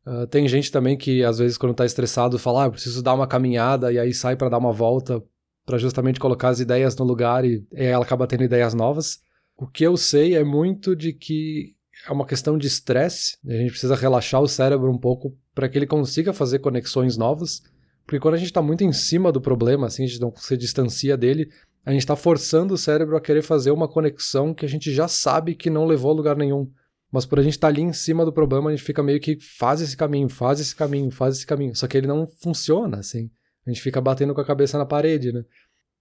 Uh, 0.06 0.26
tem 0.28 0.48
gente 0.48 0.72
também 0.72 0.98
que, 0.98 1.24
às 1.24 1.38
vezes, 1.38 1.58
quando 1.58 1.76
tá 1.76 1.86
estressado, 1.86 2.40
fala, 2.40 2.66
ah, 2.66 2.70
preciso 2.70 3.04
dar 3.04 3.14
uma 3.14 3.28
caminhada, 3.28 3.92
e 3.92 4.00
aí 4.00 4.14
sai 4.14 4.36
para 4.36 4.50
dar 4.50 4.58
uma 4.58 4.72
volta, 4.72 5.24
para 5.66 5.78
justamente 5.78 6.20
colocar 6.20 6.50
as 6.50 6.60
ideias 6.60 6.96
no 6.96 7.06
lugar, 7.06 7.46
e, 7.46 7.66
e 7.72 7.84
ela 7.84 8.04
acaba 8.04 8.28
tendo 8.28 8.44
ideias 8.44 8.74
novas. 8.74 9.20
O 9.56 9.68
que 9.68 9.84
eu 9.84 9.96
sei 9.96 10.36
é 10.36 10.44
muito 10.44 10.96
de 10.96 11.14
que 11.14 11.76
é 12.08 12.12
uma 12.12 12.26
questão 12.26 12.58
de 12.58 12.68
estresse, 12.68 13.38
a 13.48 13.54
gente 13.54 13.72
precisa 13.72 13.96
relaxar 13.96 14.42
o 14.42 14.48
cérebro 14.48 14.92
um 14.92 14.98
pouco 14.98 15.38
para 15.54 15.70
que 15.70 15.78
ele 15.78 15.86
consiga 15.86 16.34
fazer 16.34 16.60
conexões 16.60 17.16
novas, 17.16 17.62
porque 18.12 18.20
quando 18.20 18.34
a 18.34 18.38
gente 18.38 18.48
está 18.48 18.62
muito 18.62 18.84
em 18.84 18.92
cima 18.92 19.32
do 19.32 19.40
problema, 19.40 19.88
assim, 19.88 20.04
a 20.04 20.06
gente 20.06 20.20
não 20.20 20.36
se 20.36 20.58
distancia 20.58 21.16
dele, 21.16 21.50
a 21.86 21.94
gente 21.94 22.02
está 22.02 22.14
forçando 22.14 22.74
o 22.74 22.78
cérebro 22.78 23.16
a 23.16 23.22
querer 23.22 23.42
fazer 23.42 23.72
uma 23.72 23.88
conexão 23.88 24.54
que 24.54 24.66
a 24.66 24.68
gente 24.68 24.94
já 24.94 25.08
sabe 25.08 25.56
que 25.56 25.70
não 25.70 25.86
levou 25.86 26.12
a 26.12 26.14
lugar 26.14 26.36
nenhum. 26.36 26.70
Mas 27.10 27.26
por 27.26 27.40
a 27.40 27.42
gente 27.42 27.54
estar 27.54 27.70
tá 27.70 27.74
ali 27.74 27.82
em 27.82 27.94
cima 27.94 28.26
do 28.26 28.34
problema, 28.34 28.70
a 28.70 28.76
gente 28.76 28.84
fica 28.84 29.02
meio 29.02 29.18
que 29.18 29.38
faz 29.40 29.80
esse 29.80 29.96
caminho, 29.96 30.28
faz 30.28 30.60
esse 30.60 30.76
caminho, 30.76 31.10
faz 31.10 31.38
esse 31.38 31.48
caminho. 31.48 31.74
Só 31.74 31.88
que 31.88 31.98
ele 31.98 32.06
não 32.06 32.28
funciona, 32.28 32.98
assim. 32.98 33.32
A 33.66 33.70
gente 33.70 33.82
fica 33.82 34.02
batendo 34.02 34.36
com 34.36 34.42
a 34.42 34.46
cabeça 34.46 34.78
na 34.78 34.86
parede, 34.86 35.32
né? 35.32 35.46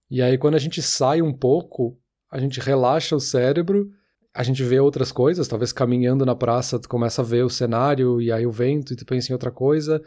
E 0.09 0.21
aí 0.21 0.37
quando 0.37 0.55
a 0.55 0.59
gente 0.59 0.81
sai 0.81 1.21
um 1.21 1.31
pouco, 1.31 1.97
a 2.29 2.41
gente 2.41 2.59
relaxa 2.59 3.15
o 3.15 3.21
cérebro, 3.21 3.89
a 4.33 4.43
gente 4.43 4.61
vê 4.65 4.81
outras 4.81 5.13
coisas, 5.13 5.47
talvez 5.47 5.71
caminhando 5.71 6.25
na 6.25 6.35
praça, 6.35 6.77
tu 6.77 6.89
começa 6.89 7.21
a 7.21 7.25
ver 7.25 7.45
o 7.45 7.49
cenário 7.49 8.21
e 8.21 8.33
aí 8.33 8.45
o 8.45 8.51
vento 8.51 8.91
e 8.91 8.97
tu 8.97 9.05
pensa 9.05 9.31
em 9.31 9.33
outra 9.33 9.49
coisa. 9.49 10.01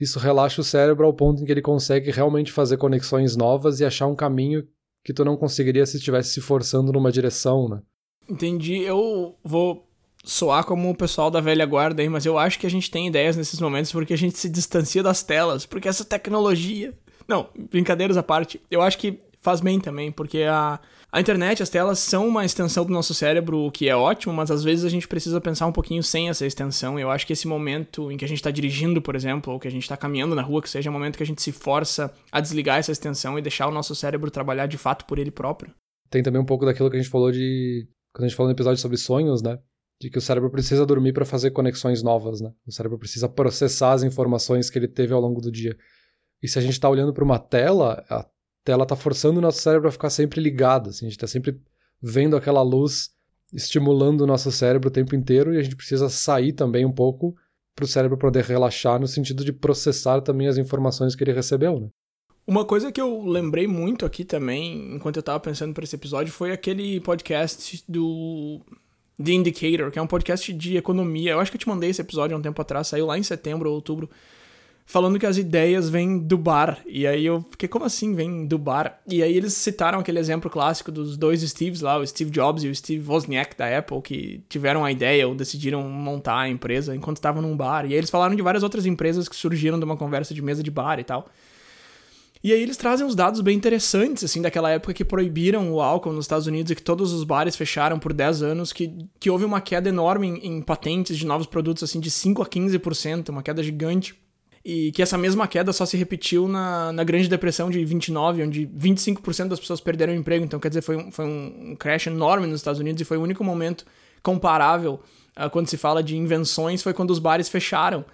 Isso 0.00 0.18
relaxa 0.18 0.60
o 0.60 0.64
cérebro 0.64 1.04
ao 1.04 1.12
ponto 1.12 1.42
em 1.42 1.44
que 1.44 1.52
ele 1.52 1.62
consegue 1.62 2.10
realmente 2.10 2.52
fazer 2.52 2.76
conexões 2.76 3.36
novas 3.36 3.80
e 3.80 3.84
achar 3.84 4.06
um 4.06 4.14
caminho 4.14 4.66
que 5.04 5.12
tu 5.12 5.24
não 5.24 5.36
conseguiria 5.36 5.86
se 5.86 5.96
estivesse 5.96 6.30
se 6.34 6.40
forçando 6.40 6.92
numa 6.92 7.10
direção, 7.10 7.68
né? 7.68 7.82
Entendi. 8.28 8.82
Eu 8.82 9.34
vou 9.42 9.88
soar 10.24 10.64
como 10.64 10.90
o 10.90 10.96
pessoal 10.96 11.30
da 11.30 11.40
velha 11.40 11.64
guarda 11.64 12.02
aí, 12.02 12.08
mas 12.08 12.26
eu 12.26 12.36
acho 12.38 12.58
que 12.58 12.66
a 12.66 12.70
gente 12.70 12.90
tem 12.90 13.06
ideias 13.06 13.36
nesses 13.36 13.60
momentos 13.60 13.90
porque 13.90 14.12
a 14.12 14.18
gente 14.18 14.38
se 14.38 14.48
distancia 14.48 15.02
das 15.02 15.22
telas, 15.22 15.64
porque 15.64 15.88
essa 15.88 16.04
tecnologia. 16.04 16.92
Não, 17.26 17.48
brincadeiras 17.70 18.16
à 18.16 18.22
parte. 18.22 18.60
Eu 18.70 18.82
acho 18.82 18.98
que 18.98 19.18
faz 19.40 19.60
bem 19.60 19.80
também, 19.80 20.12
porque 20.12 20.42
a, 20.42 20.80
a 21.10 21.20
internet, 21.20 21.62
as 21.62 21.70
telas 21.70 21.98
são 21.98 22.28
uma 22.28 22.44
extensão 22.44 22.84
do 22.84 22.92
nosso 22.92 23.14
cérebro, 23.14 23.60
o 23.60 23.70
que 23.70 23.88
é 23.88 23.96
ótimo, 23.96 24.34
mas 24.34 24.50
às 24.50 24.62
vezes 24.62 24.84
a 24.84 24.90
gente 24.90 25.08
precisa 25.08 25.40
pensar 25.40 25.66
um 25.66 25.72
pouquinho 25.72 26.02
sem 26.02 26.28
essa 26.28 26.44
extensão. 26.44 26.98
Eu 26.98 27.10
acho 27.10 27.26
que 27.26 27.32
esse 27.32 27.48
momento 27.48 28.12
em 28.12 28.18
que 28.18 28.26
a 28.26 28.28
gente 28.28 28.38
está 28.38 28.50
dirigindo, 28.50 29.00
por 29.00 29.16
exemplo, 29.16 29.54
ou 29.54 29.58
que 29.58 29.66
a 29.66 29.70
gente 29.70 29.84
está 29.84 29.96
caminhando 29.96 30.34
na 30.34 30.42
rua, 30.42 30.60
que 30.60 30.68
seja 30.68 30.90
um 30.90 30.92
momento 30.92 31.16
que 31.16 31.22
a 31.22 31.26
gente 31.26 31.40
se 31.40 31.50
força 31.50 32.12
a 32.30 32.40
desligar 32.40 32.78
essa 32.78 32.92
extensão 32.92 33.38
e 33.38 33.42
deixar 33.42 33.68
o 33.68 33.70
nosso 33.70 33.94
cérebro 33.94 34.30
trabalhar 34.30 34.66
de 34.66 34.76
fato 34.76 35.06
por 35.06 35.18
ele 35.18 35.30
próprio. 35.30 35.74
Tem 36.10 36.22
também 36.22 36.42
um 36.42 36.44
pouco 36.44 36.66
daquilo 36.66 36.90
que 36.90 36.96
a 36.96 37.00
gente 37.00 37.10
falou 37.10 37.32
de. 37.32 37.88
Quando 38.12 38.24
a 38.24 38.28
gente 38.28 38.36
falou 38.36 38.48
no 38.48 38.54
episódio 38.54 38.80
sobre 38.80 38.98
sonhos, 38.98 39.40
né? 39.40 39.58
De 40.00 40.10
que 40.10 40.18
o 40.18 40.20
cérebro 40.20 40.50
precisa 40.50 40.84
dormir 40.84 41.14
para 41.14 41.24
fazer 41.24 41.52
conexões 41.52 42.02
novas, 42.02 42.40
né? 42.40 42.52
O 42.66 42.72
cérebro 42.72 42.98
precisa 42.98 43.28
processar 43.28 43.92
as 43.92 44.02
informações 44.02 44.68
que 44.68 44.78
ele 44.78 44.88
teve 44.88 45.14
ao 45.14 45.20
longo 45.20 45.40
do 45.40 45.50
dia. 45.50 45.74
E 46.42 46.48
se 46.48 46.58
a 46.58 46.62
gente 46.62 46.72
está 46.72 46.88
olhando 46.88 47.12
para 47.12 47.24
uma 47.24 47.38
tela, 47.38 48.04
a 48.08 48.24
tela 48.68 48.82
está 48.82 48.94
forçando 48.94 49.38
o 49.38 49.40
nosso 49.40 49.62
cérebro 49.62 49.88
a 49.88 49.90
ficar 49.90 50.10
sempre 50.10 50.42
ligado. 50.42 50.90
Assim, 50.90 51.06
a 51.06 51.08
gente 51.08 51.16
está 51.16 51.26
sempre 51.26 51.58
vendo 52.02 52.36
aquela 52.36 52.60
luz 52.60 53.10
estimulando 53.50 54.20
o 54.20 54.26
nosso 54.26 54.52
cérebro 54.52 54.88
o 54.88 54.92
tempo 54.92 55.16
inteiro 55.16 55.54
e 55.54 55.58
a 55.58 55.62
gente 55.62 55.74
precisa 55.74 56.10
sair 56.10 56.52
também 56.52 56.84
um 56.84 56.92
pouco 56.92 57.34
para 57.74 57.86
o 57.86 57.88
cérebro 57.88 58.18
poder 58.18 58.44
relaxar 58.44 59.00
no 59.00 59.08
sentido 59.08 59.42
de 59.42 59.54
processar 59.54 60.20
também 60.20 60.48
as 60.48 60.58
informações 60.58 61.16
que 61.16 61.24
ele 61.24 61.32
recebeu, 61.32 61.80
né? 61.80 61.88
Uma 62.46 62.62
coisa 62.62 62.92
que 62.92 63.00
eu 63.00 63.24
lembrei 63.24 63.66
muito 63.66 64.04
aqui 64.04 64.22
também, 64.22 64.94
enquanto 64.94 65.16
eu 65.16 65.20
estava 65.20 65.40
pensando 65.40 65.72
para 65.72 65.84
esse 65.84 65.96
episódio, 65.96 66.30
foi 66.30 66.52
aquele 66.52 67.00
podcast 67.00 67.82
do 67.88 68.60
The 69.22 69.32
Indicator, 69.32 69.90
que 69.90 69.98
é 69.98 70.02
um 70.02 70.06
podcast 70.06 70.52
de 70.52 70.76
economia. 70.76 71.32
Eu 71.32 71.40
acho 71.40 71.50
que 71.50 71.56
eu 71.56 71.60
te 71.60 71.68
mandei 71.68 71.88
esse 71.88 72.02
episódio 72.02 72.36
há 72.36 72.38
um 72.38 72.42
tempo 72.42 72.60
atrás, 72.60 72.88
saiu 72.88 73.06
lá 73.06 73.18
em 73.18 73.22
setembro 73.22 73.70
ou 73.70 73.76
outubro 73.76 74.10
falando 74.88 75.18
que 75.18 75.26
as 75.26 75.36
ideias 75.36 75.90
vêm 75.90 76.18
do 76.18 76.38
bar. 76.38 76.78
E 76.86 77.06
aí 77.06 77.26
eu 77.26 77.44
fiquei, 77.50 77.68
como 77.68 77.84
assim 77.84 78.14
vem 78.14 78.46
do 78.46 78.56
bar? 78.56 78.98
E 79.06 79.22
aí 79.22 79.36
eles 79.36 79.52
citaram 79.52 79.98
aquele 79.98 80.18
exemplo 80.18 80.50
clássico 80.50 80.90
dos 80.90 81.14
dois 81.14 81.42
Steves 81.42 81.82
lá, 81.82 81.98
o 81.98 82.06
Steve 82.06 82.30
Jobs 82.30 82.64
e 82.64 82.68
o 82.68 82.74
Steve 82.74 83.06
Wozniak 83.06 83.54
da 83.54 83.78
Apple, 83.78 84.00
que 84.00 84.42
tiveram 84.48 84.86
a 84.86 84.90
ideia 84.90 85.28
ou 85.28 85.34
decidiram 85.34 85.82
montar 85.82 86.38
a 86.38 86.48
empresa 86.48 86.96
enquanto 86.96 87.18
estavam 87.18 87.42
num 87.42 87.54
bar. 87.54 87.84
E 87.84 87.88
aí 87.88 87.94
eles 87.98 88.08
falaram 88.08 88.34
de 88.34 88.40
várias 88.40 88.62
outras 88.62 88.86
empresas 88.86 89.28
que 89.28 89.36
surgiram 89.36 89.78
de 89.78 89.84
uma 89.84 89.94
conversa 89.94 90.32
de 90.32 90.40
mesa 90.40 90.62
de 90.62 90.70
bar 90.70 90.98
e 90.98 91.04
tal. 91.04 91.28
E 92.42 92.50
aí 92.50 92.62
eles 92.62 92.78
trazem 92.78 93.06
uns 93.06 93.14
dados 93.14 93.42
bem 93.42 93.54
interessantes, 93.54 94.24
assim, 94.24 94.40
daquela 94.40 94.70
época 94.70 94.94
que 94.94 95.04
proibiram 95.04 95.70
o 95.70 95.82
álcool 95.82 96.14
nos 96.14 96.24
Estados 96.24 96.46
Unidos 96.46 96.70
e 96.72 96.74
que 96.74 96.82
todos 96.82 97.12
os 97.12 97.24
bares 97.24 97.56
fecharam 97.56 97.98
por 97.98 98.14
10 98.14 98.42
anos, 98.42 98.72
que, 98.72 98.96
que 99.20 99.28
houve 99.28 99.44
uma 99.44 99.60
queda 99.60 99.90
enorme 99.90 100.28
em, 100.28 100.46
em 100.46 100.62
patentes 100.62 101.18
de 101.18 101.26
novos 101.26 101.46
produtos, 101.46 101.82
assim, 101.82 102.00
de 102.00 102.10
5 102.10 102.40
a 102.40 102.46
15%, 102.46 103.28
uma 103.28 103.42
queda 103.42 103.62
gigante 103.62 104.14
e 104.70 104.92
que 104.92 105.00
essa 105.00 105.16
mesma 105.16 105.48
queda 105.48 105.72
só 105.72 105.86
se 105.86 105.96
repetiu 105.96 106.46
na, 106.46 106.92
na 106.92 107.02
Grande 107.02 107.26
Depressão 107.26 107.70
de 107.70 107.82
29, 107.82 108.42
onde 108.42 108.66
25% 108.66 109.48
das 109.48 109.58
pessoas 109.58 109.80
perderam 109.80 110.12
o 110.12 110.16
emprego. 110.16 110.44
Então, 110.44 110.60
quer 110.60 110.68
dizer, 110.68 110.82
foi 110.82 110.94
um, 110.94 111.10
foi 111.10 111.24
um 111.24 111.74
crash 111.74 112.08
enorme 112.08 112.46
nos 112.46 112.60
Estados 112.60 112.78
Unidos 112.78 113.00
e 113.00 113.04
foi 113.06 113.16
o 113.16 113.22
único 113.22 113.42
momento 113.42 113.86
comparável 114.22 115.00
uh, 115.38 115.48
quando 115.48 115.68
se 115.68 115.78
fala 115.78 116.02
de 116.02 116.18
invenções, 116.18 116.82
foi 116.82 116.92
quando 116.92 117.12
os 117.12 117.18
bares 117.18 117.48
fecharam. 117.48 118.04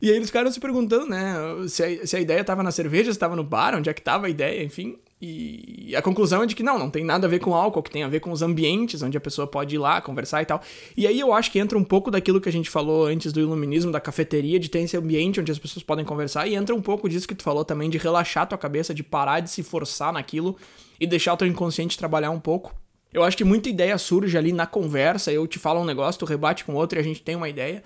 E 0.00 0.08
aí 0.08 0.14
eles 0.14 0.28
ficaram 0.28 0.52
se 0.52 0.60
perguntando, 0.60 1.06
né, 1.06 1.34
se 1.66 1.82
a, 1.82 2.06
se 2.06 2.14
a 2.16 2.20
ideia 2.20 2.42
estava 2.42 2.62
na 2.62 2.70
cerveja, 2.70 3.06
se 3.06 3.16
estava 3.16 3.34
no 3.34 3.42
bar, 3.42 3.74
onde 3.74 3.90
é 3.90 3.92
que 3.92 4.00
estava 4.00 4.28
a 4.28 4.30
ideia, 4.30 4.62
enfim. 4.62 4.96
E 5.26 5.96
a 5.96 6.02
conclusão 6.02 6.42
é 6.42 6.46
de 6.46 6.54
que 6.54 6.62
não, 6.62 6.78
não 6.78 6.90
tem 6.90 7.02
nada 7.02 7.26
a 7.26 7.30
ver 7.30 7.38
com 7.38 7.54
álcool, 7.54 7.82
que 7.82 7.90
tem 7.90 8.02
a 8.02 8.08
ver 8.08 8.20
com 8.20 8.30
os 8.30 8.42
ambientes 8.42 9.02
onde 9.02 9.16
a 9.16 9.20
pessoa 9.20 9.46
pode 9.46 9.74
ir 9.74 9.78
lá 9.78 10.00
conversar 10.02 10.42
e 10.42 10.44
tal. 10.44 10.60
E 10.94 11.06
aí 11.06 11.18
eu 11.18 11.32
acho 11.32 11.50
que 11.50 11.58
entra 11.58 11.78
um 11.78 11.84
pouco 11.84 12.10
daquilo 12.10 12.40
que 12.40 12.48
a 12.48 12.52
gente 12.52 12.68
falou 12.68 13.06
antes 13.06 13.32
do 13.32 13.40
iluminismo, 13.40 13.90
da 13.90 14.00
cafeteria, 14.00 14.60
de 14.60 14.68
ter 14.68 14.80
esse 14.80 14.96
ambiente 14.98 15.40
onde 15.40 15.50
as 15.50 15.58
pessoas 15.58 15.82
podem 15.82 16.04
conversar, 16.04 16.46
e 16.46 16.54
entra 16.54 16.74
um 16.74 16.82
pouco 16.82 17.08
disso 17.08 17.26
que 17.26 17.34
tu 17.34 17.42
falou 17.42 17.64
também, 17.64 17.88
de 17.88 17.96
relaxar 17.96 18.46
tua 18.46 18.58
cabeça, 18.58 18.92
de 18.92 19.02
parar 19.02 19.40
de 19.40 19.48
se 19.48 19.62
forçar 19.62 20.12
naquilo 20.12 20.56
e 21.00 21.06
deixar 21.06 21.32
o 21.32 21.36
teu 21.38 21.48
inconsciente 21.48 21.96
trabalhar 21.96 22.30
um 22.30 22.40
pouco. 22.40 22.74
Eu 23.12 23.22
acho 23.22 23.36
que 23.36 23.44
muita 23.44 23.70
ideia 23.70 23.96
surge 23.96 24.36
ali 24.36 24.52
na 24.52 24.66
conversa, 24.66 25.32
eu 25.32 25.46
te 25.46 25.58
falo 25.58 25.80
um 25.80 25.84
negócio, 25.84 26.18
tu 26.18 26.26
rebate 26.26 26.64
com 26.64 26.74
outro 26.74 26.98
e 26.98 27.00
a 27.00 27.04
gente 27.04 27.22
tem 27.22 27.36
uma 27.36 27.48
ideia. 27.48 27.82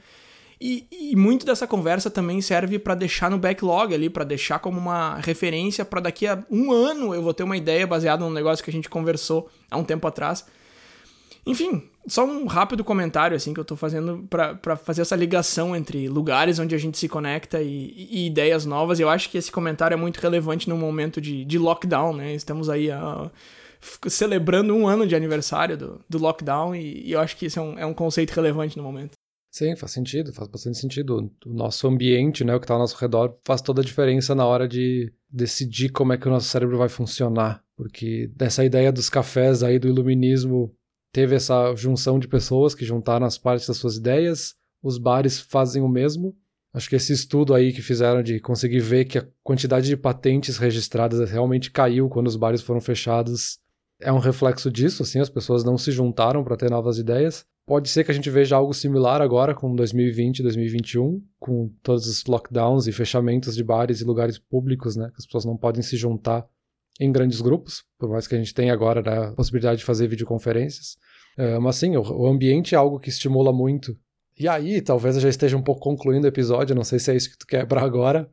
E, 0.61 0.87
e 0.91 1.17
muito 1.17 1.47
dessa 1.47 1.67
conversa 1.67 2.11
também 2.11 2.41
serve 2.41 2.79
para 2.79 2.97
deixar 2.97 3.31
no 3.31 3.39
backlog 3.39 3.95
ali, 3.95 4.11
para 4.11 4.25
deixar 4.25 4.59
como 4.59 4.79
uma 4.79 5.17
referência 5.17 5.85
para 5.85 6.01
daqui 6.01 6.27
a 6.27 6.43
um 6.51 6.73
ano 6.73 7.15
eu 7.15 7.23
vou 7.23 7.33
ter 7.33 7.45
uma 7.45 7.57
ideia 7.57 7.87
baseada 7.87 8.25
num 8.25 8.31
negócio 8.31 8.65
que 8.65 8.71
a 8.71 8.73
gente 8.73 8.89
conversou 8.89 9.49
há 9.71 9.77
um 9.77 9.85
tempo 9.85 10.07
atrás. 10.07 10.45
Enfim, 11.47 11.89
só 12.07 12.27
um 12.27 12.47
rápido 12.47 12.83
comentário 12.83 13.37
assim 13.37 13.55
que 13.55 13.61
eu 13.61 13.65
tô 13.65 13.77
fazendo 13.77 14.27
para 14.29 14.77
fazer 14.77 15.03
essa 15.03 15.15
ligação 15.15 15.77
entre 15.77 16.09
lugares 16.09 16.59
onde 16.59 16.75
a 16.75 16.79
gente 16.79 16.99
se 16.99 17.09
conecta 17.09 17.63
e, 17.63 18.09
e, 18.11 18.27
ideias 18.27 18.67
novas. 18.67 18.99
Eu 18.99 19.09
acho 19.09 19.31
que 19.31 19.39
esse 19.39 19.53
comentário 19.53 19.95
é 19.95 19.97
muito 19.97 20.19
relevante 20.19 20.69
no 20.69 20.77
momento 20.77 21.21
de, 21.21 21.45
de 21.45 21.59
lockdown, 21.59 22.13
né? 22.15 22.35
Estamos 22.35 22.69
aí 22.69 22.91
a, 22.91 23.31
celebrando 24.09 24.75
um 24.75 24.87
ano 24.89 25.07
de 25.07 25.15
aniversário 25.15 25.77
do, 25.77 26.01
do 26.09 26.19
lockdown 26.19 26.75
e, 26.75 27.07
e 27.07 27.13
eu 27.13 27.21
acho 27.21 27.37
que 27.37 27.47
isso 27.47 27.59
é 27.59 27.63
um, 27.63 27.79
é 27.79 27.87
um 27.87 27.95
conceito 27.95 28.33
relevante 28.33 28.77
no 28.77 28.83
momento. 28.83 29.13
Sim, 29.59 29.75
faz 29.75 29.91
sentido, 29.91 30.33
faz 30.33 30.49
bastante 30.49 30.79
sentido. 30.79 31.33
O 31.45 31.53
nosso 31.53 31.89
ambiente, 31.89 32.45
né, 32.45 32.55
o 32.55 32.61
que 32.61 32.65
está 32.65 32.75
ao 32.75 32.81
nosso 32.81 32.97
redor, 32.97 33.37
faz 33.45 33.61
toda 33.61 33.83
a 33.83 33.85
diferença 33.85 34.33
na 34.33 34.47
hora 34.47 34.69
de 34.69 35.13
decidir 35.29 35.89
como 35.89 36.13
é 36.13 36.17
que 36.17 36.29
o 36.29 36.31
nosso 36.31 36.47
cérebro 36.47 36.79
vai 36.79 36.89
funcionar. 36.89 37.61
Porque 37.77 38.31
dessa 38.37 38.65
ideia 38.65 38.93
dos 38.93 39.11
cafés 39.11 39.65
aí 39.65 39.77
do 39.81 39.89
iluminismo, 39.89 40.73
teve 41.13 41.35
essa 41.35 41.75
junção 41.75 42.21
de 42.21 42.29
pessoas 42.29 42.73
que 42.73 42.85
juntaram 42.85 43.27
as 43.27 43.37
partes 43.37 43.67
das 43.67 43.79
suas 43.79 43.97
ideias, 43.97 44.55
os 44.81 44.97
bares 44.97 45.41
fazem 45.41 45.83
o 45.83 45.89
mesmo. 45.89 46.37
Acho 46.73 46.89
que 46.89 46.95
esse 46.95 47.13
estudo 47.13 47.53
aí 47.53 47.73
que 47.73 47.83
fizeram 47.83 48.23
de 48.23 48.39
conseguir 48.39 48.79
ver 48.79 49.07
que 49.07 49.19
a 49.19 49.27
quantidade 49.43 49.89
de 49.89 49.97
patentes 49.97 50.57
registradas 50.57 51.29
realmente 51.29 51.73
caiu 51.73 52.09
quando 52.09 52.29
os 52.29 52.37
bares 52.37 52.63
foram 52.63 52.81
fechados 52.81 53.59
é 54.01 54.13
um 54.13 54.19
reflexo 54.19 54.71
disso, 54.71 55.03
assim, 55.03 55.19
as 55.19 55.29
pessoas 55.29 55.65
não 55.65 55.77
se 55.77 55.91
juntaram 55.91 56.45
para 56.45 56.57
ter 56.57 56.71
novas 56.71 56.97
ideias. 56.99 57.45
Pode 57.69 57.91
ser 57.91 58.03
que 58.03 58.11
a 58.11 58.15
gente 58.15 58.31
veja 58.31 58.57
algo 58.57 58.73
similar 58.73 59.21
agora 59.21 59.55
com 59.55 59.77
2020, 59.77 60.43
2021, 60.43 61.23
com 61.39 61.71
todos 61.83 62.07
os 62.07 62.25
lockdowns 62.25 62.87
e 62.87 62.93
fechamentos 62.93 63.55
de 63.55 63.63
bares 63.63 64.01
e 64.01 64.05
lugares 64.05 64.39
públicos, 64.39 64.97
né? 64.97 65.11
Que 65.11 65.19
as 65.19 65.27
pessoas 65.27 65.45
não 65.45 65.55
podem 65.55 65.83
se 65.83 65.95
juntar 65.95 66.49
em 66.99 67.13
grandes 67.13 67.43
grupos, 67.43 67.85
por 67.99 68.09
mais 68.09 68.27
que 68.27 68.35
a 68.35 68.39
gente 68.39 68.55
tenha 68.55 68.73
agora 68.73 69.03
né, 69.03 69.29
a 69.29 69.33
possibilidade 69.33 69.81
de 69.81 69.85
fazer 69.85 70.09
videoconferências. 70.09 70.97
É, 71.37 71.59
mas 71.59 71.77
sim, 71.77 71.95
o, 71.95 72.01
o 72.01 72.27
ambiente 72.27 72.75
é 72.75 72.79
algo 72.79 72.99
que 72.99 73.11
estimula 73.11 73.53
muito. 73.53 73.95
E 74.39 74.49
aí, 74.49 74.81
talvez 74.81 75.17
eu 75.17 75.21
já 75.21 75.29
esteja 75.29 75.55
um 75.55 75.63
pouco 75.63 75.83
concluindo 75.83 76.25
o 76.25 76.29
episódio, 76.29 76.75
não 76.75 76.85
sei 76.85 76.99
se 76.99 77.13
é 77.13 77.17
isso 77.17 77.31
que 77.31 77.39
tu 77.39 77.47
quer 77.47 77.67
para 77.67 77.83
agora, 77.83 78.31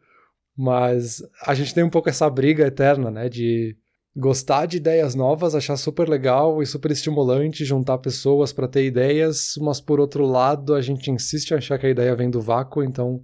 mas 0.55 1.21
a 1.45 1.53
gente 1.53 1.73
tem 1.73 1.83
um 1.83 1.89
pouco 1.89 2.07
essa 2.07 2.29
briga 2.29 2.65
eterna, 2.65 3.11
né? 3.11 3.27
De 3.27 3.75
gostar 4.15 4.65
de 4.65 4.77
ideias 4.77 5.13
novas, 5.13 5.53
achar 5.53 5.75
super 5.75 6.07
legal 6.07 6.63
e 6.63 6.65
super 6.65 6.89
estimulante 6.89 7.65
juntar 7.65 7.97
pessoas 7.97 8.53
para 8.53 8.67
ter 8.67 8.85
ideias, 8.85 9.55
mas 9.59 9.81
por 9.81 9.99
outro 9.99 10.25
lado 10.25 10.73
a 10.73 10.81
gente 10.81 11.11
insiste 11.11 11.51
em 11.51 11.55
achar 11.55 11.77
que 11.77 11.85
a 11.85 11.89
ideia 11.89 12.15
vem 12.15 12.29
do 12.29 12.39
vácuo, 12.39 12.81
então 12.81 13.21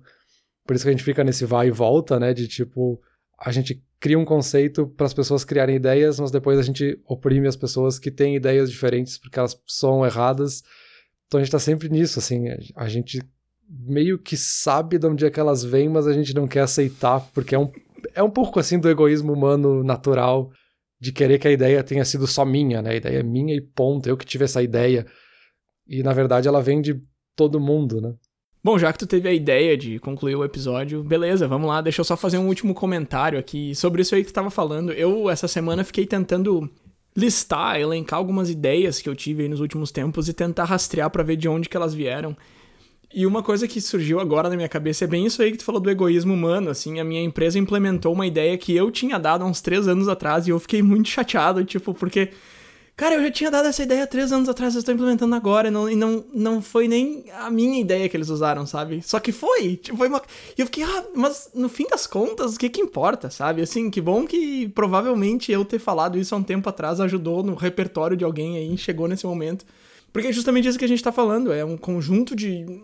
por 0.67 0.75
isso 0.75 0.83
que 0.83 0.89
a 0.89 0.91
gente 0.91 1.03
fica 1.03 1.23
nesse 1.23 1.45
vai 1.45 1.67
e 1.67 1.71
volta, 1.71 2.19
né, 2.19 2.33
de 2.33 2.47
tipo 2.47 3.01
a 3.39 3.51
gente 3.51 3.81
cria 3.99 4.19
um 4.19 4.25
conceito 4.25 4.85
para 4.85 5.05
as 5.05 5.13
pessoas 5.13 5.45
criarem 5.45 5.75
ideias, 5.77 6.19
mas 6.19 6.29
depois 6.29 6.59
a 6.59 6.63
gente 6.63 6.99
oprime 7.05 7.47
as 7.47 7.55
pessoas 7.55 7.97
que 7.97 8.11
têm 8.11 8.35
ideias 8.35 8.69
diferentes 8.69 9.17
porque 9.17 9.39
elas 9.39 9.59
são 9.65 10.05
erradas. 10.05 10.61
Então 11.25 11.39
a 11.39 11.41
gente 11.41 11.47
está 11.47 11.59
sempre 11.59 11.89
nisso, 11.89 12.19
assim, 12.19 12.45
a 12.75 12.87
gente 12.87 13.21
meio 13.67 14.19
que 14.19 14.35
sabe 14.35 14.99
de 14.99 15.07
onde 15.07 15.25
é 15.25 15.29
que 15.29 15.39
elas 15.39 15.63
vêm, 15.63 15.87
mas 15.87 16.05
a 16.05 16.13
gente 16.13 16.35
não 16.35 16.47
quer 16.47 16.61
aceitar 16.61 17.21
porque 17.33 17.55
é 17.55 17.59
um 17.59 17.71
é 18.13 18.21
um 18.21 18.29
pouco 18.29 18.59
assim 18.59 18.79
do 18.79 18.89
egoísmo 18.89 19.31
humano 19.31 19.83
natural 19.83 20.51
de 21.01 21.11
querer 21.11 21.39
que 21.39 21.47
a 21.47 21.51
ideia 21.51 21.83
tenha 21.83 22.05
sido 22.05 22.27
só 22.27 22.45
minha, 22.45 22.79
né? 22.79 22.91
A 22.91 22.95
ideia 22.95 23.19
é 23.19 23.23
minha 23.23 23.55
e 23.55 23.59
ponto, 23.59 24.07
eu 24.07 24.15
que 24.15 24.23
tive 24.23 24.45
essa 24.45 24.61
ideia. 24.61 25.07
E 25.87 26.03
na 26.03 26.13
verdade 26.13 26.47
ela 26.47 26.61
vem 26.61 26.79
de 26.79 27.01
todo 27.35 27.59
mundo, 27.59 27.99
né? 27.99 28.13
Bom, 28.63 28.77
já 28.77 28.93
que 28.93 28.99
tu 28.99 29.07
teve 29.07 29.27
a 29.27 29.33
ideia 29.33 29.75
de 29.75 29.97
concluir 29.97 30.35
o 30.35 30.45
episódio, 30.45 31.03
beleza, 31.03 31.47
vamos 31.47 31.67
lá. 31.67 31.81
Deixa 31.81 32.01
eu 32.01 32.05
só 32.05 32.15
fazer 32.15 32.37
um 32.37 32.47
último 32.47 32.75
comentário 32.75 33.39
aqui 33.39 33.73
sobre 33.73 34.03
isso 34.03 34.13
aí 34.13 34.23
que 34.23 34.31
tu 34.31 34.35
tava 34.35 34.51
falando. 34.51 34.91
Eu, 34.91 35.27
essa 35.27 35.47
semana, 35.47 35.83
fiquei 35.83 36.05
tentando 36.05 36.69
listar, 37.17 37.79
elencar 37.79 38.19
algumas 38.19 38.51
ideias 38.51 39.01
que 39.01 39.09
eu 39.09 39.15
tive 39.15 39.41
aí 39.41 39.49
nos 39.49 39.59
últimos 39.59 39.91
tempos 39.91 40.29
e 40.29 40.33
tentar 40.33 40.65
rastrear 40.65 41.09
para 41.09 41.23
ver 41.23 41.35
de 41.35 41.49
onde 41.49 41.67
que 41.67 41.75
elas 41.75 41.95
vieram. 41.95 42.37
E 43.13 43.25
uma 43.25 43.43
coisa 43.43 43.67
que 43.67 43.81
surgiu 43.81 44.19
agora 44.19 44.49
na 44.49 44.55
minha 44.55 44.69
cabeça 44.69 45.03
é 45.03 45.07
bem 45.07 45.25
isso 45.25 45.41
aí 45.41 45.51
que 45.51 45.57
tu 45.57 45.65
falou 45.65 45.81
do 45.81 45.89
egoísmo 45.89 46.33
humano, 46.33 46.69
assim, 46.69 46.99
a 46.99 47.03
minha 47.03 47.21
empresa 47.21 47.59
implementou 47.59 48.13
uma 48.13 48.25
ideia 48.25 48.57
que 48.57 48.75
eu 48.75 48.89
tinha 48.89 49.19
dado 49.19 49.43
há 49.43 49.47
uns 49.47 49.61
três 49.61 49.87
anos 49.87 50.07
atrás 50.07 50.47
e 50.47 50.51
eu 50.51 50.59
fiquei 50.59 50.81
muito 50.81 51.09
chateado, 51.09 51.63
tipo, 51.65 51.93
porque 51.93 52.31
Cara, 53.01 53.15
eu 53.15 53.23
já 53.23 53.31
tinha 53.31 53.49
dado 53.49 53.67
essa 53.67 53.81
ideia 53.81 54.05
três 54.05 54.31
anos 54.31 54.47
atrás, 54.47 54.75
eu 54.75 54.79
estou 54.79 54.93
implementando 54.93 55.33
agora, 55.33 55.69
e 55.69 55.71
não, 55.71 55.89
e 55.89 55.95
não, 55.95 56.23
não 56.31 56.61
foi 56.61 56.87
nem 56.87 57.25
a 57.33 57.49
minha 57.49 57.81
ideia 57.81 58.07
que 58.07 58.15
eles 58.15 58.29
usaram, 58.29 58.63
sabe? 58.67 59.01
Só 59.01 59.19
que 59.19 59.31
foi, 59.31 59.77
tipo, 59.77 59.97
foi 59.97 60.07
uma... 60.07 60.21
E 60.55 60.61
eu 60.61 60.67
fiquei, 60.67 60.83
ah, 60.83 61.05
mas 61.15 61.49
no 61.55 61.67
fim 61.67 61.87
das 61.87 62.05
contas, 62.05 62.55
o 62.55 62.59
que 62.59 62.69
que 62.69 62.79
importa, 62.79 63.31
sabe? 63.31 63.63
Assim, 63.63 63.89
que 63.89 63.99
bom 63.99 64.27
que 64.27 64.69
provavelmente 64.69 65.51
eu 65.51 65.65
ter 65.65 65.79
falado 65.79 66.15
isso 66.15 66.35
há 66.35 66.37
um 66.37 66.43
tempo 66.43 66.69
atrás 66.69 66.99
ajudou 66.99 67.41
no 67.41 67.55
repertório 67.55 68.15
de 68.15 68.23
alguém 68.23 68.57
aí, 68.57 68.77
chegou 68.77 69.07
nesse 69.07 69.25
momento. 69.25 69.65
Porque 70.13 70.27
é 70.27 70.31
justamente 70.31 70.67
isso 70.67 70.77
que 70.77 70.85
a 70.85 70.87
gente 70.87 71.01
tá 71.01 71.11
falando, 71.11 71.51
é 71.51 71.65
um 71.65 71.77
conjunto 71.77 72.35
de, 72.35 72.83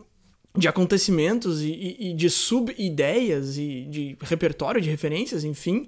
de 0.57 0.67
acontecimentos 0.67 1.61
e, 1.61 1.69
e, 1.69 2.09
e 2.09 2.13
de 2.13 2.29
sub-ideias 2.29 3.57
e 3.57 3.85
de 3.89 4.17
repertório 4.21 4.81
de 4.81 4.89
referências, 4.89 5.43
enfim, 5.43 5.87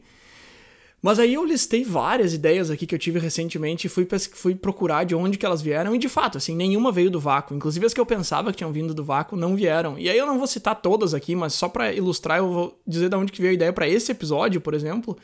mas 1.02 1.18
aí 1.18 1.34
eu 1.34 1.46
listei 1.46 1.84
várias 1.84 2.34
ideias 2.34 2.70
aqui 2.70 2.86
que 2.86 2.94
eu 2.94 3.00
tive 3.00 3.20
recentemente 3.20 3.88
e 3.88 3.90
fui, 3.90 4.06
fui 4.34 4.54
procurar 4.54 5.06
de 5.06 5.16
onde 5.16 5.38
que 5.38 5.46
elas 5.46 5.62
vieram, 5.62 5.96
e 5.96 5.98
de 5.98 6.10
fato, 6.10 6.38
assim, 6.38 6.56
nenhuma 6.56 6.92
veio 6.92 7.10
do 7.10 7.20
vácuo. 7.20 7.56
Inclusive 7.56 7.86
as 7.86 7.94
que 7.94 8.02
eu 8.02 8.06
pensava 8.06 8.52
que 8.52 8.58
tinham 8.58 8.72
vindo 8.72 8.94
do 8.94 9.04
vácuo 9.04 9.38
não 9.38 9.56
vieram. 9.56 9.98
E 9.98 10.10
aí 10.10 10.18
eu 10.18 10.26
não 10.26 10.38
vou 10.38 10.48
citar 10.48 10.76
todas 10.76 11.14
aqui, 11.14 11.36
mas 11.36 11.54
só 11.54 11.70
para 11.70 11.94
ilustrar 11.94 12.40
eu 12.40 12.52
vou 12.52 12.82
dizer 12.86 13.10
de 13.10 13.16
onde 13.16 13.32
que 13.32 13.42
veio 13.42 13.52
a 13.52 13.54
ideia 13.54 13.72
para 13.72 13.88
esse 13.88 14.12
episódio, 14.12 14.60
por 14.60 14.74
exemplo. 14.74 15.18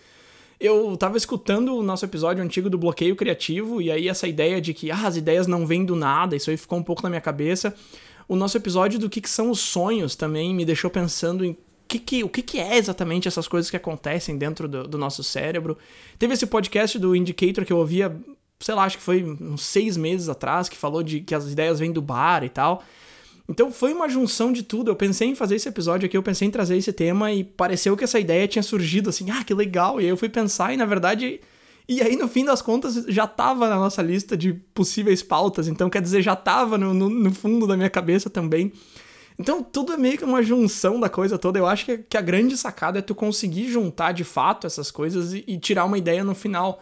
Eu 0.59 0.95
tava 0.97 1.17
escutando 1.17 1.75
o 1.75 1.83
nosso 1.83 2.05
episódio 2.05 2.43
antigo 2.43 2.69
do 2.69 2.77
bloqueio 2.77 3.15
criativo, 3.15 3.81
e 3.81 3.91
aí 3.91 4.07
essa 4.07 4.27
ideia 4.27 4.61
de 4.61 4.73
que 4.73 4.89
ah, 4.89 5.07
as 5.07 5.17
ideias 5.17 5.47
não 5.47 5.65
vêm 5.65 5.83
do 5.83 5.95
nada, 5.95 6.35
isso 6.35 6.49
aí 6.49 6.57
ficou 6.57 6.79
um 6.79 6.83
pouco 6.83 7.03
na 7.03 7.09
minha 7.09 7.21
cabeça. 7.21 7.75
O 8.27 8.35
nosso 8.35 8.57
episódio 8.57 8.97
do 8.97 9.09
que, 9.09 9.21
que 9.21 9.29
são 9.29 9.51
os 9.51 9.59
sonhos 9.59 10.15
também 10.15 10.53
me 10.53 10.65
deixou 10.65 10.89
pensando 10.89 11.45
em 11.45 11.55
que 11.87 11.99
que, 11.99 12.23
o 12.23 12.29
que, 12.29 12.41
que 12.41 12.59
é 12.59 12.77
exatamente 12.77 13.27
essas 13.27 13.47
coisas 13.47 13.69
que 13.69 13.77
acontecem 13.77 14.37
dentro 14.37 14.67
do, 14.67 14.87
do, 14.87 14.97
nosso 14.97 15.23
cérebro. 15.23 15.77
Teve 16.17 16.33
esse 16.33 16.47
podcast 16.47 16.97
do 16.97 17.15
Indicator 17.15 17.63
que 17.63 17.71
eu 17.71 17.77
ouvia, 17.77 18.15
sei 18.59 18.73
lá, 18.73 18.83
acho 18.85 18.97
que 18.97 19.03
foi 19.03 19.23
uns 19.23 19.63
seis 19.63 19.95
meses 19.95 20.27
atrás, 20.27 20.67
que 20.67 20.75
falou 20.75 21.03
de 21.03 21.21
que 21.21 21.35
as 21.35 21.45
ideias 21.45 21.79
vêm 21.79 21.91
do 21.91 22.01
bar 22.01 22.43
e 22.43 22.49
tal. 22.49 22.83
Então 23.47 23.71
foi 23.71 23.93
uma 23.93 24.09
junção 24.09 24.51
de 24.51 24.63
tudo. 24.63 24.89
Eu 24.89 24.95
pensei 24.95 25.27
em 25.27 25.35
fazer 25.35 25.55
esse 25.55 25.69
episódio 25.69 26.07
aqui, 26.07 26.17
eu 26.17 26.23
pensei 26.23 26.47
em 26.47 26.51
trazer 26.51 26.77
esse 26.77 26.91
tema 26.91 27.31
e 27.31 27.43
pareceu 27.43 27.95
que 27.95 28.03
essa 28.03 28.19
ideia 28.19 28.47
tinha 28.47 28.63
surgido 28.63 29.09
assim, 29.09 29.29
ah, 29.29 29.43
que 29.43 29.53
legal. 29.53 30.01
E 30.01 30.05
aí 30.05 30.09
eu 30.09 30.17
fui 30.17 30.29
pensar 30.29 30.73
e 30.73 30.77
na 30.77 30.85
verdade. 30.85 31.39
E 31.87 32.01
aí, 32.01 32.15
no 32.15 32.27
fim 32.27 32.43
das 32.43 32.63
contas, 32.63 33.05
já 33.07 33.27
tava 33.27 33.69
na 33.69 33.75
nossa 33.75 34.01
lista 34.01 34.35
de 34.35 34.53
possíveis 34.53 35.21
pautas, 35.21 35.67
então 35.67 35.87
quer 35.87 36.01
dizer, 36.01 36.23
já 36.23 36.35
tava 36.35 36.79
no, 36.79 36.95
no, 36.95 37.07
no 37.07 37.31
fundo 37.31 37.67
da 37.67 37.77
minha 37.77 37.91
cabeça 37.91 38.27
também. 38.27 38.73
Então 39.37 39.61
tudo 39.61 39.93
é 39.93 39.97
meio 39.97 40.17
que 40.17 40.23
uma 40.23 40.41
junção 40.41 40.99
da 40.99 41.09
coisa 41.09 41.37
toda. 41.37 41.59
Eu 41.59 41.67
acho 41.67 41.85
que, 41.85 41.97
que 41.97 42.17
a 42.17 42.21
grande 42.21 42.57
sacada 42.57 42.99
é 42.99 43.01
tu 43.01 43.13
conseguir 43.13 43.69
juntar 43.69 44.13
de 44.13 44.23
fato 44.23 44.65
essas 44.65 44.89
coisas 44.89 45.33
e, 45.33 45.43
e 45.47 45.59
tirar 45.59 45.85
uma 45.85 45.97
ideia 45.97 46.23
no 46.23 46.33
final. 46.33 46.81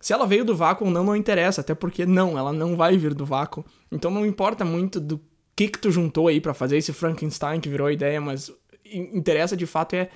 Se 0.00 0.12
ela 0.12 0.26
veio 0.26 0.44
do 0.44 0.56
vácuo 0.56 0.84
ou 0.84 0.90
não, 0.90 1.04
não 1.04 1.14
interessa, 1.14 1.60
até 1.60 1.74
porque 1.74 2.04
não, 2.04 2.36
ela 2.36 2.52
não 2.52 2.76
vai 2.76 2.96
vir 2.98 3.14
do 3.14 3.24
vácuo. 3.24 3.64
Então 3.90 4.10
não 4.10 4.26
importa 4.26 4.64
muito 4.64 4.98
do 4.98 5.20
que 5.54 5.68
que 5.68 5.78
tu 5.78 5.90
juntou 5.90 6.28
aí 6.28 6.40
para 6.40 6.54
fazer 6.54 6.76
esse 6.76 6.92
Frankenstein 6.92 7.60
que 7.60 7.68
virou 7.68 7.86
a 7.86 7.92
ideia, 7.92 8.20
mas 8.20 8.50
interessa 8.84 9.56
de 9.56 9.66
fato 9.66 9.94
é, 9.94 10.08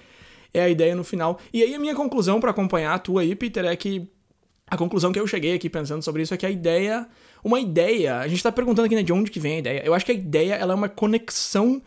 é 0.53 0.62
a 0.62 0.68
ideia 0.68 0.95
no 0.95 1.05
final. 1.05 1.39
E 1.53 1.62
aí 1.62 1.74
a 1.74 1.78
minha 1.78 1.95
conclusão 1.95 2.41
para 2.41 2.51
acompanhar 2.51 2.95
a 2.95 2.99
tua 2.99 3.22
aí, 3.22 3.34
Peter, 3.34 3.64
é 3.64 3.76
que 3.76 4.09
a 4.68 4.76
conclusão 4.76 5.12
que 5.12 5.20
eu 5.20 5.26
cheguei 5.26 5.55
aqui 5.55 5.70
pensando 5.70 6.03
sobre 6.03 6.22
isso 6.22 6.34
é 6.34 6.37
que 6.37 6.47
a 6.47 6.51
ideia 6.51 7.07
uma 7.47 7.61
ideia. 7.61 8.18
A 8.18 8.26
gente 8.26 8.43
tá 8.43 8.51
perguntando 8.51 8.87
aqui 8.87 8.97
né, 8.97 9.03
de 9.03 9.12
onde 9.12 9.30
que 9.30 9.39
vem 9.39 9.55
a 9.55 9.59
ideia. 9.59 9.82
Eu 9.84 9.95
acho 9.95 10.05
que 10.05 10.12
a 10.12 10.14
ideia 10.14 10.55
ela 10.55 10.72
é 10.72 10.76
uma 10.76 10.89
conexão 10.89 11.80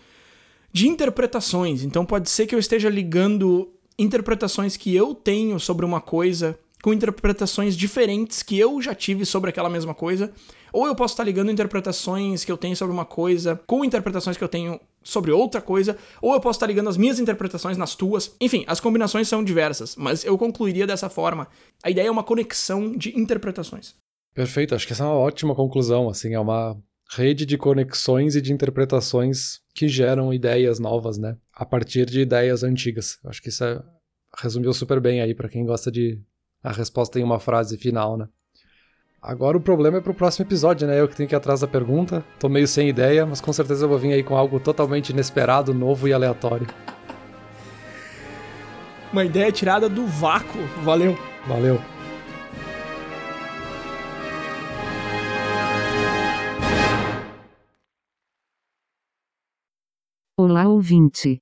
de 0.72 0.88
interpretações. 0.88 1.84
Então 1.84 2.06
pode 2.06 2.30
ser 2.30 2.48
que 2.48 2.56
eu 2.56 2.60
esteja 2.60 2.90
ligando 2.90 3.74
interpretações 3.98 4.78
que 4.78 4.96
eu 4.96 5.14
tenho 5.14 5.60
sobre 5.60 5.86
uma 5.86 6.00
coisa 6.00 6.58
com 6.82 6.94
interpretações 6.94 7.76
diferentes 7.76 8.42
que 8.42 8.58
eu 8.58 8.82
já 8.82 8.96
tive 8.96 9.26
sobre 9.26 9.50
aquela 9.50 9.70
mesma 9.70 9.94
coisa, 9.94 10.32
ou 10.72 10.86
eu 10.86 10.96
posso 10.96 11.14
estar 11.14 11.24
ligando 11.24 11.52
interpretações 11.52 12.46
que 12.46 12.52
eu 12.52 12.58
tenho 12.58 12.76
sobre 12.76 12.94
uma 12.94 13.06
coisa 13.06 13.60
com 13.66 13.84
interpretações 13.84 14.38
que 14.38 14.44
eu 14.44 14.48
tenho 14.48 14.80
sobre 15.02 15.32
outra 15.32 15.62
coisa, 15.62 15.98
ou 16.22 16.34
eu 16.34 16.40
posso 16.40 16.58
estar 16.58 16.68
ligando 16.68 16.90
as 16.90 16.98
minhas 16.98 17.20
interpretações 17.20 17.78
nas 17.78 17.96
tuas. 17.96 18.36
Enfim, 18.40 18.64
as 18.68 18.80
combinações 18.80 19.28
são 19.28 19.44
diversas, 19.44 19.96
mas 19.96 20.24
eu 20.24 20.38
concluiria 20.38 20.86
dessa 20.86 21.10
forma. 21.10 21.48
A 21.84 21.90
ideia 21.90 22.08
é 22.08 22.12
uma 22.12 22.24
conexão 22.24 22.96
de 22.96 23.18
interpretações. 23.18 23.96
Perfeito, 24.34 24.76
acho 24.76 24.86
que 24.86 24.94
essa 24.94 25.04
é 25.04 25.08
uma 25.08 25.16
ótima 25.16 25.56
conclusão, 25.56 26.08
assim, 26.08 26.34
é 26.34 26.40
uma 26.40 26.78
rede 27.12 27.46
de 27.46 27.58
conexões 27.58 28.36
e 28.36 28.42
de 28.42 28.54
interpretações 28.54 29.60
que 29.74 29.88
geram 29.88 30.32
ideias 30.32 30.80
novas, 30.80 31.18
né? 31.18 31.36
A 31.54 31.66
partir 31.66 32.06
de 32.06 32.22
ideias 32.22 32.64
antigas. 32.64 33.18
Acho 33.26 33.42
que 33.42 33.50
isso 33.50 33.64
é, 33.64 33.82
resumiu 34.38 34.72
super 34.74 35.00
bem 35.00 35.20
aí 35.20 35.34
para 35.34 35.50
quem 35.50 35.66
gosta 35.66 35.92
de 35.92 36.22
a 36.64 36.72
resposta 36.72 37.20
em 37.20 37.24
uma 37.24 37.40
frase 37.40 37.78
final, 37.78 38.18
né? 38.18 38.28
Agora 39.22 39.58
o 39.58 39.62
problema 39.62 39.98
é 39.98 40.02
pro 40.02 40.14
próximo 40.14 40.46
episódio, 40.46 40.88
né? 40.88 41.00
Eu 41.00 41.08
que 41.08 41.16
tenho 41.16 41.28
que 41.28 41.36
ir 41.36 41.38
atrás 41.38 41.60
da 41.60 41.68
pergunta. 41.68 42.24
Tô 42.40 42.48
meio 42.48 42.68
sem 42.68 42.88
ideia, 42.88 43.26
mas 43.26 43.42
com 43.42 43.52
certeza 43.52 43.84
eu 43.86 43.90
vou 43.90 43.98
vir 43.98 44.14
aí 44.14 44.24
com 44.24 44.36
algo 44.36 44.60
totalmente 44.60 45.10
inesperado, 45.10 45.74
novo 45.74 46.08
e 46.08 46.14
aleatório. 46.14 46.68
Uma 49.12 49.26
ideia 49.26 49.52
tirada 49.52 49.90
do 49.90 50.06
vácuo. 50.06 50.62
Valeu. 50.84 51.18
Valeu. 51.48 51.80
Olá 60.38 60.70
ouvinte! 60.70 61.42